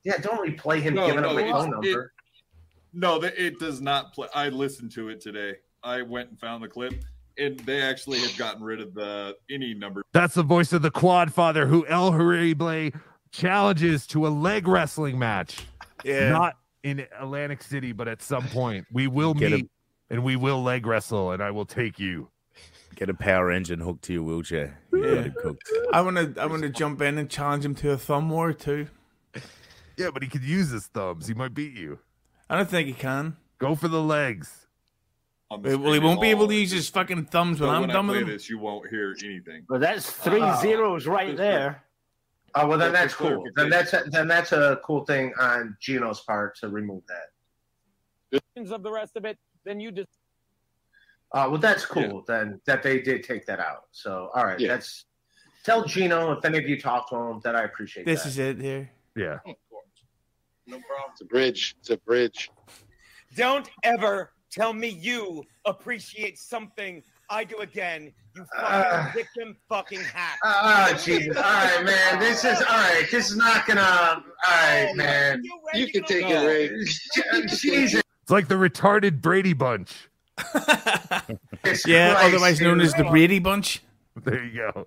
[0.04, 1.86] Yeah, don't replay him No, giving up no, my it's- phone number.
[2.04, 2.10] it-
[2.92, 4.26] no, it does not play.
[4.34, 5.54] I listened to it today.
[5.84, 6.92] I went and found the clip,
[7.38, 10.02] and they actually had gotten rid of the any number.
[10.12, 12.90] That's the voice of the quad father who El Horrible
[13.32, 15.64] challenges to a leg wrestling match.
[16.04, 16.30] Yeah.
[16.30, 18.86] Not in Atlantic City, but at some point.
[18.92, 19.70] We will Get meet him.
[20.10, 22.28] and we will leg wrestle, and I will take you.
[22.96, 24.78] Get a power engine hooked to your wheelchair.
[24.92, 25.28] Yeah.
[25.42, 25.62] cooked.
[25.92, 28.88] I wanna, I wanna jump in and challenge him to a thumb war too.
[29.96, 31.26] Yeah, but he could use his thumbs.
[31.26, 31.98] He might beat you.
[32.48, 33.36] I don't think he can.
[33.58, 34.66] Go for the legs.
[35.50, 37.92] Well, he won't be able to use his fucking thumbs But when I'm when I
[37.94, 38.28] done with play him.
[38.28, 39.64] this, you won't hear anything.
[39.68, 40.58] Well, that's three Oh.
[40.60, 41.82] zeros right there.
[42.54, 43.44] Oh well, then that's cool.
[43.54, 48.42] Then that's a, then that's a cool thing on Gino's part to remove that.
[48.72, 50.08] of the rest of it, then you just
[51.32, 52.24] Uh, well, that's cool.
[52.26, 53.84] Then that they did take that out.
[53.92, 54.68] So all right, Yeah.
[54.68, 55.06] that's
[55.64, 58.04] tell Gino if any of you talk to him that I appreciate.
[58.06, 58.28] This that.
[58.30, 58.90] is it here.
[59.16, 59.38] Yeah.
[60.66, 61.10] No problem.
[61.12, 61.76] It's a bridge.
[61.80, 62.50] It's a bridge.
[63.36, 68.12] don't ever tell me you appreciate something I do again.
[68.36, 69.12] You fucking Ah.
[69.14, 70.38] victim fucking hack.
[70.44, 71.36] Oh Jesus!
[71.36, 72.18] All right, man.
[72.18, 73.06] This is all right.
[73.10, 73.80] This is not gonna.
[73.82, 75.42] All right, man.
[75.74, 76.68] You can take it, Ray.
[77.46, 78.02] Jesus.
[78.22, 80.08] It's like the retarded Brady Bunch.
[81.86, 82.86] Yeah, Christ, otherwise known dude.
[82.86, 83.82] as the Brady Bunch.
[84.24, 84.86] There you go.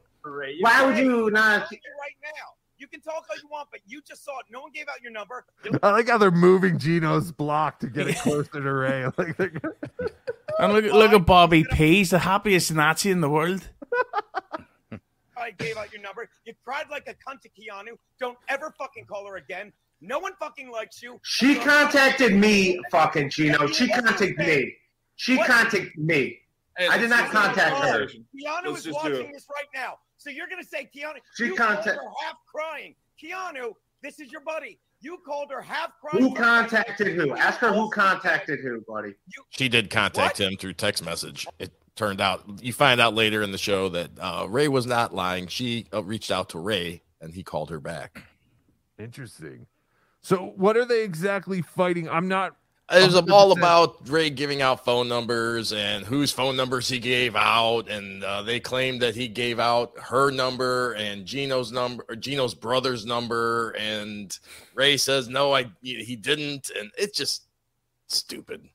[0.61, 1.61] Why would you not?
[1.61, 2.52] right now.
[2.93, 4.45] You can talk all you want, but you just saw it.
[4.51, 5.45] No one gave out your number.
[5.83, 9.05] I like how they're moving Gino's block to get it closer to Ray.
[9.17, 9.77] Like they're-
[10.59, 11.95] And look, look at Bobby P.
[11.95, 13.67] He's the happiest Nazi in the world.
[15.35, 16.29] I gave out your number.
[16.45, 17.97] You cried like a cunt to Keanu.
[18.19, 19.73] Don't ever fucking call her again.
[19.99, 21.19] No one fucking likes you.
[21.23, 23.65] She contacted me, fucking Gino.
[23.65, 24.75] She contacted me.
[25.15, 26.37] She contacted me.
[26.79, 28.05] I did not contact her.
[28.05, 29.97] Keanu is watching this right now.
[30.23, 31.15] So you're gonna say Keanu?
[31.35, 32.95] She you contact- called her half crying.
[33.21, 34.79] Keanu, this is your buddy.
[35.01, 36.23] You called her half crying.
[36.23, 37.35] Who contacted who?
[37.35, 39.15] Ask her who contacted who, buddy.
[39.49, 41.45] She did contact him through text message.
[41.59, 45.13] It turned out you find out later in the show that uh, Ray was not
[45.13, 45.47] lying.
[45.47, 48.23] She uh, reached out to Ray and he called her back.
[48.97, 49.67] Interesting.
[50.21, 52.07] So what are they exactly fighting?
[52.07, 52.55] I'm not.
[52.91, 56.99] It was all 100% about Ray giving out phone numbers and whose phone numbers he
[56.99, 62.05] gave out, and uh, they claimed that he gave out her number and Gino's number,
[62.09, 64.37] or Gino's brother's number, and
[64.75, 67.43] Ray says no, I he didn't, and it's just
[68.07, 68.67] stupid.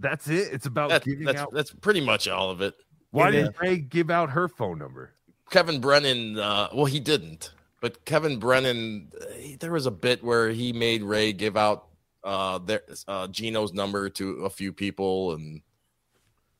[0.00, 0.52] That's it.
[0.52, 1.52] It's about That- giving that's out.
[1.52, 2.74] that's pretty much all of it.
[3.12, 3.54] Why It did.
[3.60, 5.12] Ray give out her phone number?
[5.50, 10.22] Kevin Brennan, uh, well, he didn't, but Kevin Brennan, uh, he- there was a bit
[10.22, 11.87] where he made Ray give out
[12.24, 15.62] uh, there, uh, Gino's number to a few people, and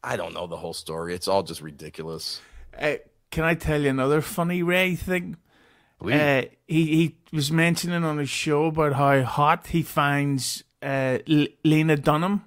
[0.02, 1.14] I don't know the whole story.
[1.14, 2.40] It's all just ridiculous.
[2.78, 2.94] Uh,
[3.30, 5.36] can I tell you another funny Ray thing?
[5.98, 6.20] Please.
[6.20, 11.48] Uh, he he was mentioning on his show about how hot he finds uh, L-
[11.64, 12.44] Lena Dunham.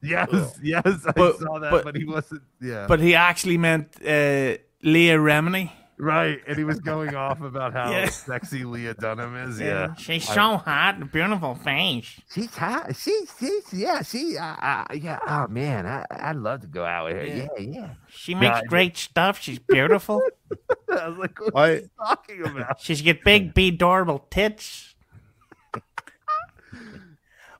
[0.00, 2.86] Yes, yes, I saw that, but he wasn't- yeah.
[2.88, 5.70] But he actually meant uh, Leah Remini.
[6.04, 8.08] Right, and he was going off about how Yeah.
[8.08, 9.60] sexy Leah Dunham is.
[9.60, 12.20] Yeah, Yeah, she's I- so hot and beautiful face.
[12.34, 12.96] She's hot.
[12.96, 14.02] She, she's yeah.
[14.02, 15.20] She, uh, uh, yeah.
[15.24, 17.24] Oh man, I, I'd love to go out with her.
[17.24, 17.46] Yeah.
[17.56, 17.90] Yeah, yeah.
[18.08, 19.40] She makes Yeah, great stuff.
[19.40, 20.20] She's beautiful.
[20.92, 22.80] I was like, what I- are you talking about?
[22.80, 24.96] She's got big, big, adorable tits.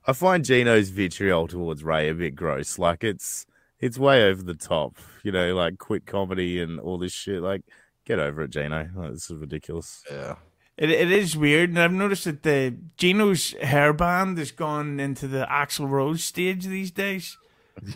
[0.05, 2.77] I find Gino's vitriol towards Ray a bit gross.
[2.77, 3.45] Like it's
[3.79, 4.97] it's way over the top.
[5.23, 7.41] You know, like quit comedy and all this shit.
[7.41, 7.61] Like,
[8.05, 8.89] get over it, Gino.
[8.95, 10.03] Like, this is ridiculous.
[10.11, 10.35] Yeah.
[10.77, 15.45] It, it is weird, and I've noticed that the Gino's hairband has gone into the
[15.49, 17.37] Axl Rose stage these days.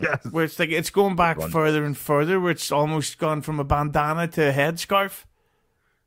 [0.02, 1.50] Yes, where it's like it's going back Run.
[1.52, 2.40] further and further.
[2.40, 5.22] Where it's almost gone from a bandana to a headscarf.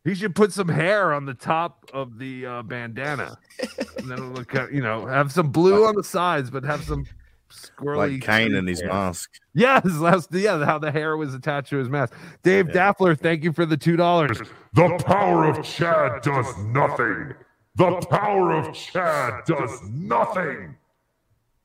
[0.03, 3.37] He should put some hair on the top of the uh, bandana,
[3.97, 6.83] and then it'll look, kind- you know, have some blue on the sides, but have
[6.83, 7.05] some
[7.51, 8.13] squirrely.
[8.13, 8.89] Like Kane in his hair.
[8.89, 9.31] mask.
[9.53, 12.13] Yes, last yeah, how the hair was attached to his mask.
[12.43, 14.39] Dave Daffler, thank you for the two dollars.
[14.73, 17.33] The power of Chad does nothing.
[17.75, 20.75] The power of Chad does nothing.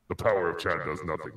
[0.08, 1.32] The power of Chad does nothing.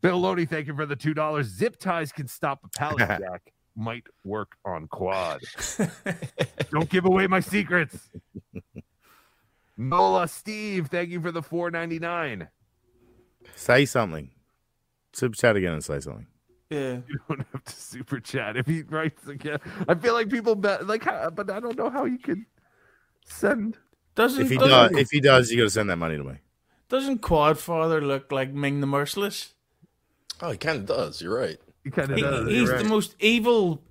[0.00, 1.46] Bill Lodi, thank you for the two dollars.
[1.46, 3.52] Zip ties can stop a pallet jack.
[3.76, 5.40] Might work on quad.
[6.70, 8.10] Don't give away my secrets.
[9.76, 12.48] Nola Steve, thank you for the four ninety nine.
[13.56, 14.30] Say something.
[15.12, 16.26] Super chat again and say something.
[16.70, 19.58] Yeah, you don't have to super chat if he writes again.
[19.88, 22.44] I feel like people bet like, how, but I don't know how you can
[23.24, 23.78] send.
[24.14, 26.24] Doesn't If he doesn't, does, if he does, you got to send that money to
[26.24, 26.34] me.
[26.88, 29.54] doesn't Quadfather look like Ming the Merciless?
[30.42, 31.22] Oh, he kind of does.
[31.22, 31.58] You're right.
[31.84, 32.48] He kind of does.
[32.48, 33.82] He- he's the most evil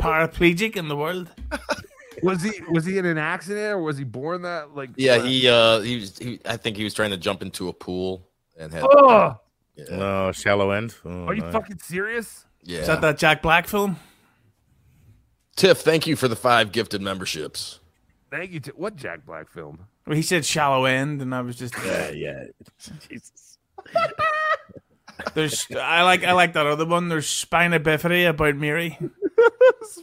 [0.00, 1.30] paraplegic in the world.
[2.22, 4.90] Was he was he in an accident or was he born that like?
[4.96, 6.16] Yeah, he uh, he was.
[6.18, 8.28] He, I think he was trying to jump into a pool
[8.62, 8.84] and had.
[8.84, 9.38] Oh,
[9.90, 10.94] Oh, shallow end.
[11.04, 11.50] Oh, are you no.
[11.50, 12.44] fucking serious?
[12.62, 12.80] Yeah.
[12.80, 13.96] Is that that Jack Black film?
[15.56, 17.80] Tiff, thank you for the five gifted memberships.
[18.30, 18.60] Thank you.
[18.60, 19.86] To, what Jack Black film?
[20.06, 22.44] Well, he said shallow end, and I was just Yeah, yeah.
[23.08, 23.58] Jesus.
[25.34, 27.08] There's I like I like that other one.
[27.08, 28.98] There's Spina Bifida about Mary.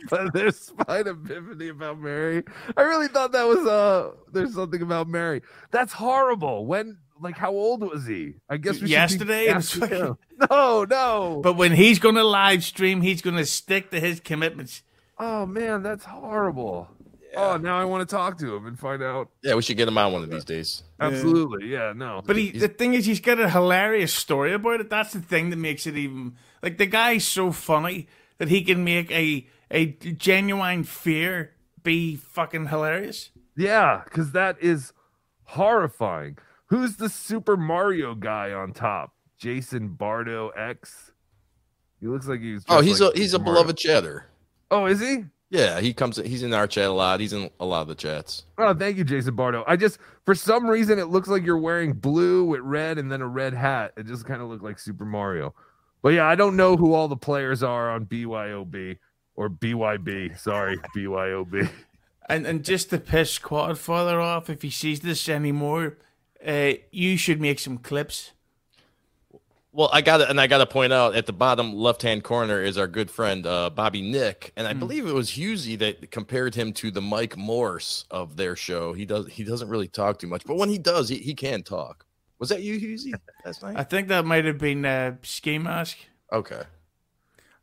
[0.09, 2.43] But there's spine epiphany about Mary.
[2.77, 5.41] I really thought that was uh there's something about Mary.
[5.71, 6.65] That's horrible.
[6.65, 8.35] When like how old was he?
[8.49, 10.17] I guess we should be Yesterday, it was asking fucking- him.
[10.49, 11.41] No, no.
[11.43, 14.83] But when he's going to live stream, he's going to stick to his commitments.
[15.17, 16.87] Oh man, that's horrible.
[17.35, 19.29] Oh, now I want to talk to him and find out.
[19.43, 20.81] Yeah, we should get him on one of these days.
[20.99, 22.23] Absolutely, yeah, no.
[22.25, 24.89] But he, the thing is, he's got a hilarious story about it.
[24.89, 28.07] That's the thing that makes it even like the guy's so funny
[28.39, 31.51] that he can make a a genuine fear
[31.83, 33.29] be fucking hilarious.
[33.55, 34.93] Yeah, because that is
[35.43, 36.37] horrifying.
[36.69, 39.13] Who's the Super Mario guy on top?
[39.37, 41.11] Jason Bardo X.
[41.99, 42.63] He looks like he's.
[42.69, 44.25] Oh, he's like a he's a beloved chatter.
[44.71, 45.25] Oh, is he?
[45.49, 46.17] Yeah, he comes.
[46.17, 47.19] He's in our chat a lot.
[47.19, 48.45] He's in a lot of the chats.
[48.59, 49.63] Oh, thank you, Jason Bardo.
[49.65, 53.21] I just, for some reason, it looks like you're wearing blue with red and then
[53.21, 53.93] a red hat.
[53.97, 55.55] It just kind of looked like Super Mario.
[56.03, 58.97] But yeah, I don't know who all the players are on BYOB
[59.35, 60.37] or BYB.
[60.37, 61.69] Sorry, BYOB.
[62.29, 65.97] And and just to piss Quadfather off, if he sees this anymore,
[66.45, 68.31] uh, you should make some clips.
[69.71, 72.23] Well, I got it, and I got to point out at the bottom left hand
[72.23, 76.09] corner is our good friend uh, Bobby Nick, and I believe it was Hughezy that
[76.09, 78.93] compared him to the Mike Morse of their show.
[78.93, 81.61] He does he doesn't really talk too much, but when he does, he, he can
[81.61, 82.05] talk.
[82.39, 83.13] Was that you, Hughezy,
[83.45, 83.77] last night?
[83.77, 85.97] I think that might have been uh, Ski Mask.
[86.31, 86.63] Okay.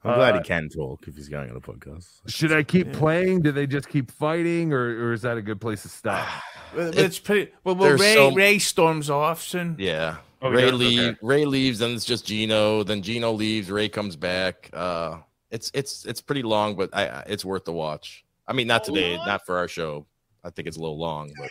[0.07, 2.07] I'm glad Uh, he can talk if he's going on a podcast.
[2.29, 3.43] Should I keep playing?
[3.43, 6.27] Do they just keep fighting, or, or is that a good place to stop?
[6.75, 7.53] Well, it's pretty.
[7.65, 9.77] Well, well Ray so- Ray storms off soon.
[9.79, 10.17] Yeah.
[10.43, 11.17] Oh, Ray yeah, okay.
[11.23, 12.83] Ray leaves, then it's just Gino.
[12.83, 13.71] Then Gino leaves.
[13.71, 14.69] Ray comes back.
[14.75, 15.19] Uh,
[15.51, 18.25] it's it's it's pretty long, but I, I it's worth the watch.
[18.47, 20.07] I mean, not today, not for our show.
[20.47, 21.51] I think it's a little long, but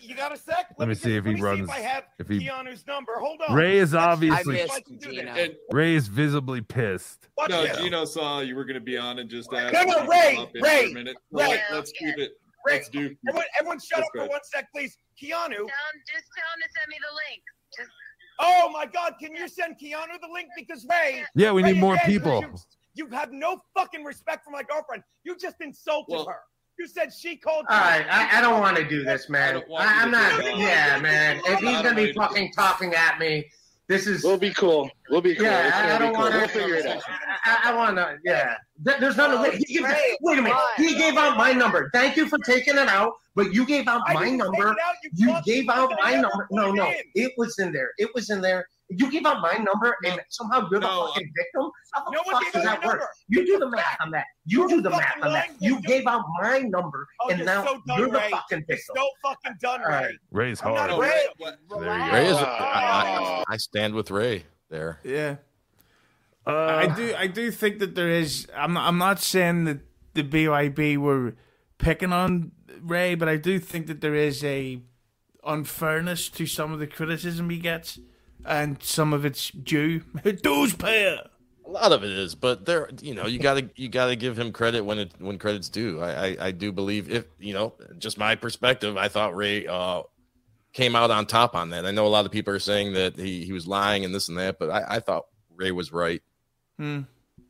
[0.00, 0.74] You got a sec?
[0.78, 3.18] Let me just- see if he me runs- I have if he- Keanu's number.
[3.18, 3.56] Hold on.
[3.56, 5.32] Ray is obviously- I missed Gino.
[5.32, 7.28] And- Ray is visibly pissed.
[7.36, 7.78] Watch no, it.
[7.78, 9.72] Gino saw you were going to be on and just asked.
[9.72, 11.16] No, no, Ray, Ray, a minute.
[11.32, 11.48] Ray.
[11.48, 12.32] Let, let's keep it.
[12.66, 13.16] Ray, Let's do.
[13.28, 14.98] Everyone, everyone shut Let's up for one sec, please.
[15.22, 15.50] Keanu.
[15.50, 17.42] just tell him to send me the link.
[17.76, 17.90] Just
[18.38, 19.14] Oh my God!
[19.18, 21.24] Can you send Keanu the link because Ray?
[21.34, 22.40] Yeah, we Ray need more again, people.
[22.42, 25.02] You, you have no fucking respect for my girlfriend.
[25.24, 26.40] You just insulted her.
[26.78, 27.64] You said she called.
[27.70, 29.62] All right, I, I don't want to do this, man.
[29.78, 30.44] I, am not.
[30.58, 31.40] Yeah, man.
[31.46, 33.46] If he's gonna be fucking talking at me,
[33.86, 34.22] this is.
[34.22, 34.90] We'll be cool.
[35.10, 35.44] We'll be cool.
[35.46, 36.22] Yeah, It's I, I don't cool.
[36.22, 36.38] want to.
[36.40, 37.02] We'll figure it out.
[37.44, 38.16] I, I want to.
[38.24, 38.54] Yeah.
[38.84, 39.38] Th- There's nothing.
[39.38, 39.88] Oh, he gives,
[40.20, 40.58] wait a minute.
[40.76, 41.88] He gave out my number.
[41.92, 44.68] Thank you for taking it out, but you gave out I my number.
[44.70, 44.76] out,
[45.14, 46.48] you You gave out my number.
[46.50, 46.96] No, no, in.
[47.14, 47.90] it was in there.
[47.98, 48.66] It was in there.
[48.88, 51.70] You gave out my number, and somehow you're the uh, fucking victim.
[51.92, 53.00] How the No fuck does that work?
[53.00, 53.08] number.
[53.28, 54.26] You do the math on that.
[54.44, 55.48] You do the math on that.
[55.60, 58.30] You gave out my number, Oh, and you're now so you're the Ray.
[58.30, 58.94] fucking You're victim.
[58.96, 59.86] so fucking done, Ray.
[59.88, 60.14] right.
[60.30, 61.02] Ray's I'm not hard.
[61.02, 61.26] Ray.
[61.70, 62.32] There you Ray is.
[62.38, 62.44] go.
[62.44, 65.00] I, I, I stand with Ray there.
[65.04, 65.36] Yeah.
[66.46, 67.14] Uh, I do.
[67.16, 68.46] I do think that there is.
[68.56, 68.74] I'm.
[68.74, 69.78] Not, I'm not saying that
[70.14, 71.34] the BYB were
[71.78, 74.80] picking on Ray, but I do think that there is a
[75.44, 77.98] unfairness to some of the criticism he gets,
[78.44, 80.02] and some of it's due.
[80.42, 81.20] Those pair.
[81.64, 84.52] A lot of it is, but there, you know, you gotta you gotta give him
[84.52, 86.00] credit when it when credit's due.
[86.00, 90.02] I I, I do believe if you know, just my perspective, I thought Ray uh
[90.76, 91.86] came out on top on that.
[91.86, 94.28] I know a lot of people are saying that he he was lying and this
[94.28, 95.24] and that, but I, I thought
[95.56, 96.22] Ray was right.
[96.78, 97.00] Hmm.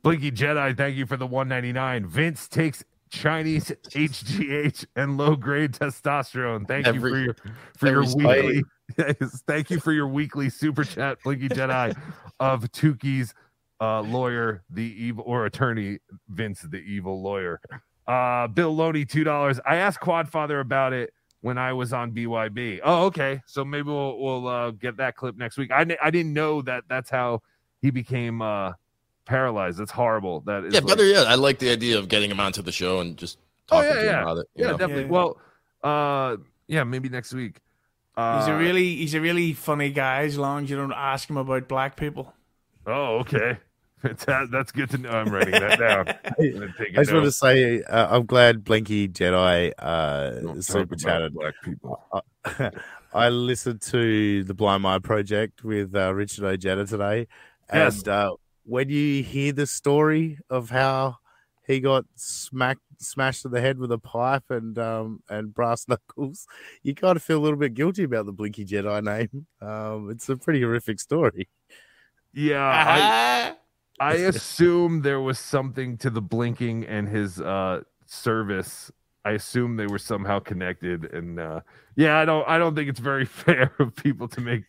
[0.01, 2.07] Blinky Jedi, thank you for the 199.
[2.07, 6.65] Vince takes Chinese HGH and low grade testosterone.
[6.65, 7.35] Thank you for your
[7.77, 8.63] for your every weekly.
[8.97, 11.93] Yes, thank you for your weekly super chat, Blinky Jedi
[12.39, 13.33] of Tukey's
[13.81, 15.99] uh, lawyer, the evil or attorney,
[16.29, 17.59] Vince, the evil lawyer.
[18.07, 19.59] Uh, Bill Loney, two dollars.
[19.65, 22.79] I asked Quadfather about it when I was on BYB.
[22.83, 23.41] Oh, okay.
[23.45, 25.71] So maybe we'll we'll uh, get that clip next week.
[25.71, 27.41] I I didn't know that that's how
[27.81, 28.73] he became uh
[29.25, 29.77] paralyzed.
[29.77, 30.41] That's horrible.
[30.41, 32.71] That is Yeah, like- better yet, I like the idea of getting him onto the
[32.71, 33.37] show and just
[33.69, 34.47] Oh talking yeah, to him yeah, about it.
[34.55, 34.77] yeah, know?
[34.77, 35.05] definitely.
[35.05, 35.37] Well,
[35.83, 36.37] uh,
[36.67, 37.59] yeah, maybe next week.
[38.15, 38.95] Uh, He's a really.
[38.95, 40.23] He's a really funny guy.
[40.23, 42.33] As long as you don't ask him about black people.
[42.87, 43.57] Oh, okay.
[44.03, 45.09] That, that's good to know.
[45.09, 46.07] I'm writing that down.
[46.39, 50.61] I'm gonna take a I just want to say uh, I'm glad Blinky Jedi uh,
[50.61, 51.33] super about chatted.
[51.33, 51.99] black people.
[52.45, 52.71] I,
[53.13, 57.27] I listened to the Blind Mind Project with uh, Richard Ojeda today,
[57.69, 58.07] and Yes.
[58.07, 58.31] uh,
[58.65, 61.17] when you hear the story of how
[61.65, 66.45] he got smacked, smashed in the head with a pipe and um, and brass knuckles,
[66.83, 69.47] you kind of feel a little bit guilty about the Blinky Jedi name.
[69.59, 71.49] Um, it's a pretty horrific story.
[72.33, 73.55] Yeah, I,
[73.99, 78.91] I assume there was something to the blinking and his uh service.
[79.25, 81.61] I assume they were somehow connected, and uh
[81.95, 84.63] yeah, I don't, I don't think it's very fair of people to make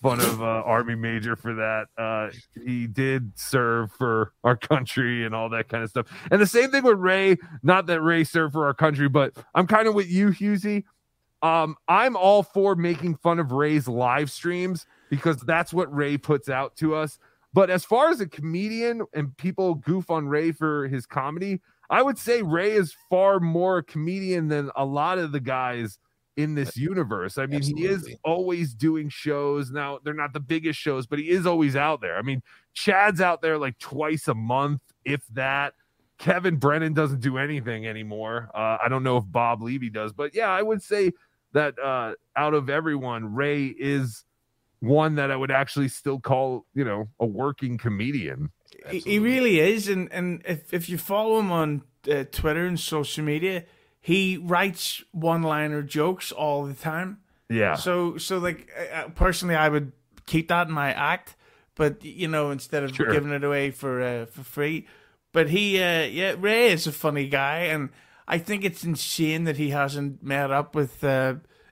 [0.00, 1.86] fun of uh, Army Major for that.
[1.98, 2.30] Uh
[2.64, 6.06] He did serve for our country and all that kind of stuff.
[6.30, 7.36] And the same thing with Ray.
[7.62, 10.84] Not that Ray served for our country, but I'm kind of with you, Hughezy.
[11.42, 16.48] Um, I'm all for making fun of Ray's live streams because that's what Ray puts
[16.48, 17.18] out to us.
[17.52, 21.60] But as far as a comedian and people goof on Ray for his comedy,
[21.90, 25.98] I would say Ray is far more a comedian than a lot of the guys
[26.36, 27.38] in this universe.
[27.38, 29.70] I mean, he is always doing shows.
[29.70, 32.16] Now, they're not the biggest shows, but he is always out there.
[32.16, 32.42] I mean,
[32.74, 35.74] Chad's out there like twice a month, if that.
[36.18, 38.50] Kevin Brennan doesn't do anything anymore.
[38.52, 41.12] Uh, I don't know if Bob Levy does, but yeah, I would say
[41.52, 44.24] that uh, out of everyone, Ray is
[44.80, 48.50] one that I would actually still call, you know, a working comedian.
[48.90, 52.78] He, he really is, and and if if you follow him on uh, Twitter and
[52.78, 53.64] social media,
[54.00, 57.18] he writes one-liner jokes all the time.
[57.50, 57.74] Yeah.
[57.74, 59.92] So so like uh, personally, I would
[60.26, 61.34] keep that in my act,
[61.74, 63.10] but you know, instead of Sure.
[63.10, 64.86] giving it away for uh, for free.
[65.32, 67.90] But he, uh, yeah, Ray is a funny guy, and
[68.26, 71.04] I think it's insane that he hasn't met up with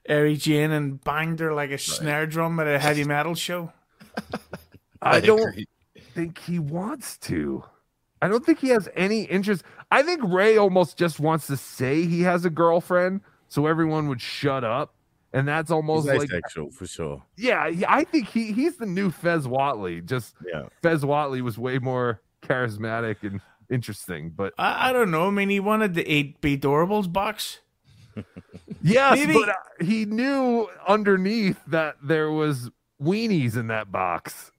[0.09, 3.73] Ari Jane and banged her like a snare drum at a heavy metal show.
[5.03, 5.66] I don't
[6.15, 7.65] think he wants to.
[8.23, 9.62] I don't think he has any interest.
[9.91, 14.20] I think Ray almost just wants to say he has a girlfriend so everyone would
[14.20, 14.95] shut up.
[15.33, 17.23] And that's almost He's like asexual for sure.
[17.37, 20.03] Yeah, yeah, I think he he's the new Fez Whatley.
[20.05, 20.69] Just Yeah.
[20.83, 24.31] Fez Whatley was way more charismatic and interesting.
[24.31, 25.27] But I, I don't know.
[25.27, 27.59] I mean, he wanted the eight B Doorables box.
[28.83, 32.71] yes, Maybe- but uh, he knew underneath that there was
[33.03, 34.51] weenies in that box.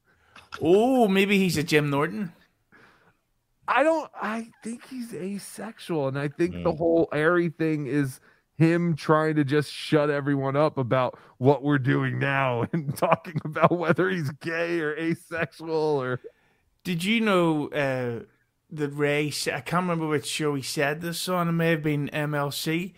[0.62, 2.34] Oh, maybe he's a Jim Norton.
[3.68, 4.10] I don't.
[4.20, 6.78] I think he's asexual, and I think the Mm.
[6.78, 8.20] whole airy thing is
[8.58, 13.78] him trying to just shut everyone up about what we're doing now and talking about
[13.78, 15.70] whether he's gay or asexual
[16.02, 16.20] or.
[16.84, 18.24] Did you know uh,
[18.72, 19.28] that Ray?
[19.48, 21.50] I can't remember which show he said this on.
[21.50, 22.94] It may have been MLC.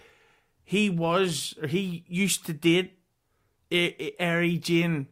[0.69, 2.99] He was, or he used to date
[3.71, 5.07] I- I- Ari Jane,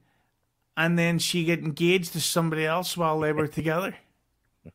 [0.77, 3.95] and then she get engaged to somebody else while they were together.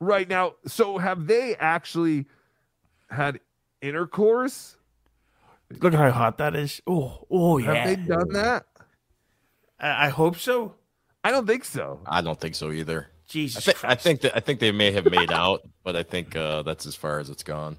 [0.01, 2.27] Right now, so have they actually
[3.09, 3.39] had
[3.81, 4.77] intercourse?
[5.71, 6.83] Look at how hot that is.
[6.85, 7.75] Oh, oh yeah.
[7.75, 8.67] Have they done that?
[9.79, 10.75] I, I hope so.
[11.23, 12.01] I don't think so.
[12.07, 13.09] I don't think so either.
[13.29, 16.03] Jesus I, thi- I think that I think they may have made out, but I
[16.03, 17.77] think uh, that's as far as it's gone.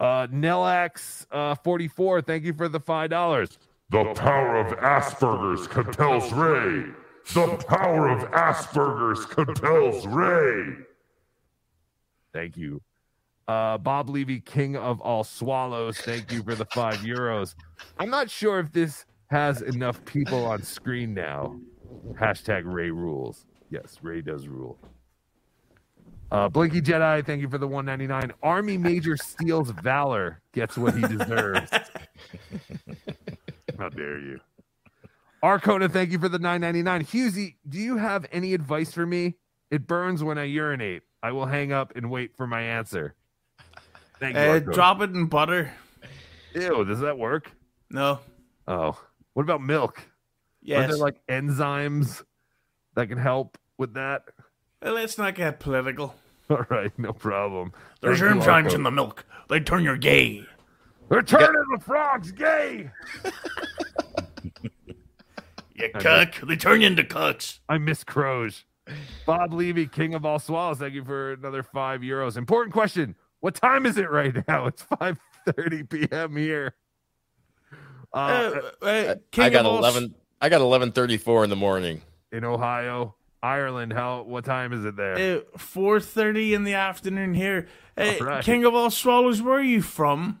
[0.00, 3.58] Uh, Nellax uh, 44, thank you for the $5.
[3.90, 6.86] The power of Asperger's compels Ray.
[7.34, 10.76] The power of Asperger's compels Ray.
[12.32, 12.80] Thank you.
[13.46, 17.56] Uh, Bob Levy, King of All Swallows, thank you for the five euros.
[17.98, 21.56] I'm not sure if this has enough people on screen now.
[22.12, 23.46] Hashtag Ray rules.
[23.68, 24.78] Yes, Ray does rule.
[26.30, 28.32] Uh, Blinky Jedi, thank you for the 199.
[28.42, 31.70] Army Major steals valor, gets what he deserves.
[33.78, 34.40] How dare you?
[35.42, 37.04] Arcona, thank you for the 999.
[37.04, 39.36] Hughezy, do you have any advice for me?
[39.70, 41.02] It burns when I urinate.
[41.22, 43.14] I will hang up and wait for my answer.
[44.20, 44.42] Thank you.
[44.42, 45.72] Uh, drop it in butter.
[46.54, 47.50] Ew, does that work?
[47.90, 48.20] No.
[48.68, 48.98] Oh.
[49.34, 50.02] What about milk?
[50.62, 50.84] Yes.
[50.84, 52.22] Are there like enzymes
[52.94, 54.22] that can help with that?
[54.82, 56.14] Well, let's not get political.
[56.50, 57.72] All right, no problem.
[58.00, 59.24] There's Thank you, enzymes in the milk.
[59.48, 60.46] They turn you gay.
[61.08, 62.90] They're turning the frogs gay.
[65.74, 66.34] You I cuck.
[66.46, 67.58] They turn you into cucks.
[67.68, 68.64] I miss crows.
[69.26, 72.36] Bob Levy, King of All Swallows, thank you for another five euros.
[72.36, 73.14] Important question.
[73.40, 74.66] What time is it right now?
[74.66, 76.36] It's 5:30 p.m.
[76.36, 76.74] here.
[78.12, 80.14] Uh, Uh, I got eleven.
[80.40, 82.02] I got eleven thirty four in the morning.
[82.32, 83.92] in Ohio, Ireland.
[83.92, 84.22] How?
[84.22, 85.38] What time is it there?
[85.38, 87.68] Uh, Four thirty in the afternoon here.
[87.96, 88.44] Uh, All right.
[88.44, 90.40] King of all swallows, where are you from?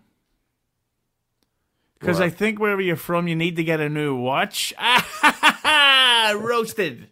[1.98, 4.72] Because I think wherever you're from, you need to get a new watch.
[6.34, 7.08] Roasted.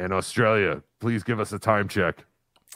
[0.00, 0.82] in Australia.
[0.98, 2.24] Please give us a time check.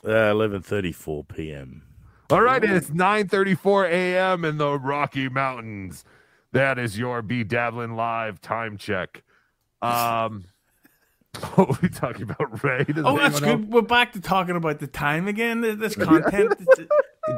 [0.04, 1.82] Uh, 11:34 p.m.
[2.30, 4.44] All right, it's 9:34 a.m.
[4.44, 6.04] in the Rocky Mountains.
[6.52, 9.22] That is your BeDabblin live time check.
[9.82, 10.44] Um,
[11.54, 12.84] what were we talking about, Ray?
[12.84, 13.72] Does Oh, that's anyone good.
[13.72, 15.60] We're back to talking about the time again.
[15.60, 16.52] This- This content.
[16.60, 16.88] It's-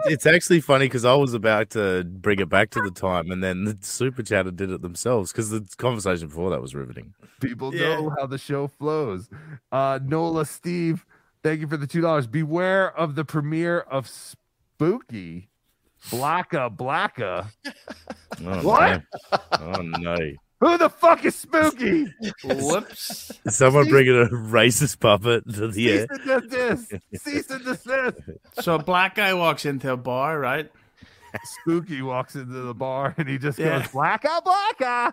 [0.06, 3.42] It's actually funny because I was about to bring it back to the time, and
[3.42, 7.12] then the super chatter did it themselves because the conversation before that was riveting.
[7.40, 7.96] People Yeah.
[7.96, 9.28] know how the show flows.
[9.70, 11.04] Uh, Nola Steve,
[11.42, 12.26] thank you for the two dollars.
[12.26, 15.50] Beware of the premiere of Spooky
[16.10, 17.48] Blacka Blacka.
[18.44, 19.02] Oh, What?
[19.30, 19.38] No.
[19.60, 20.16] Oh no!
[20.62, 22.06] Who the fuck is Spooky?
[22.44, 23.32] Whoops!
[23.48, 26.06] Someone bringing a racist puppet to the Cease air.
[26.10, 26.92] and desist.
[27.16, 28.16] Cease and desist.
[28.60, 30.70] so a black guy walks into a bar, right?
[31.44, 33.80] Spooky walks into the bar and he just Yeah.
[33.80, 35.12] goes blacka blacka.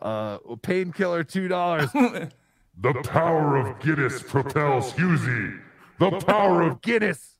[0.00, 1.90] uh, painkiller two dollars.
[2.78, 5.58] The power of Guinness propels Hughezy.
[5.98, 7.36] The power of Guinness.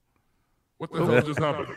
[0.79, 1.69] What the hell just happened?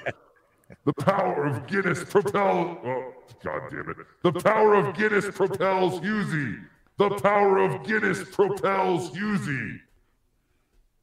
[0.85, 2.77] The power of Guinness propels.
[2.85, 3.13] Oh,
[3.43, 3.97] God damn it.
[4.23, 6.59] The power of Guinness propels Hughezy.
[6.97, 9.79] The power of Guinness propels Hughezy.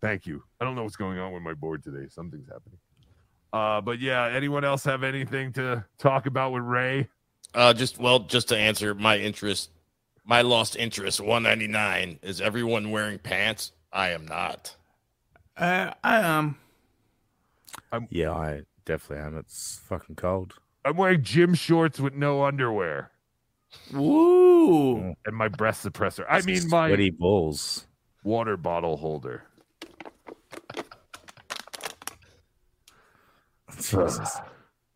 [0.00, 0.42] Thank you.
[0.60, 2.06] I don't know what's going on with my board today.
[2.08, 2.78] Something's happening.
[3.52, 7.08] Uh, but yeah, anyone else have anything to talk about with Ray?
[7.54, 9.70] Uh, just well, just to answer my interest,
[10.24, 12.18] my lost interest, one ninety nine.
[12.22, 13.72] Is everyone wearing pants?
[13.92, 14.76] I am not.
[15.56, 16.58] Uh, I am.
[18.10, 19.36] yeah, I definitely am.
[19.36, 20.54] It's fucking cold.
[20.84, 23.10] I'm wearing gym shorts with no underwear.
[23.92, 25.14] Woo!
[25.26, 26.24] And my breast suppressor.
[26.28, 27.86] I mean, my Sweaty balls.
[28.24, 29.42] water bottle holder.
[33.76, 34.36] Jesus.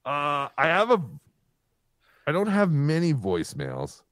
[0.06, 1.02] Uh, I have a.
[2.26, 4.02] I don't have many voicemails,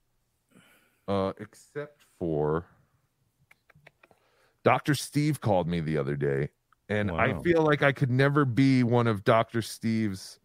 [1.07, 2.67] uh, except for
[4.65, 6.51] Doctor Steve called me the other day,
[6.89, 10.41] and I feel like I could never be one of Doctor Steve's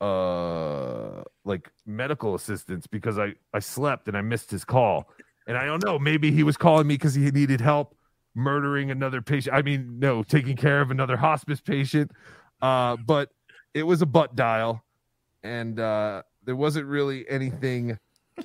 [0.00, 5.08] uh like medical assistants because I I slept and I missed his call,
[5.46, 7.96] and I don't know maybe he was calling me because he needed help
[8.34, 9.54] murdering another patient.
[9.54, 12.10] I mean, no, taking care of another hospice patient.
[12.60, 13.30] Uh, but
[13.74, 14.84] it was a butt dial,
[15.42, 17.98] and uh, there wasn't really anything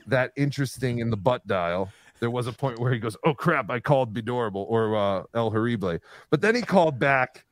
[0.07, 1.91] that interesting in the butt dial.
[2.19, 5.51] There was a point where he goes, "Oh crap, I called Bedorable or uh, El
[5.51, 5.99] Horrible,"
[6.29, 7.45] but then he called back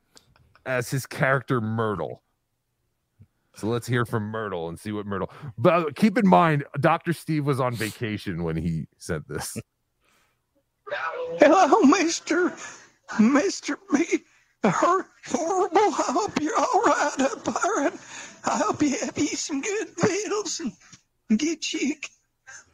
[0.64, 2.22] as his character Myrtle.
[3.56, 5.30] So let's hear from Myrtle and see what Myrtle.
[5.56, 9.56] But keep in mind, Doctor Steve was on vacation when he sent this.
[11.38, 12.52] Hello, Mister,
[13.18, 14.04] Mister Me,
[14.62, 15.78] hurt horrible.
[15.78, 17.48] I hope you're all right up
[18.48, 21.94] I hope you have you some good victuals and get you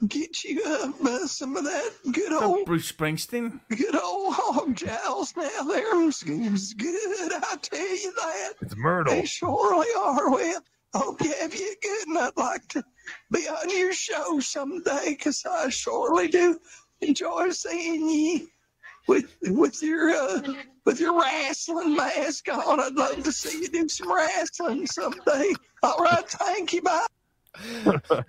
[0.08, 3.60] get you uh, some of that good old Bruce Springsteen.
[3.68, 5.34] good old hog jowls.
[5.36, 7.32] Now they're good.
[7.32, 8.52] I tell you that.
[8.60, 9.14] It's Myrtle.
[9.14, 10.30] They surely are.
[10.30, 10.62] Well,
[10.94, 12.84] I hope you have you good, and I'd like to
[13.30, 16.58] be on your show someday because I surely do
[17.00, 18.48] enjoy seeing you
[19.08, 20.40] with with your uh,
[20.84, 22.80] with your wrestling mask on.
[22.80, 25.52] I'd love to see you do some wrestling someday.
[25.82, 26.82] All right, thank you.
[26.82, 27.06] Bye.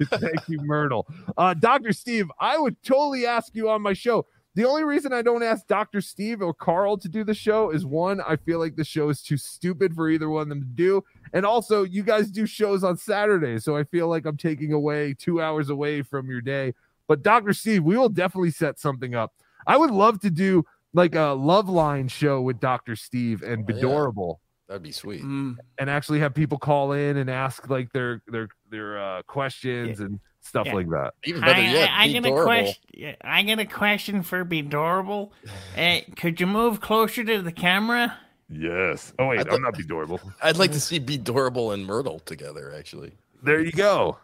[0.03, 1.07] Thank you, Myrtle.
[1.37, 1.93] Uh, Dr.
[1.93, 4.25] Steve, I would totally ask you on my show.
[4.55, 5.99] The only reason I don't ask Dr.
[5.99, 9.23] Steve or Carl to do the show is one, I feel like the show is
[9.23, 11.03] too stupid for either one of them to do.
[11.33, 13.63] And also, you guys do shows on Saturdays.
[13.63, 16.73] So I feel like I'm taking away two hours away from your day.
[17.07, 17.53] But Dr.
[17.53, 19.33] Steve, we will definitely set something up.
[19.65, 20.63] I would love to do
[20.93, 22.95] like a love line show with Dr.
[22.95, 23.73] Steve and Oh.
[23.73, 24.35] Bedorable
[24.73, 25.21] That'd be sweet.
[25.21, 25.57] Mm.
[25.77, 30.19] and actually have people call in and ask like their their their uh, questions and
[30.41, 30.73] stuff Yeah.
[30.73, 31.13] like that.
[31.25, 31.49] Even I,
[31.85, 33.15] I, I got a question.
[33.21, 35.29] I got a question for Bedorable.
[35.77, 38.17] Uh, could you move closer to the camera?
[38.49, 39.13] Yes.
[39.19, 40.19] Oh wait, I I'm thought- not Bedorable.
[40.41, 42.73] I'd like to see Be Bedorable and Myrtle together.
[42.75, 43.11] Actually,
[43.43, 44.17] There you go.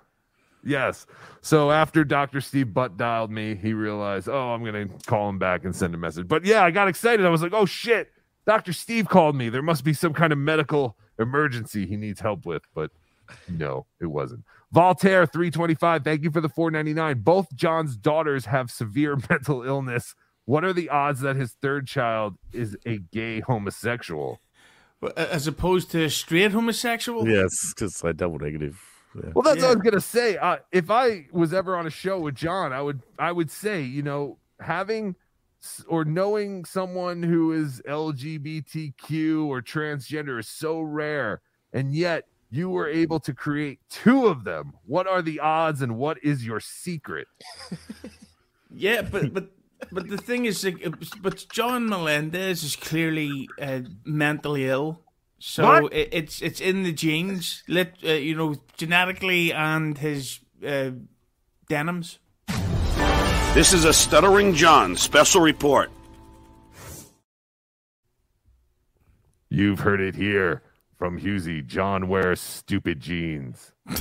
[0.66, 1.06] Yes.
[1.42, 2.42] So after Dr.
[2.42, 5.98] Steve butt dialed me, he realized, oh, I'm gonna call him back and send a
[6.00, 6.28] message.
[6.28, 7.24] But yeah, I got excited.
[7.24, 8.12] I was like, oh shit,
[8.50, 8.74] Dr.
[8.74, 9.50] Steve called me.
[9.50, 12.64] There must be some kind of medical emergency he needs help with.
[12.74, 12.90] But
[13.48, 14.44] no, it wasn't.
[14.72, 16.04] Voltaire 325.
[16.04, 17.22] Thank you for the 499.
[17.22, 20.16] Both John's daughters have severe mental illness.
[20.46, 24.42] What are the odds that his third child is a gay homosexual?
[25.16, 27.28] As opposed to straight homosexual?
[27.30, 28.82] Yes, because I double negative.
[29.16, 29.30] Yeah.
[29.36, 30.38] Well, that's what I was gonna say.
[30.38, 33.84] Uh, if I was ever on a show with John, I would I would say,
[33.84, 35.16] you know, having s-
[35.88, 41.42] or knowing someone who is LGBTQ or transgender is so rare,
[41.74, 44.74] and yet you were able to create two of them.
[44.86, 47.28] What are the odds, and what is your secret?
[48.72, 49.50] Yeah, but but
[49.92, 50.68] but the thing is,
[51.22, 55.02] but John Melendez is clearly uh, mentally ill.
[55.40, 60.92] So it, it's it's in the genes, lit, uh, you know, genetically and his uh,
[61.68, 62.20] denims.
[63.54, 65.92] This is a Stuttering John special report.
[69.50, 70.62] You've heard it here
[70.98, 71.66] from Hughezy.
[71.66, 73.74] John wears stupid jeans.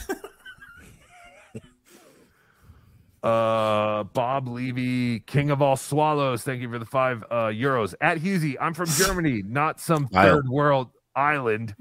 [3.22, 6.42] uh Bob Levy, King of all swallows.
[6.44, 7.94] Thank you for the five uh euros.
[8.00, 10.36] At Hughezy, I'm from Germany, not some Isle.
[10.36, 11.74] third world island.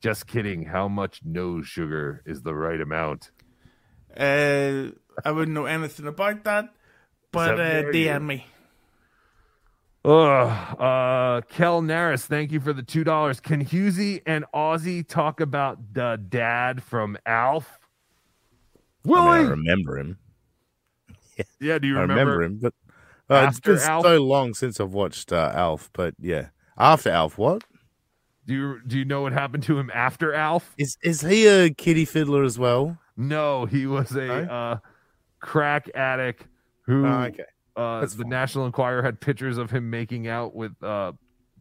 [0.00, 0.64] Just kidding.
[0.64, 3.30] How much nose sugar is the right amount?
[4.16, 4.90] Uh,
[5.24, 6.70] I wouldn't know anything about that,
[7.32, 8.46] but uh, Except you- DM me.
[10.02, 13.38] Ugh, uh, Kel Naris, thank you for the two dollars.
[13.38, 17.78] Can Hughezy and Ozzy talk about the dad from Alf?
[19.04, 20.18] I, mean, I remember him.
[21.60, 22.38] yeah, do you I remember?
[22.38, 22.74] remember him, but
[23.28, 24.02] Uh, it's after been Alf?
[24.04, 26.48] so long since I've watched uh, Alf, but yeah,
[26.78, 27.62] after Alf, what
[28.46, 30.74] Do you do you know what happened to him after Alf?
[30.78, 32.96] is is he a kitty fiddler as well?
[33.18, 34.42] No, he was a No?
[34.44, 34.78] uh,
[35.40, 36.46] crack addict
[36.90, 37.44] who Oh, okay.
[37.76, 41.12] uh, the National Enquirer had pictures of him making out with uh,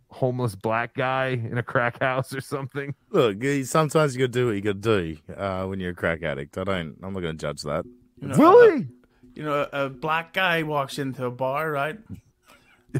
[0.10, 2.95] homeless black guy in a crack house or something.
[3.11, 6.57] Look, sometimes you gotta do what you gotta do uh, when you're a crack addict.
[6.57, 6.95] I don't.
[7.03, 7.85] I'm not gonna judge that.
[8.22, 8.88] You know, Willie,
[9.35, 11.99] You know, a black guy walks into a bar, right?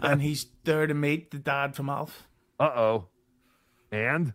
[0.04, 2.28] And he's there to meet the dad from Alf.
[2.60, 3.08] Uh oh.
[3.92, 4.34] And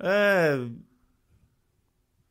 [0.00, 0.66] Uh,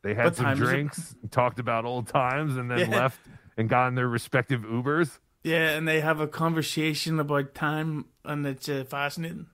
[0.02, 0.64] they had some time is it?
[0.72, 2.96] drinks, talked about old times, and then Yeah.
[2.96, 3.20] left
[3.56, 5.18] and got in their respective Ubers.
[5.42, 9.46] yeah, and they have a conversation about time, and it's uh, fascinating.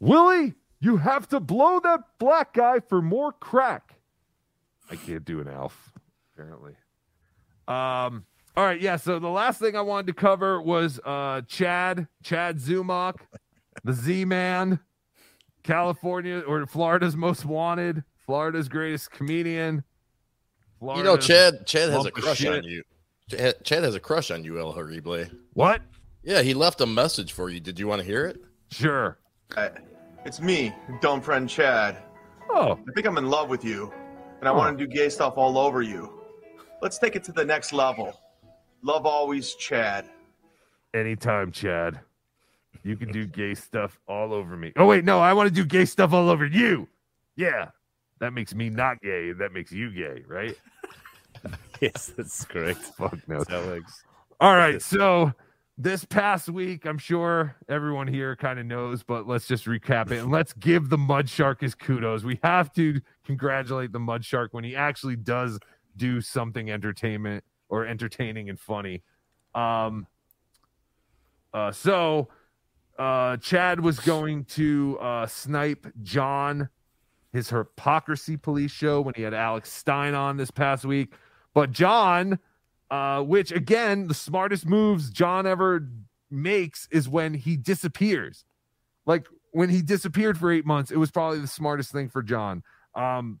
[0.00, 3.94] Willie, you have to blow that black guy for more crack.
[4.90, 5.92] I can't do an Alf,
[6.34, 6.74] apparently.
[7.68, 8.24] Um.
[8.54, 8.96] All right, yeah.
[8.96, 13.20] So the last thing I wanted to cover was uh Chad, Chad Zumock,
[13.82, 14.78] the Z Man,
[15.62, 19.84] California or Florida's most wanted, Florida's greatest comedian.
[20.82, 21.64] You know, Chad.
[21.66, 22.82] Chad has a crush on you.
[23.32, 25.24] Chad, Chad has a crush on you, El Horrible.
[25.54, 25.82] What?
[26.22, 27.60] Yeah, he left a message for you.
[27.60, 28.40] Did you want to hear it?
[28.70, 29.18] Sure.
[30.24, 31.96] It's me, dumb friend Chad.
[32.50, 32.72] Oh.
[32.72, 33.92] I think I'm in love with you,
[34.40, 36.20] and I want to do gay stuff all over you.
[36.80, 38.18] Let's take it to the next level.
[38.82, 40.08] Love always, Chad.
[40.94, 42.00] Anytime, Chad.
[42.82, 44.72] You can do gay stuff all over me.
[44.76, 46.88] Oh wait, no, I want to do gay stuff all over you.
[47.36, 47.68] Yeah.
[48.20, 49.32] That makes me not gay.
[49.32, 50.56] That makes you gay, right?
[51.80, 52.80] yes, that's correct.
[52.96, 53.38] Fuck no.
[53.38, 54.04] That's works.
[54.40, 55.32] All right, so
[55.78, 60.18] this past week, I'm sure everyone here kind of knows, but let's just recap it
[60.18, 62.24] and let's give the Mud Shark his kudos.
[62.24, 65.58] We have to congratulate the Mud Shark when he actually does
[65.96, 69.02] do something entertainment or entertaining and funny.
[69.54, 70.06] Um,
[71.54, 72.28] uh, so
[72.98, 76.68] uh, Chad was going to uh, snipe John,
[77.32, 81.14] his hypocrisy police show when he had Alex Stein on this past week.
[81.54, 82.38] But John,
[82.90, 85.88] uh, which again, the smartest moves John ever
[86.30, 88.44] makes is when he disappears.
[89.06, 92.62] Like when he disappeared for eight months, it was probably the smartest thing for John.
[92.94, 93.40] Um,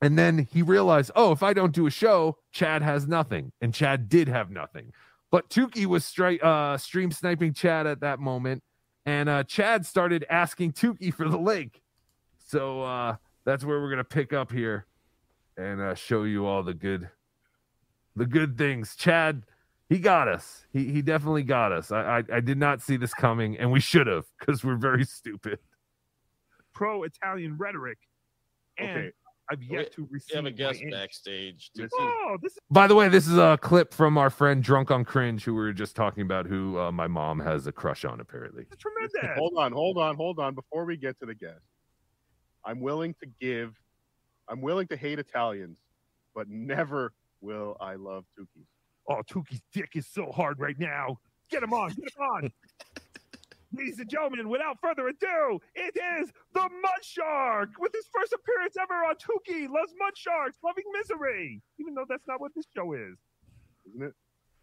[0.00, 3.52] and then he realized, oh, if I don't do a show, Chad has nothing.
[3.60, 4.92] And Chad did have nothing.
[5.30, 8.62] But Tukey was stri- uh, stream sniping Chad at that moment.
[9.06, 11.80] And uh, Chad started asking Tukey for the link.
[12.38, 14.86] So uh, that's where we're going to pick up here
[15.56, 17.08] and uh, show you all the good
[18.16, 18.96] the good things.
[18.96, 19.42] Chad,
[19.88, 20.66] he got us.
[20.72, 21.90] He he definitely got us.
[21.92, 25.04] I I, I did not see this coming, and we should have because we're very
[25.20, 25.58] stupid.
[26.74, 27.98] pro-Italian rhetoric,
[28.78, 29.10] and Okay.
[29.50, 30.32] I've yet to receive.
[30.32, 30.96] We have a guest my answer.
[30.96, 31.70] backstage.
[31.92, 35.04] Oh, this is By the way, this is a clip from our friend Drunk on
[35.04, 38.20] Cringe, who we were just talking about, who uh, my mom has a crush on,
[38.20, 38.64] apparently.
[38.78, 39.12] tremendous.
[39.36, 40.54] Hold on, hold on, hold on.
[40.54, 41.60] Before we get to the guest,
[42.64, 43.74] I'm willing to give,
[44.48, 45.76] I'm willing to hate Italians,
[46.34, 47.12] but never
[47.44, 48.66] will I love Tukis.
[49.08, 51.18] Oh, Tukey's dick is so hard right now.
[51.50, 52.52] Get him on, get him on.
[53.76, 58.76] Ladies and gentlemen, without further ado, it is the Mud Shark with his first appearance
[58.80, 61.60] ever on Tukey Loves Mud Sharks, Loving Misery.
[61.78, 63.16] Even though that's not what this show is,
[63.88, 64.14] isn't it?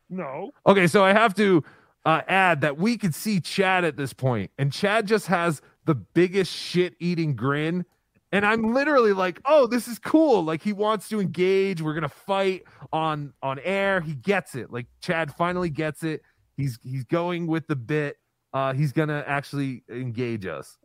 [0.09, 0.51] No.
[0.65, 1.63] Okay, so I have to
[2.05, 5.95] uh, add that we could see Chad at this point, and Chad just has the
[5.95, 7.85] biggest shit eating grin.
[8.31, 10.43] And I'm literally like, oh, this is cool.
[10.43, 11.81] Like he wants to engage.
[11.81, 12.63] We're gonna fight
[12.93, 14.01] on on air.
[14.01, 14.71] He gets it.
[14.71, 16.21] Like Chad finally gets it.
[16.55, 18.17] He's he's going with the bit.
[18.53, 20.77] Uh, he's gonna actually engage us.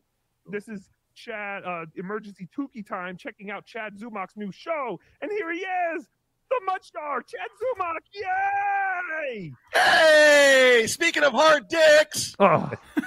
[0.49, 5.01] This is Chad, uh, Emergency Tukey Time, checking out Chad Zumock's new show.
[5.21, 6.07] And here he is,
[6.51, 8.01] the Mud Shark, Chad Zumock.
[8.13, 9.53] Yay!
[9.73, 12.35] Hey, speaking of hard dicks.
[12.39, 12.71] Oh.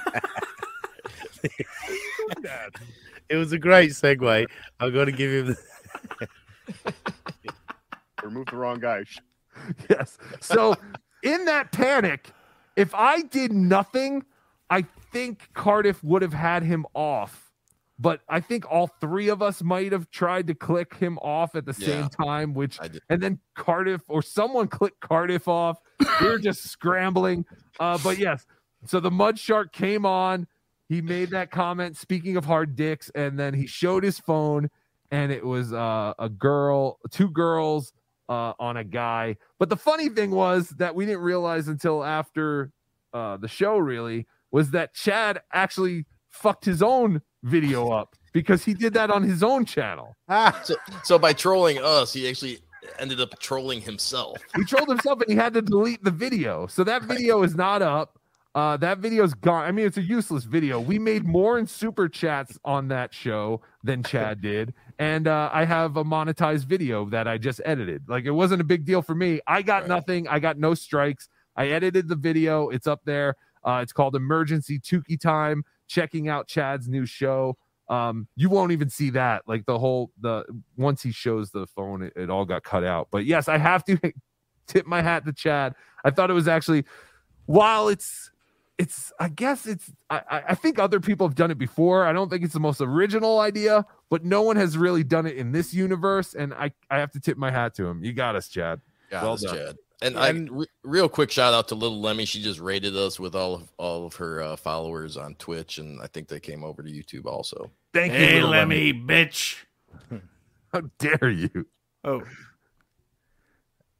[3.30, 4.46] It was a great segue.
[4.80, 5.56] I got to give him.
[6.18, 6.28] The...
[8.24, 9.04] Remove the wrong guy.
[9.88, 10.18] yes.
[10.40, 10.74] So
[11.22, 12.30] in that panic,
[12.76, 14.24] if I did nothing,
[14.68, 17.52] I think Cardiff would have had him off.
[18.00, 21.66] But I think all three of us might have tried to click him off at
[21.66, 21.86] the Yeah.
[21.86, 22.78] same time, which
[23.10, 25.78] and then Cardiff or someone clicked Cardiff off.
[26.20, 27.44] we were just scrambling.
[27.78, 28.46] Uh, but yes,
[28.86, 30.46] so the Mud Shark came on.
[30.90, 31.96] He made that comment.
[31.96, 34.68] Speaking of hard dicks, and then he showed his phone,
[35.12, 37.92] and it was uh, a girl, two girls
[38.28, 39.36] uh, on a guy.
[39.60, 42.72] But the funny thing was that we didn't realize until after
[43.14, 48.74] uh, the show, really, was that Chad actually fucked his own video up because he
[48.74, 50.16] did that on his own channel.
[50.64, 52.58] so, so by trolling us, he actually
[52.98, 54.38] ended up trolling himself.
[54.56, 56.66] he trolled himself and he had to delete the video.
[56.66, 58.19] So that video is not up.
[58.54, 59.64] Uh, that video's gone.
[59.64, 60.80] I mean, it's a useless video.
[60.80, 65.64] We made more in super chats on that show than Chad did, and uh, I
[65.64, 68.08] have a monetized video that I just edited.
[68.08, 69.40] Like it wasn't a big deal for me.
[69.46, 70.26] I got nothing.
[70.26, 71.28] I got no strikes.
[71.54, 72.70] I edited the video.
[72.70, 73.36] It's up there.
[73.62, 75.64] Uh, it's called Emergency Tukey Time.
[75.86, 77.56] Checking out Chad's new show.
[77.88, 79.42] Um, you won't even see that.
[79.46, 80.44] Like the whole the
[80.76, 83.08] once he shows the phone, it, it all got cut out.
[83.12, 83.98] But yes, I have to
[84.66, 85.74] tip my hat to Chad.
[86.04, 86.84] I thought it was actually
[87.46, 88.29] while it's
[88.80, 92.06] it's I guess it's I, I I think other people have done it before.
[92.06, 95.36] I don't think it's the most original idea, but no one has really done it
[95.36, 96.32] in this universe.
[96.34, 98.02] And I I have to tip my hat to him.
[98.02, 98.80] You got us, Chad.
[99.12, 99.56] Yeah, well that's done.
[99.56, 99.76] Chad.
[100.02, 102.24] And, I, re- real quick shout out to Little Lemmy.
[102.24, 106.00] She just rated us with all of all of her uh, followers on Twitch, and
[106.00, 107.70] I think they came over to YouTube also.
[107.92, 109.56] Thank you, Hey, little Lemmy, bitch.
[110.72, 111.66] How dare you?
[112.02, 112.22] Oh,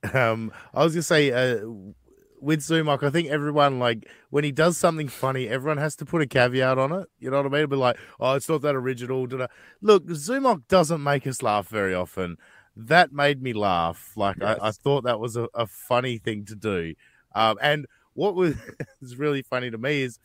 [0.14, 1.66] Um, I was gonna say, uh,
[2.40, 6.22] with Zumock, I think everyone like when he does something funny, everyone has to put
[6.22, 7.08] a caveat on it.
[7.18, 7.68] You know what I mean?
[7.68, 9.26] But like, oh, it's not that original.
[9.26, 9.46] da-da."
[9.80, 12.36] Look, Zumock doesn't make us laugh very often.
[12.76, 14.12] That made me laugh.
[14.16, 16.94] Like I, I thought that was a, a funny thing to do.
[17.34, 18.54] Um, and what was
[19.02, 20.18] is really funny to me is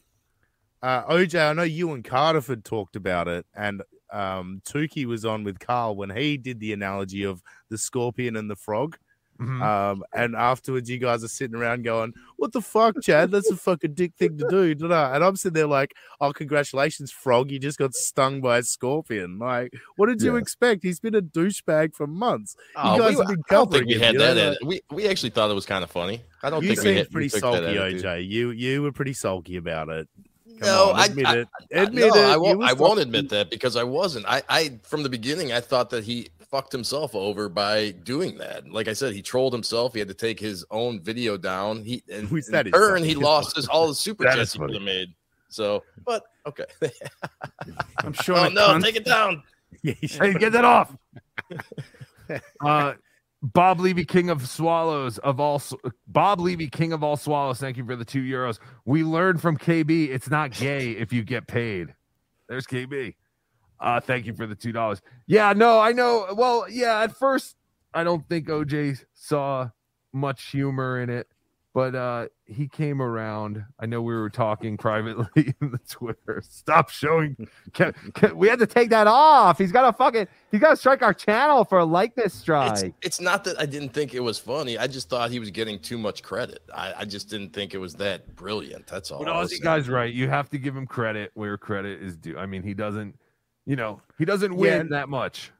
[0.81, 1.49] uh, OJ.
[1.49, 3.81] I know you and Cardiff had talked about it, and
[4.11, 8.49] um, Tukey was on with Carl when he did the analogy of the scorpion and
[8.49, 8.97] the frog.
[9.39, 9.61] Mm-hmm.
[9.61, 13.31] Um, and afterwards, you guys are sitting around going, "What the fuck, Chad?
[13.31, 17.51] That's a fucking dick thing to do." And I'm sitting there like, "Oh, congratulations, frog!
[17.51, 19.37] You just got stung by a scorpion.
[19.37, 20.39] Like, what did you Yeah.
[20.39, 20.83] expect?
[20.83, 22.55] He's been a douchebag for months.
[22.77, 24.61] Oh, you guys we, have been I don't think we him, had you know, that.
[24.63, 26.21] like- we we actually thought it was kind of funny.
[26.41, 28.03] I don't you think we seemed had, pretty took that sulky, attitude.
[28.05, 28.27] OJ.
[28.27, 30.07] You you were pretty sulky about it.
[30.59, 31.47] Come No, on, I, admit I, it.
[31.75, 32.25] I- Admit no, it.
[32.25, 32.63] I won't.
[32.63, 34.25] I won't admit that because I wasn't.
[34.27, 38.69] I, I from the beginning, I thought that he fucked himself over by doing that.
[38.69, 39.93] Like I said, he trolled himself.
[39.93, 41.83] He had to take his own video down.
[41.83, 44.49] He and Who's in that is turn, he lost his all the super That chats
[44.49, 45.13] is he could have made.
[45.49, 46.65] So, but okay.
[47.99, 48.37] I'm sure.
[48.37, 49.43] oh no, cunt- take it down.
[49.81, 50.95] Hey, get that off.
[52.61, 52.93] uh,
[53.41, 55.61] Bob Levy, King of Swallows of all.
[56.07, 57.59] Bob Levy, King of all swallows.
[57.59, 58.59] Thank you for the two euros.
[58.85, 60.09] We learned from KB.
[60.09, 61.93] It's not gay if you get paid.
[62.47, 63.15] There's KB.
[63.79, 65.01] Uh, thank you for the two dollars.
[65.27, 66.27] Yeah, no, I know.
[66.35, 67.55] Well, yeah, at first
[67.93, 69.69] I don't think OJ saw
[70.13, 71.27] much humor in it,
[71.73, 73.65] but uh he came around.
[73.79, 76.41] I know we were talking privately in the Twitter.
[76.47, 77.35] Stop showing.
[77.73, 79.57] Can, can- we had to take that off.
[79.57, 80.27] He's got to fucking.
[80.51, 82.93] He's got to strike our channel for a likeness strike.
[83.01, 84.77] it's not that I didn't think it was funny.
[84.77, 86.61] I just thought he was getting too much credit.
[86.73, 88.85] I, I just didn't think it was that brilliant.
[88.87, 89.23] That's all.
[89.23, 90.13] But Aussie guy's right.
[90.13, 92.37] You have to give him credit where credit is due.
[92.37, 93.15] I mean, he doesn't.
[93.65, 95.51] You know, he doesn't win Yeah, and- that much.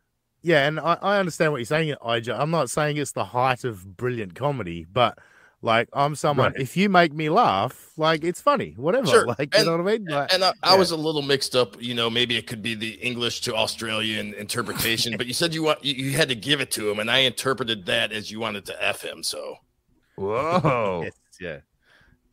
[0.41, 2.40] Yeah, and I, I understand what you're saying, IJ.
[2.40, 5.18] I'm not saying it's the height of brilliant comedy, but
[5.64, 6.52] like I'm someone.
[6.52, 6.61] Right.
[6.61, 9.07] If you make me laugh, like it's funny, whatever.
[9.07, 9.26] Sure.
[9.40, 10.06] Like you And- know what I mean?
[10.06, 10.77] Like, And I, I yeah.
[10.77, 11.82] was a little mixed up.
[11.82, 15.64] You know, maybe it could be the English to Australian interpretation, but you said you
[15.64, 18.40] want you, you had to give it to him, and I interpreted that as you
[18.40, 19.23] wanted to f him.
[19.23, 19.56] So
[20.15, 21.02] Whoa.
[21.06, 21.57] Yes, yeah,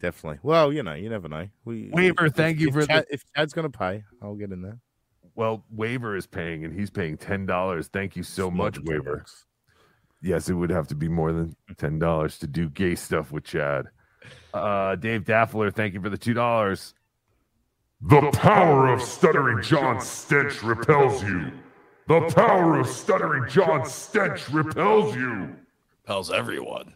[0.00, 0.38] definitely.
[0.42, 1.48] Well, you know, you never know.
[1.64, 4.60] We Waiver, if- thank you if for the- if Chad's gonna pay, I'll get in
[4.60, 4.78] there.
[5.34, 7.88] Well, Waiver is paying, and he's paying ten dollars.
[7.88, 9.16] Thank you so It's much, than 10 Waiver.
[9.18, 9.46] bucks.
[10.20, 13.44] Yes, it would have to be more than ten dollars to do gay stuff with
[13.44, 13.86] Chad.
[14.54, 16.94] Uh, Dave Daffler, thank you for the two dollars.
[18.02, 21.52] The power of Stuttering John's stench repels you.
[22.08, 25.56] The power of Stuttering John's stench repels you.
[26.02, 26.94] Repels everyone.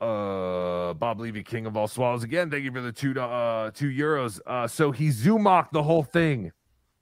[0.00, 0.04] Uh,
[0.94, 2.50] Bob Levy, King of all swallows, again.
[2.50, 4.40] Thank you for the two uh two euros.
[4.46, 6.52] Uh, so he Zumock the whole thing.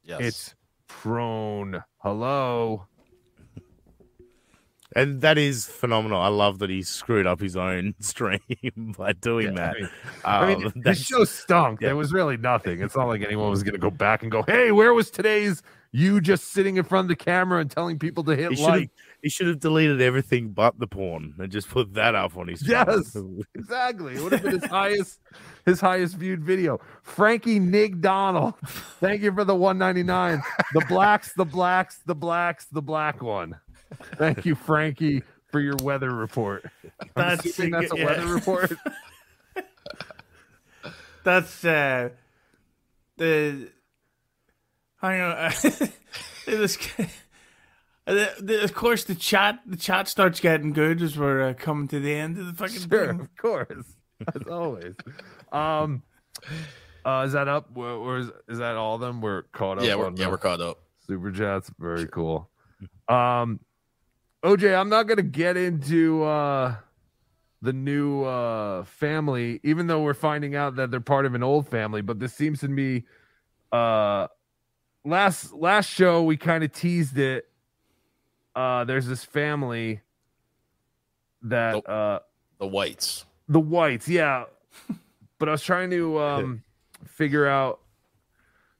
[0.02, 0.20] Yes.
[0.20, 0.54] It's
[0.86, 1.82] prone.
[1.98, 2.86] Hello.
[4.96, 6.20] And that is phenomenal.
[6.20, 8.38] I love that he screwed up his own stream
[8.96, 9.76] by doing Yeah, that.
[9.76, 9.90] I mean,
[10.24, 11.80] I mean, Um, the show stunk.
[11.80, 11.88] yeah.
[11.88, 12.80] There was really nothing.
[12.80, 15.62] It's not like anyone was going to go back and go, "Hey, where was today's
[15.90, 18.66] you just sitting in front of the camera and telling people to hit he should
[18.66, 18.90] have like?"
[19.24, 22.60] He should have deleted everything but the porn and just put that up on his
[22.60, 22.98] channel.
[22.98, 23.16] Yes,
[23.54, 24.16] exactly.
[24.16, 25.18] It would have been his highest,
[25.64, 26.78] his highest viewed video.
[27.02, 28.52] Frankie Nig Donald,
[29.00, 30.42] thank you for the one ninety nine.
[30.74, 33.58] The blacks, the blacks, the blacks, the black one.
[34.16, 36.66] Thank you, Frankie, for your weather report.
[37.00, 38.04] I'm That's- assuming that's a yeah.
[38.04, 38.72] weather report.
[41.24, 42.10] That's uh
[43.16, 43.70] the
[45.00, 45.50] hang on.
[46.46, 46.76] this,
[48.06, 51.88] the, the, of course, the chat the chat starts getting good as we're uh, coming
[51.88, 53.20] to the end of the fucking Sure, thing.
[53.20, 53.84] of course,
[54.34, 54.94] as always.
[55.52, 56.02] Um,
[57.06, 57.68] uh, is that up?
[57.74, 59.20] Or or is, is that all of them?
[59.20, 59.84] We're caught up.
[59.84, 60.78] Yeah, we're, yeah, we're caught up.
[61.06, 61.70] super chats.
[61.78, 62.50] Very cool.
[63.08, 63.60] Um,
[64.44, 66.74] OJ, I'm not gonna get into uh
[67.62, 71.68] the new uh family, even though we're finding out that they're part of an old
[71.68, 73.04] family, but this seems to be
[73.72, 74.26] uh
[75.04, 77.46] last last show we kind of teased it.
[78.54, 80.00] Uh there's this family
[81.42, 82.20] that uh
[82.58, 83.24] the whites.
[83.48, 84.44] the whites, yeah.
[85.38, 86.62] but I was trying to um
[87.06, 87.80] figure out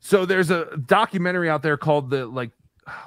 [0.01, 2.51] so there's a documentary out there called the like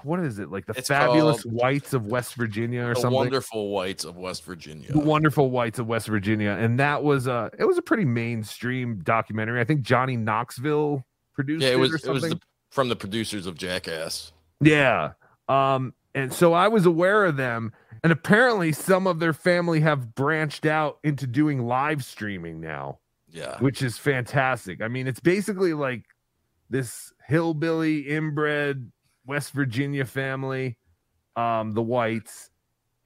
[0.02, 0.50] what is it?
[0.52, 3.16] Like the It's fabulous whites of West Virginia or The something.
[3.16, 4.92] wonderful whites of West Virginia.
[4.92, 9.00] The Wonderful Whites of West Virginia, and that was a it was a pretty mainstream
[9.04, 9.62] documentary.
[9.62, 12.40] I think Johnny Knoxville produced Yeah, it was or it was the,
[12.72, 14.32] from the producers of Jackass.
[14.62, 15.12] Yeah.
[15.48, 17.74] Um, and so I was aware of them,
[18.04, 22.98] and apparently some of their family have branched out into doing live streaming now.
[23.30, 23.60] Yeah.
[23.60, 24.82] Which is fantastic.
[24.82, 26.06] I mean, it's basically like
[26.72, 28.92] this hillbilly inbred
[29.28, 30.78] West Virginia family,
[31.36, 32.50] um, the whites.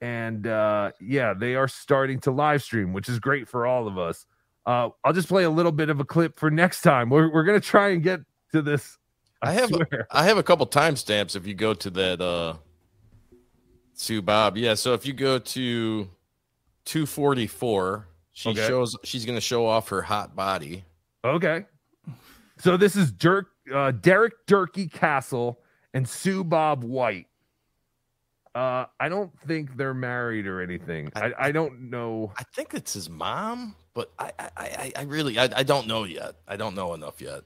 [0.00, 3.98] And uh, yeah, they are starting to live stream, which is great for all of
[3.98, 4.24] us.
[4.64, 7.10] Uh, I'll just play a little bit of a clip for next time.
[7.10, 8.20] We're, we're gonna try and get
[8.52, 8.96] to this.
[9.42, 10.06] I, I have swear.
[10.10, 12.54] I have a couple timestamps if you go to that uh
[14.02, 14.56] Sue Bob.
[14.56, 16.08] Yeah, so if you go to
[16.86, 18.66] 244, she Okay.
[18.66, 20.84] shows she's gonna show off her hot body.
[21.24, 21.66] Okay.
[22.58, 25.60] So this is Dirk, uh, Derek Derkie Castle
[25.94, 27.28] and Sue Bob White.
[28.56, 31.10] Uh, I don't think they're married or anything.
[31.14, 32.32] I, I don't know.
[32.36, 36.02] I think it's his mom, but I I, I, I really I, I don't know
[36.04, 36.34] yet.
[36.48, 37.44] I don't know enough yet.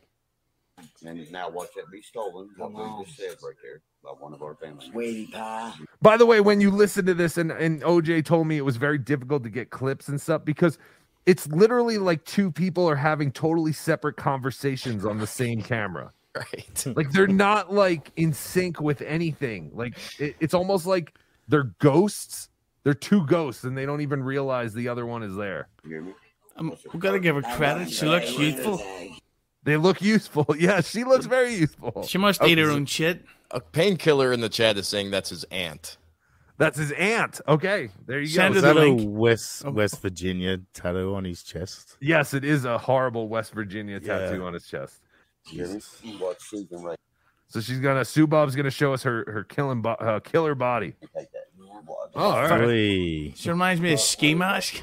[1.04, 2.48] And now watch that be stolen.
[2.56, 4.88] What we just said right there by one of our family.
[4.90, 5.72] Sweetie pie.
[6.00, 8.76] By the way, when you listen to this, and, and OJ told me it was
[8.76, 10.78] very difficult to get clips and stuff because
[11.26, 16.12] it's literally like two people are having totally separate conversations on the same camera.
[16.36, 16.86] Right.
[16.94, 19.70] Like they're not like in sync with anything.
[19.72, 21.14] Like it, it's almost like
[21.48, 22.50] they're ghosts.
[22.84, 25.68] They're two ghosts, and they don't even realize the other one is there.
[26.58, 27.90] Um, we gotta give her credit.
[27.90, 28.82] She looks youthful.
[29.66, 30.46] They look useful.
[30.58, 32.04] Yeah, she looks very useful.
[32.06, 33.24] She must eat her own shit.
[33.50, 35.96] A painkiller in the chat is saying that's his aunt.
[36.58, 37.40] That's his aunt.
[37.46, 38.60] Okay, there you Is go.
[38.60, 41.96] that a West West Virginia tattoo on his chest?
[42.00, 45.02] Yes, it is a horrible West Virginia tattoo on his chest.
[46.18, 46.98] Watch Susan right.
[47.48, 50.94] So she's gonna Sue Bob's gonna show us her her killing bo- uh, killer body.
[52.14, 52.58] Oh, all right.
[52.64, 53.34] Three.
[53.36, 54.82] She reminds me of Ski Mask.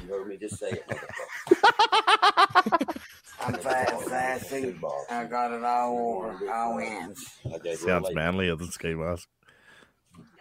[3.48, 4.76] You heard me just say it.
[4.80, 4.80] I'm fat, sassy.
[5.10, 6.50] I got it all over.
[6.52, 7.38] All ends.
[7.76, 9.28] Sounds manlier than ski mask.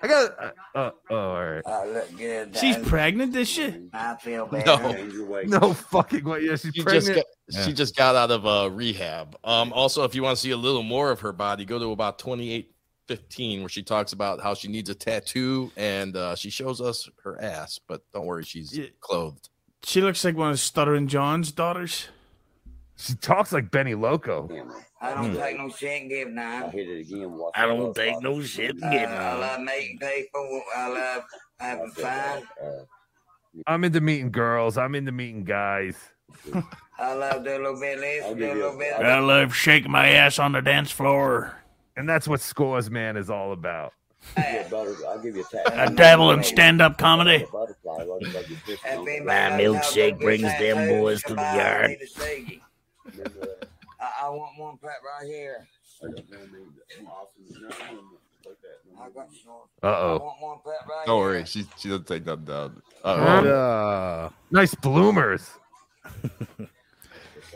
[0.02, 0.32] I got.
[0.38, 1.62] Uh, uh, oh, all right.
[1.66, 2.58] I look good.
[2.58, 2.86] She's Dad.
[2.86, 3.32] pregnant.
[3.34, 3.84] This shit.
[3.94, 4.66] I feel better.
[4.66, 5.60] No.
[5.60, 6.42] No fucking way.
[6.42, 7.16] Yeah, she's She pregnant.
[7.16, 7.26] just
[7.56, 9.38] got, she just got out of uh, rehab.
[9.44, 11.92] Um, also, if you want to see a little more of her body, go to
[11.92, 12.74] about twenty eight
[13.08, 17.10] fifteen, where she talks about how she needs a tattoo and uh, she shows us
[17.24, 17.80] her ass.
[17.88, 19.50] But don't worry, she's clothed.
[19.86, 22.08] She looks like one of Stuttering John's daughters.
[22.96, 24.50] She talks like Benny Loco.
[25.02, 25.38] I don't Hmm.
[25.38, 26.64] take no shit and give none.
[26.64, 27.32] I hit it again.
[27.32, 30.62] Watch I don't take no shit and get I love meeting people.
[30.76, 31.24] I love
[31.60, 32.44] having fun.
[33.68, 34.78] I'm into meeting girls.
[34.78, 35.98] I'm into meeting guys.
[36.98, 39.54] I love doing a little bit of this, do a little bit of I love
[39.56, 41.60] shaking my ass on the dance floor.
[41.96, 43.94] And that's what Scores Man is all about.
[44.38, 47.46] Yeah, I'll give you a I dabble in stand-up comedy.
[47.52, 51.98] Butterfly, like- like you just- My milkshake brings them boys to the yard.
[54.00, 55.68] I, I want one pet right here.
[59.00, 59.68] I got short.
[59.82, 60.18] I Uh-oh.
[60.20, 61.26] want one pet right Don't here.
[61.26, 62.82] worry, she she doesn't take nothing down.
[63.04, 63.50] Uh-oh.
[63.50, 65.50] Uh, Nice bloomers.
[66.22, 66.68] Can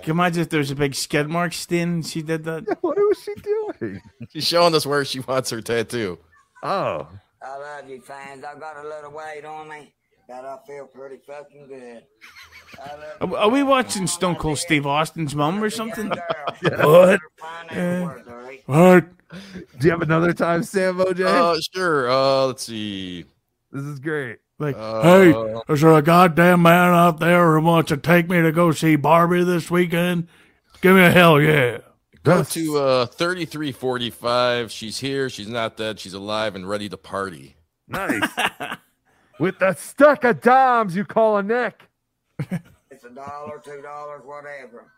[0.05, 2.77] you imagine if there's a big skid mark stain she did that?
[2.81, 4.01] What was she doing?
[4.31, 6.19] She's showing us where she wants her tattoo.
[6.63, 7.07] Oh.
[7.41, 8.43] I love you, fans.
[8.43, 9.93] I got a little weight on me,
[10.27, 12.03] but I feel pretty fucking good.
[13.21, 16.11] Are, are we watching Stone Cold Steve Austin's mom or something?
[16.61, 17.19] What?
[18.65, 19.05] What?
[19.79, 21.25] Do you have another time, Sam OJ?
[21.25, 22.09] Uh, sure.
[22.09, 23.25] Uh, let's see.
[23.71, 24.39] this is great.
[24.59, 28.41] Like, Uh, hey, is there a goddamn man out there who wants to take me
[28.41, 30.27] to go see Barbie this weekend?
[30.81, 31.79] Give me a hell yeah.
[32.23, 34.71] Go to uh, 3345.
[34.71, 35.29] She's here.
[35.29, 35.99] She's not dead.
[35.99, 37.55] She's alive and ready to party.
[37.87, 38.21] Nice.
[39.39, 41.83] With the stack of dimes you call a neck.
[42.89, 44.91] It's a dollar, two dollars, whatever.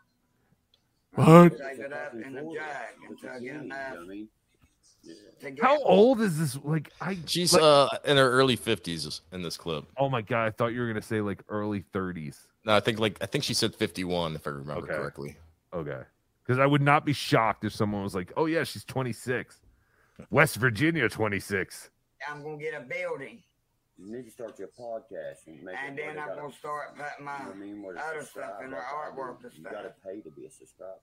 [1.16, 1.49] What?
[1.57, 3.95] Take it up in the jug and chug it enough.
[5.41, 6.57] to get- How old is this?
[6.64, 9.84] Like I She's like- uh in her early 50s in this clip.
[9.98, 12.38] Oh my god, I thought you were gonna say like early 30s.
[12.64, 14.94] No, I think like I think she said 51 if I remember Okay.
[14.95, 15.36] correctly.
[15.74, 16.02] Okay.
[16.45, 19.60] Because I would not be shocked if someone was like, "Oh yeah, she's 26,
[20.30, 21.90] West Virginia 26."
[22.30, 23.44] I'm gonna get a building.
[24.02, 27.38] You need to start your podcast and make And then I'm gonna start putting my
[27.40, 29.64] you know what I mean, where the other stuff in their subscribe, artwork and You
[29.64, 30.94] gotta pay to be a subscriber.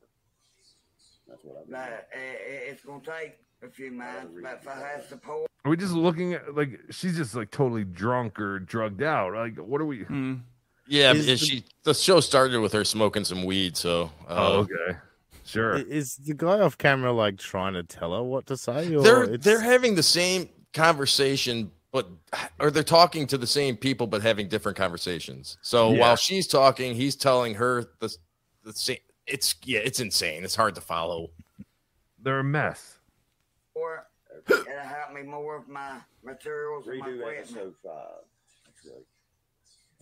[1.28, 4.68] That's what I've been But it, it, it's gonna take a few months, but if
[4.68, 8.60] I have support, Are we just looking at like she's just like totally drunk or
[8.60, 9.34] drugged out?
[9.34, 10.04] Like, what are we?
[10.04, 10.34] Hmm.
[10.88, 14.34] Yeah, Is is the- she the show started with her smoking some weed, so uh,
[14.36, 14.98] Oh, okay.
[15.44, 15.76] Sure.
[15.76, 18.94] Is the guy off camera like trying to tell her what to say?
[18.94, 22.08] Or they're it's- they're having the same conversation, but
[22.60, 25.56] or they're talking to the same people but having different conversations.
[25.62, 26.00] So Yeah.
[26.00, 28.14] while she's talking, he's telling her the
[28.64, 28.98] the same.
[29.26, 30.44] It's yeah, it's insane.
[30.44, 31.30] It's hard to follow.
[32.22, 32.98] They're a mess.
[33.74, 34.06] Or
[34.48, 37.38] it'll help me more with my materials and my Redo equipment.
[37.48, 38.92] episode five.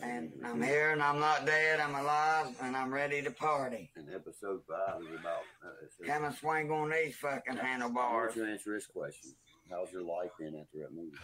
[0.01, 1.79] And I'm here and I'm not dead.
[1.79, 3.91] I'm alive and I'm ready to party.
[3.97, 5.43] And episode five is about.
[5.65, 8.31] Uh, it's- Come and swing on these fucking I handlebars.
[8.31, 9.31] want you to answer this question.
[9.71, 11.17] How's your life been after that movie?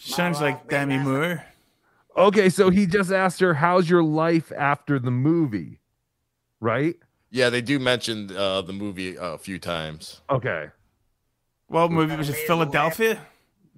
[0.00, 1.44] Sounds like Demi Moore.
[2.16, 5.80] Okay, so he just asked her, "How's your life after the movie?"
[6.60, 6.96] Right?
[7.30, 10.20] Yeah, they do mention uh, the movie a few times.
[10.28, 10.68] Okay.
[11.68, 12.34] What movie was it?
[12.34, 13.24] Philadelphia?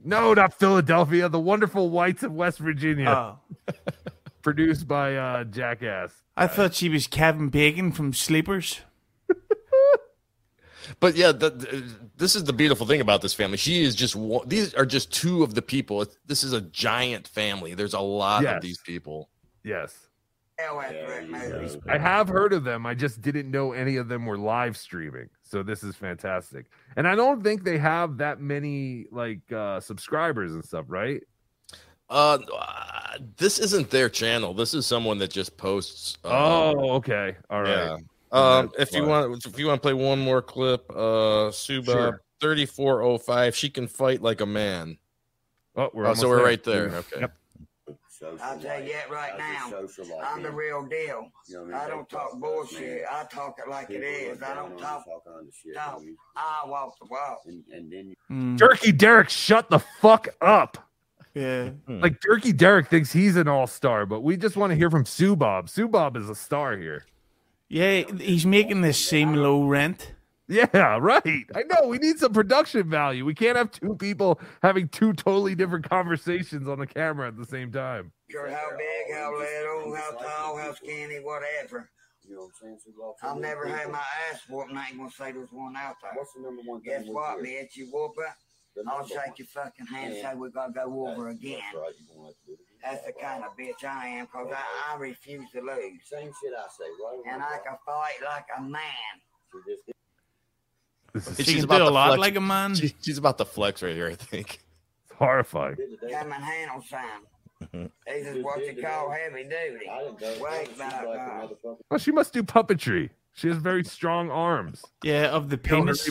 [0.02, 1.28] No, not Philadelphia.
[1.28, 3.38] The Wonderful Whites of West Virginia.
[3.68, 3.74] Oh.
[4.42, 6.22] Produced by uh, Jackass.
[6.36, 8.80] I thought she was Kevin Bacon from Sleepers.
[11.00, 11.84] But yeah, the, the-
[12.16, 13.56] this is the beautiful thing about this family.
[13.56, 16.04] She is just one, these are just two of the people.
[16.26, 17.74] This is a giant family.
[17.74, 18.56] There's a lot Yes.
[18.56, 19.28] of these people.
[19.64, 20.08] Yes.
[20.58, 21.80] Hell after that movie.
[21.88, 22.84] I have heard of them.
[22.86, 25.28] I just didn't know any of them were live streaming.
[25.42, 26.66] So this is fantastic.
[26.96, 31.22] And I don't think they have that many like uh subscribers and stuff, right?
[32.10, 34.52] Uh, uh, this isn't their channel.
[34.52, 36.18] This is someone that just posts.
[36.24, 36.28] Uh,
[36.76, 37.36] Oh, okay.
[37.48, 37.70] All right.
[37.70, 37.96] Yeah.
[38.32, 41.92] Um, That's if you want, if you want to play one more clip, uh, Suba
[41.92, 42.22] Sure.
[42.40, 43.54] thirty four oh five.
[43.54, 44.96] She can fight like a man.
[45.76, 46.44] Oh, we're oh, so we're there.
[46.44, 46.88] right there.
[46.90, 46.96] Yeah.
[46.98, 47.20] Okay.
[47.20, 47.36] Yep.
[48.40, 49.44] I'll tell you that right now.
[49.54, 51.28] How's your social life I'm the real deal.
[51.48, 51.74] You know I mean?
[51.74, 53.02] I don't talk talk bullshit.
[53.02, 54.40] about I talk it like it People is.
[54.40, 55.04] look I don't on you, talk.
[55.08, 55.74] all kinds of shit.
[55.74, 55.96] talk.
[56.00, 57.40] I mean, I walk the walk.
[57.46, 58.56] And, and then you Hmm.
[58.56, 60.88] Jerky Derek, shut the fuck up.
[61.34, 61.70] Yeah.
[61.88, 65.34] Like Jerky Derek thinks he's an all-star, but we just want to hear from Sue
[65.34, 65.68] Bob.
[65.68, 67.04] Sue Bob is a star here.
[67.72, 70.12] Yeah, he's making the same low rent.
[70.46, 71.22] Yeah, right.
[71.54, 71.88] I know.
[71.88, 73.24] We need some production value.
[73.24, 77.46] We can't have two people having two totally different conversations on the camera at the
[77.46, 78.12] same time.
[78.30, 81.88] Sure, how big, how little, how tall, how skinny, whatever.
[82.28, 82.78] You know what I'm saying?
[82.84, 85.32] So go off I've never little had my ass whooped, and I ain't gonna say
[85.32, 86.12] there's one out there.
[86.14, 87.62] What's the number one Guess we what, hear?
[87.62, 87.76] bitch?
[87.76, 88.51] You whoop it, The
[88.88, 91.60] I'll shake one- your fucking hand and say we gotta go over That's- again.
[91.72, 91.92] That's right.
[91.98, 92.58] You gonna have to do it.
[92.82, 96.00] That's the kind of bitch I am, cause I, I refuse to lose.
[96.04, 97.22] Same shit I say, right?
[97.34, 98.82] And I can fight like a man.
[99.52, 99.82] So just
[101.12, 102.74] This is And She she's can about do a to lot flex- like a man.
[102.74, 104.08] She, she's about to flex right here.
[104.08, 104.60] I think.
[105.04, 105.76] It's horrifying.
[106.10, 107.88] Come and handle some.
[108.06, 109.86] This is what you call heavy duty.
[110.40, 111.04] Wait, back
[111.90, 113.10] Well, she must do puppetry.
[113.34, 114.84] She has very strong arms.
[115.04, 116.10] Yeah, of the El penis.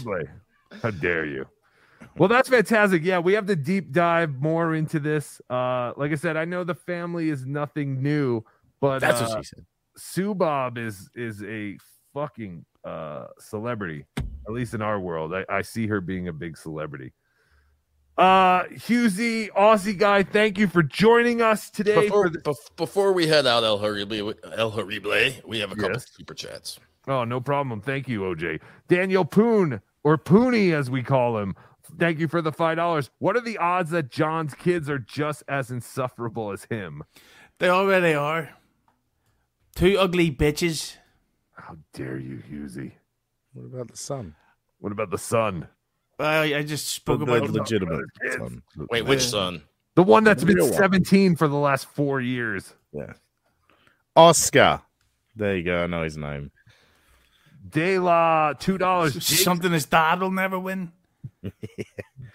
[0.81, 1.45] How dare you?
[2.17, 3.03] Well, that's fantastic.
[3.03, 5.41] Yeah, we have to deep dive more into this.
[5.49, 8.43] Uh, like I said, I know the family is nothing new,
[8.79, 9.65] but That's what uh, she said.
[9.97, 11.77] Sue Bob is is a
[12.13, 15.33] fucking uh celebrity, at least in our world.
[15.33, 17.13] I, I see her being a big celebrity.
[18.17, 21.95] Uh Hughezy, Aussie guy, thank you for joining us today.
[22.05, 25.75] Before, for the- bef- before we head out, El Horrible, El Horrible, we have a
[25.75, 26.11] couple Yes.
[26.11, 26.79] super chats.
[27.07, 27.81] Oh, no problem.
[27.81, 28.59] Thank you, OJ.
[28.87, 31.55] Daniel Poon, or Pooney as we call him.
[31.97, 33.09] Thank you for the five dollars.
[33.19, 37.03] What are the odds that John's kids are just as insufferable as him?
[37.59, 38.49] They already are.
[39.75, 40.95] Two ugly bitches.
[41.53, 42.93] How dare you, Hughezy?
[43.53, 44.35] What about the son?
[44.79, 45.67] What about the son?
[46.19, 48.35] I, I just spoke The about legitimate kids.
[48.37, 48.61] son.
[48.89, 49.61] Wait, which son?
[49.95, 50.73] The one that's The been real one.
[50.73, 52.73] 17 for the last four years.
[52.93, 53.13] Yeah.
[54.15, 54.81] Oscar.
[55.35, 55.83] There you go.
[55.83, 56.51] I know his name.
[57.69, 59.23] De La, two dollars.
[59.43, 60.91] Something his dad will never win.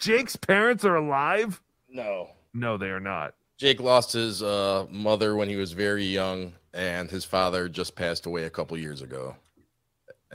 [0.01, 1.61] Jake's parents are alive?
[1.89, 2.31] No.
[2.55, 3.35] No, they are not.
[3.59, 8.27] Jake lost his uh, mother when he was very young, and his father just passed
[8.27, 9.35] away a couple years ago.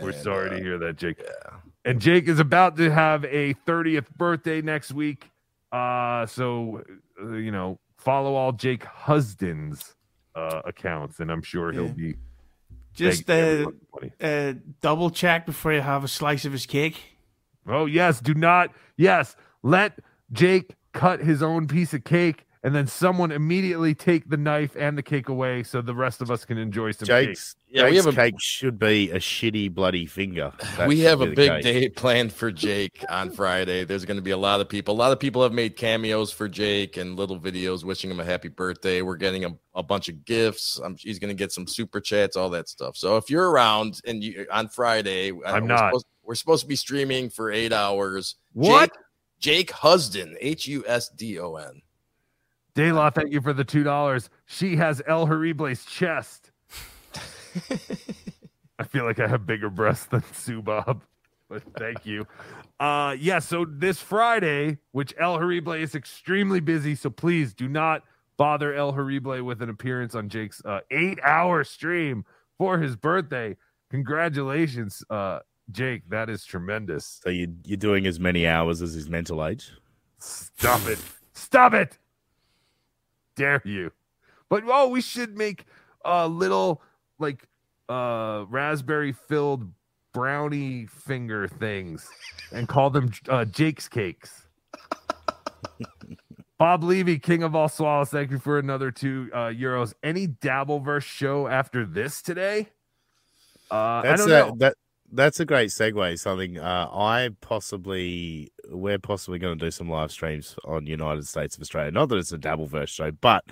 [0.02, 1.22] We're And, sorry uh, to hear that, Jake.
[1.85, 5.30] And Jake is about to have a 30th birthday next week.
[5.72, 6.84] Uh, so
[7.22, 9.95] uh, you know, follow all Jake Husdon's
[10.35, 11.91] uh accounts, and I'm sure he'll Yeah.
[11.91, 12.15] be
[12.93, 14.14] Just begging uh, everyone for money.
[14.22, 17.10] uh, double check before you have a slice of his cake.
[17.67, 18.71] Oh yes, do not.
[18.97, 19.99] Yes, let
[20.31, 24.95] Jake cut his own piece of cake and then someone immediately take the knife and
[24.95, 27.77] the cake away so the rest of us can enjoy some Jake's, cake.
[27.77, 30.53] Yeah, we have a- cake should be a shitty bloody finger.
[30.77, 31.63] That we have a big cake.
[31.63, 33.83] day planned for Jake on Friday.
[33.83, 34.93] There's going to be a lot of people.
[34.93, 38.25] A lot of people have made cameos for Jake and little videos wishing him a
[38.25, 39.01] happy birthday.
[39.01, 40.79] We're getting a, a bunch of gifts.
[40.83, 42.95] Um, he's going to get some super chats, all that stuff.
[42.95, 45.89] So if you're around and you on Friday, I'm we're not.
[45.89, 48.35] Supposed, we're supposed to be streaming for eight hours.
[48.53, 48.91] What?
[49.39, 51.81] Jake, Jake Husdon, H U S D O N.
[52.76, 54.30] Daylaw, thank you for the two dollars.
[54.45, 56.52] She has El Horrible's chest.
[58.80, 61.03] I feel like I have bigger breasts than Sue Bob,
[61.49, 62.26] but thank you.
[62.80, 68.03] Uh yeah, so this Friday, which El Horrible is extremely busy, so please do not
[68.38, 72.26] bother El Horrible with an appearance on Jake's uh, eight-hour stream
[72.57, 73.56] for his birthday.
[73.91, 75.39] Congratulations, uh,
[75.69, 76.10] Jake.
[76.10, 77.19] That is tremendous.
[77.23, 79.72] So you you're doing as many hours as his mental age.
[80.18, 80.99] Stop it.
[81.34, 81.98] Stop it.
[83.41, 83.91] Dare you.
[84.49, 85.65] But oh, we should make
[86.05, 86.81] a little
[87.19, 87.47] like
[87.89, 89.69] uh raspberry filled
[90.13, 92.07] brownie finger things
[92.51, 94.47] and call them uh, Jake's cakes.
[96.59, 99.93] Bob Levy, King of All Swallows, thank you for another two uh, euros.
[100.03, 102.69] Any Dabbleverse show after this today?
[103.72, 104.55] Uh, I That's don't a, know.
[104.59, 104.76] that
[105.11, 106.19] that's a great segue.
[106.19, 111.55] Something uh, I possibly we're possibly going to do some live streams on United States
[111.55, 111.91] of Australia.
[111.91, 113.43] Not that it's a Dabbleverse show, but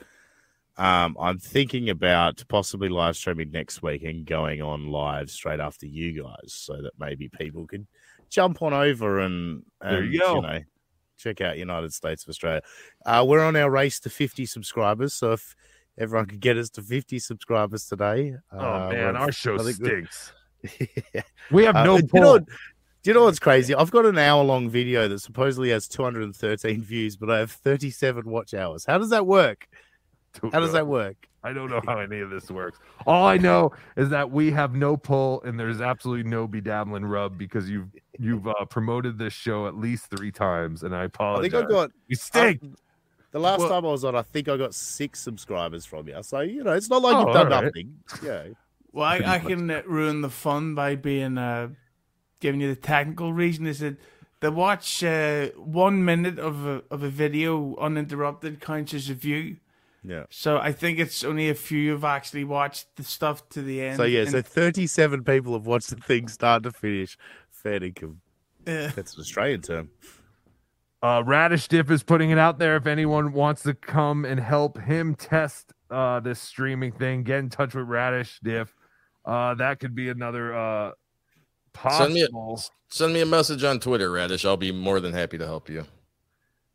[0.78, 5.86] um, I'm thinking about possibly live streaming next week and going on live straight after
[5.86, 7.86] you guys, so that maybe people could
[8.30, 10.40] jump on over and, and There you go.
[10.42, 10.60] know
[11.18, 12.62] check out United States of Australia.
[13.06, 15.54] Uh, we're on our race to 50 subscribers, so if
[15.98, 19.80] everyone could get us to 50 subscribers today, Oh uh, man, our show I think
[19.80, 20.32] we're- stinks.
[21.52, 22.46] We have no Uh, do you know, do
[23.06, 23.74] you know what's crazy?
[23.74, 28.30] I've got an hour long video that supposedly has 213 views, but I have 37
[28.30, 28.86] watch hours.
[28.86, 29.68] How does that work?
[30.52, 31.16] How does that work?
[31.44, 32.78] I don't know how any of this works.
[33.08, 37.38] All I know is that we have no pull and there's absolutely no bedabbling rub
[37.38, 37.88] because you've
[38.20, 41.54] you've uh, promoted this show at least three times, and I apologize.
[41.54, 42.62] I think I got you stink.
[42.62, 42.76] um,
[43.32, 46.22] the last Well- time I was on, I think I got six subscribers from you.
[46.22, 47.66] So you know, it's not like Oh, you've done all right.
[47.66, 47.96] nothing.
[48.22, 48.48] Yeah.
[48.92, 51.70] Well, I, I can uh, ruin the fun by being uh,
[52.40, 53.68] giving you the technical reason.
[53.68, 53.98] Is that
[54.40, 59.58] the watch uh, one minute of a, of a video uninterrupted counts as a view.
[60.04, 60.24] Yeah.
[60.30, 63.98] So I think it's only a few have actually watched the stuff to the end.
[63.98, 67.18] So yeah, so 37 people have watched the thing start to finish.
[67.50, 68.22] Fair income.
[68.66, 68.92] Yeah.
[68.96, 69.90] That's an Australian term.
[71.02, 72.76] Uh, Radish Dip is putting it out there.
[72.76, 77.50] If anyone wants to come and help him test uh, this streaming thing, get in
[77.50, 78.70] touch with Radish Dip.
[79.30, 80.92] Uh, that could be another uh,
[81.92, 82.76] Send me, a, possible.
[82.90, 84.44] send me a message on Twitter, Radish.
[84.44, 85.86] I'll be more than happy to help you.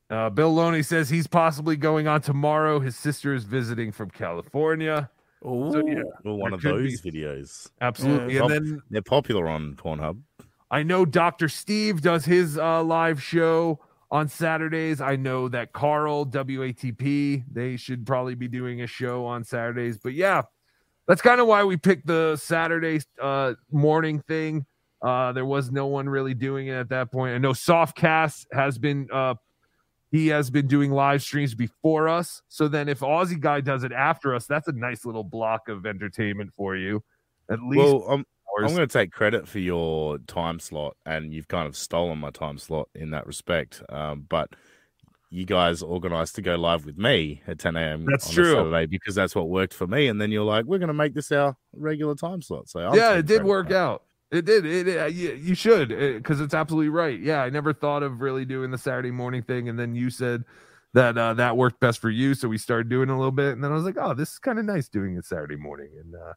[0.08, 2.78] Uh, Bill Loney says he's possibly going on tomorrow.
[2.78, 5.10] His sister is visiting from California.
[5.44, 7.68] Oh, So, yeah, Well, one there of those be- videos.
[7.80, 8.38] Absolutely.
[8.38, 10.20] Pop- And then they're popular on Pornhub.
[10.70, 11.48] I know Dr.
[11.48, 15.00] Steve does his uh, live show on Saturdays.
[15.00, 19.98] I know that Carl, WATP, they should probably be doing a show on Saturdays.
[19.98, 20.42] But yeah,
[21.06, 24.66] that's kind of why we picked the Saturday uh, morning thing.
[25.02, 27.34] Uh, there was no one really doing it at that point.
[27.34, 29.34] I know Softcast has been uh,
[30.10, 32.40] he has been doing live streams before us.
[32.48, 35.86] So then if Aussie guy does it after us, that's a nice little block of
[35.86, 37.02] entertainment for you.
[37.50, 38.24] At least Well, I'm,
[38.58, 42.30] I'm going to take credit for your time slot, and you've kind of stolen my
[42.30, 43.82] time slot in that respect.
[43.88, 44.50] Um, but
[45.34, 48.06] you guys organized to go live with me at 10 a.m.
[48.08, 48.54] That's on true.
[48.54, 50.06] Saturday because that's what worked for me.
[50.06, 52.68] And then you're like, we're going to make this our regular time slot.
[52.68, 54.04] So I'm yeah, it did work out.
[54.30, 54.64] It did.
[54.64, 57.18] It, it- you, should because it's absolutely right.
[57.20, 60.44] Yeah, I never thought of really doing the Saturday morning thing, and then you said
[60.92, 63.52] that uh, that worked best for you, so we started doing it a little bit,
[63.52, 65.90] and then I was like, oh, this is kind of nice doing it Saturday morning,
[66.00, 66.32] and uh,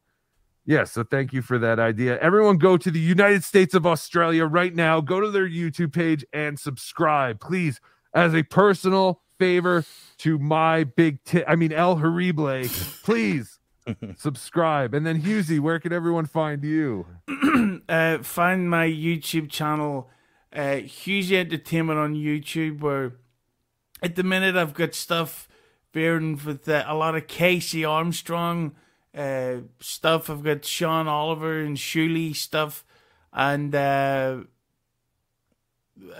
[0.66, 2.20] yeah, so thank you for that idea.
[2.20, 5.00] Everyone, go to the United States of Australia right now.
[5.00, 7.80] Go to their YouTube page and subscribe, please,
[8.14, 9.86] as a personal favor
[10.20, 11.24] to my big.
[11.24, 11.46] tit.
[11.48, 12.64] I mean, El Horrible,
[13.04, 13.60] please.
[14.18, 17.06] subscribe and then Hughezy, where can everyone find you?
[17.90, 20.10] uh, find my YouTube channel,
[20.54, 23.14] uh, Hughezy Entertainment on YouTube, where
[24.02, 25.48] at the minute I've got stuff
[25.94, 28.76] bearing with uh, a lot of Casey Armstrong
[29.16, 30.30] uh, stuff.
[30.30, 32.86] I've got Sean Oliver and Shuli stuff,
[33.34, 34.42] and uh,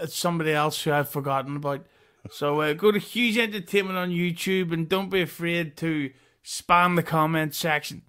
[0.08, 1.86] somebody else who I've forgotten about.
[2.32, 6.12] So uh, go to Hughezy Entertainment on YouTube and don't be afraid to
[6.44, 8.02] spam the comment section.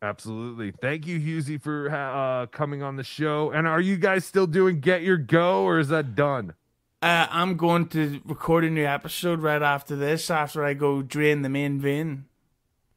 [0.00, 0.72] Absolutely.
[0.80, 3.50] Thank you, Hughezy, for uh, coming on the show.
[3.50, 6.54] And are you guys still doing Get Your Go or is that done?
[7.02, 10.30] Uh, I'm going to record a new episode right after this.
[10.30, 12.26] After I go drain the main vein.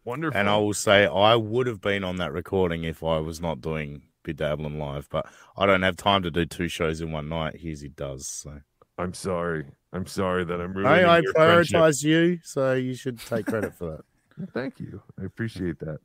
[0.03, 0.39] Wonderful.
[0.39, 3.61] And I will say I would have been on that recording if I was not
[3.61, 5.25] doing BeDabblin live, but
[5.57, 7.57] I don't have time to do two shows in one night.
[7.59, 8.27] Here's he does.
[8.27, 8.59] So
[8.97, 9.65] I'm sorry.
[9.93, 11.75] I'm sorry that I'm ruining I, I your friendship.
[11.75, 13.97] prioritize you, so you should take credit for
[14.37, 14.49] that.
[14.53, 15.01] Thank you.
[15.19, 15.99] I appreciate that.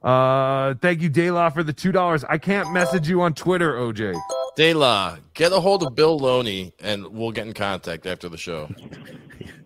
[0.00, 2.22] Uh, thank you, Dayla, for the two dollars.
[2.22, 4.14] I can't message you on Twitter, OJ.
[4.56, 8.68] Dayla, get a hold of Bill Loney and we'll get in contact after the show.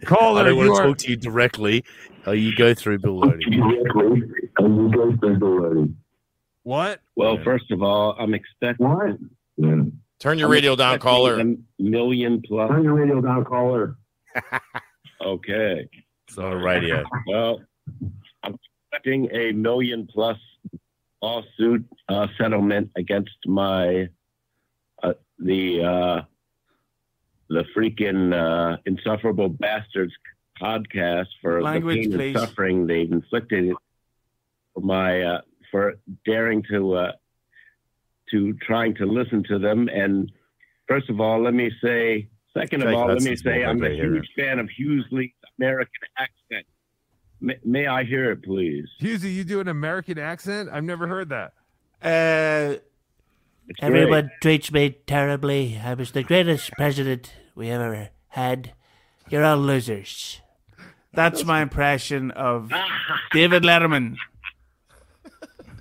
[0.07, 1.85] Call it, I don't want to are- talk to you directly.
[2.27, 3.45] Uh, you go through Bill Loney.
[6.65, 7.01] What?
[7.17, 8.89] Well, first of all, I'm expecting.
[8.89, 9.19] What?
[10.19, 11.41] Turn your I'm radio down, caller.
[11.41, 12.71] A million plus.
[12.71, 13.97] Turn your radio down, caller.
[15.25, 15.89] okay.
[16.31, 17.05] So radio.
[17.27, 17.61] Well,
[18.45, 18.57] I'm
[18.93, 20.39] expecting a million plus
[21.21, 24.09] lawsuit uh, settlement against my
[25.03, 26.23] uh, the uh,
[27.49, 30.13] the freaking uh, insufferable bastards
[30.61, 32.37] podcast for Language, the pain please.
[32.37, 33.75] and suffering they've inflicted
[34.75, 35.41] for my uh,
[35.73, 35.95] for
[36.25, 37.13] daring to uh,
[38.31, 39.89] to trying to listen to them.
[39.89, 40.31] And
[40.87, 42.29] first of all, let me say.
[42.57, 44.13] Second of Jake all, let me say I'm a ugly here.
[44.15, 46.67] huge fan of Hughezy's American accent.
[47.41, 48.85] May, may I hear it, please?
[49.01, 50.69] Hughezy, you do an American accent?
[50.71, 51.55] I've never heard that.
[52.03, 52.77] Uh,
[53.81, 55.81] Everyone treats me terribly.
[55.83, 58.73] I was the greatest president we ever had.
[59.31, 60.41] You're all losers.
[61.15, 62.71] That's my impression of
[63.33, 64.17] David Letterman.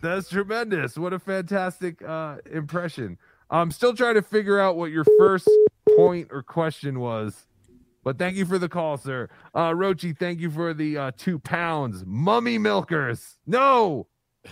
[0.01, 0.97] That's tremendous.
[0.97, 3.17] What a fantastic uh, impression.
[3.49, 5.49] I'm still trying to figure out what your first
[5.95, 7.45] point or question was,
[8.03, 9.29] but thank you for the call, sir.
[9.53, 12.03] Uh, Rochi, thank you for the uh, two pounds.
[12.05, 13.37] Mummy milkers.
[13.45, 14.07] No,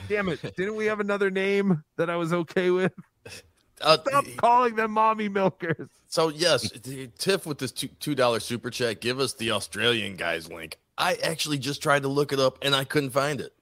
[0.07, 0.41] damn it.
[0.57, 2.93] Didn't we have another name that I was okay with?
[3.77, 5.89] Stop calling them mommy milkers.
[6.09, 6.69] So yes,
[7.17, 10.77] Tiff with this two two dollar super chat, give us the Australian guys link.
[10.97, 13.53] I actually just tried to look it up and I couldn't find it.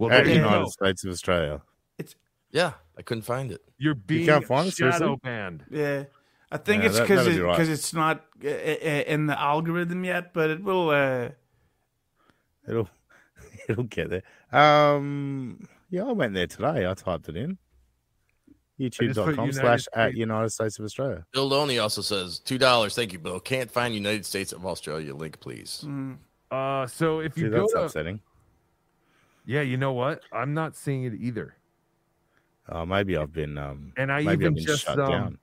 [0.00, 0.70] Well, At there United go.
[0.70, 1.60] States of Australia.
[1.98, 2.14] It's
[2.50, 3.60] yeah, I couldn't find it.
[3.78, 4.98] You're being can't find it, seriously?
[5.00, 5.64] shadow banned.
[5.70, 6.04] Yeah.
[6.50, 7.56] I think Yeah, it's because that'll it, be right.
[7.56, 8.52] 'cause it's not uh, uh,
[9.06, 10.90] in the algorithm yet, but it will.
[10.90, 11.30] Uh,
[12.66, 12.88] It'll
[13.68, 14.22] it'll get there.
[14.52, 16.86] Um yeah, I went there today.
[16.88, 17.58] I typed it in.
[18.78, 20.16] YouTube.com United slash at States.
[20.18, 21.26] United States of Australia.
[21.32, 22.94] Bill Loney also says two dollars.
[22.94, 23.40] Thank you, Bill.
[23.40, 25.84] Can't find United States of Australia link, please.
[26.50, 28.20] Uh, so if you See, go that's to, upsetting.
[29.48, 30.20] Yeah, you know what?
[30.30, 31.56] I'm not seeing it either.
[32.68, 35.38] Oh, maybe I've been um And I even just shut um, down.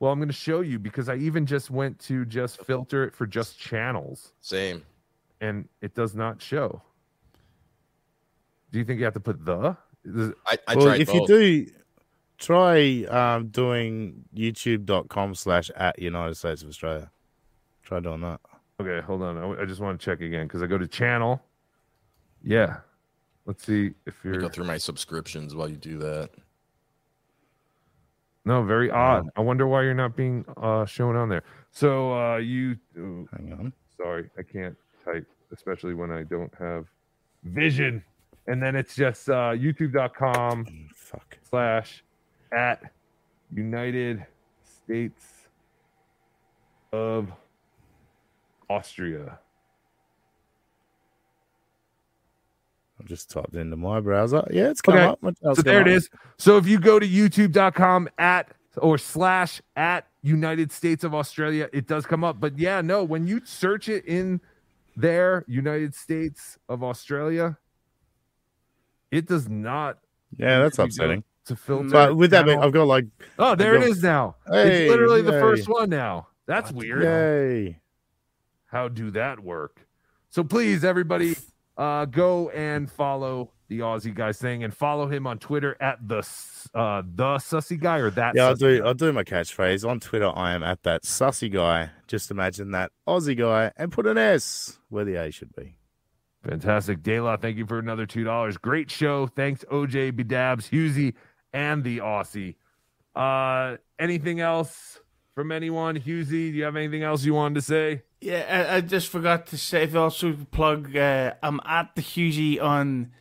[0.00, 3.14] well, I'm going to show you because I even just went to just filter it
[3.14, 4.82] for just channels, Same.
[5.40, 6.82] and it does not show.
[8.72, 9.76] Do you think you have to put the?
[10.04, 10.34] Is it-
[10.66, 11.66] I, well, if you do
[12.38, 17.10] try um doing youtube.com slash at United States of Australia.
[17.84, 18.40] Try doing that.
[18.80, 19.38] Okay, hold on.
[19.38, 21.40] I, I just want to check again because I go to channel.
[22.42, 22.78] Yeah,
[23.48, 24.38] let's see if you're.
[24.38, 26.30] go through my subscriptions while you do that.
[28.44, 29.28] No, very odd.
[29.36, 31.42] I wonder why you're not being uh, shown on there.
[31.72, 32.76] So uh, you.
[32.94, 33.72] Hang on.
[33.96, 36.86] Sorry, I can't type, especially when I don't have
[37.42, 38.04] vision.
[38.46, 40.66] And then it's just uh, YouTube.com
[41.42, 42.04] slash
[42.52, 42.92] at
[43.52, 44.24] United
[44.62, 45.48] States
[46.92, 47.30] of
[48.70, 49.38] Austria.
[53.00, 54.46] I just typed into my browser.
[54.50, 55.28] Yeah, it's coming Okay.
[55.44, 55.56] up.
[55.56, 55.94] So there it up.
[55.94, 56.10] is.
[56.38, 61.86] So if you go to youtube.com at or slash at United States of Australia, it
[61.86, 62.40] does come up.
[62.40, 64.40] But yeah, no, when you search it in
[64.96, 67.56] there, United States of Australia,
[69.10, 69.98] it does not.
[70.36, 70.94] Yeah, that's There you go.
[70.94, 71.24] upsetting.
[71.46, 71.88] To filter.
[71.88, 72.62] But with that, channel.
[72.62, 73.06] I've got like.
[73.38, 74.36] Oh, there got- is now.
[74.46, 76.28] Hey, it's literally the first one now.
[76.46, 77.02] That's weird.
[77.02, 77.80] Yay.
[78.66, 79.86] How do that work?
[80.28, 81.36] So please, everybody,
[81.78, 86.18] uh, go and follow the Aussie guys thing and follow him on Twitter at the
[86.74, 88.34] uh, the sussy guy or that.
[88.34, 88.80] Yeah, I'll do.
[88.80, 88.86] guy.
[88.86, 90.30] I'll do my catchphrase on Twitter.
[90.34, 91.90] I am at that sussy guy.
[92.06, 95.76] Just imagine that Aussie guy and put an S where the A should be.
[96.42, 97.02] Fantastic.
[97.02, 98.60] Dayla, thank you for another $2.
[98.60, 99.26] Great show.
[99.26, 101.14] Thanks, OJ, Bedabs, Hughezy,
[101.52, 102.54] and the Aussie.
[103.14, 105.00] Uh, anything else
[105.38, 105.94] from anyone?
[105.96, 108.02] Hughezy, do you have anything else you wanted to say?
[108.20, 112.00] Yeah, I, I just forgot to say, if you also plug, uh, I'm at the
[112.02, 113.12] Hughie on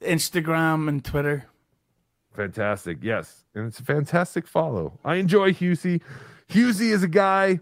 [0.00, 1.46] Instagram and Twitter.
[2.36, 2.98] Fantastic.
[3.02, 3.46] Yes.
[3.52, 5.00] And it's a fantastic follow.
[5.04, 6.02] I enjoy Hughezy.
[6.48, 7.58] Hughezy is a guy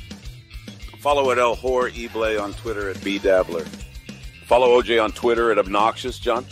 [1.00, 3.64] Follow at El Horrible on Twitter at BeDabbler.
[4.46, 6.44] Follow OJ on Twitter at Obnoxious John.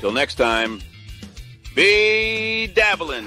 [0.00, 0.82] Till next time,
[1.74, 3.26] be dabbling.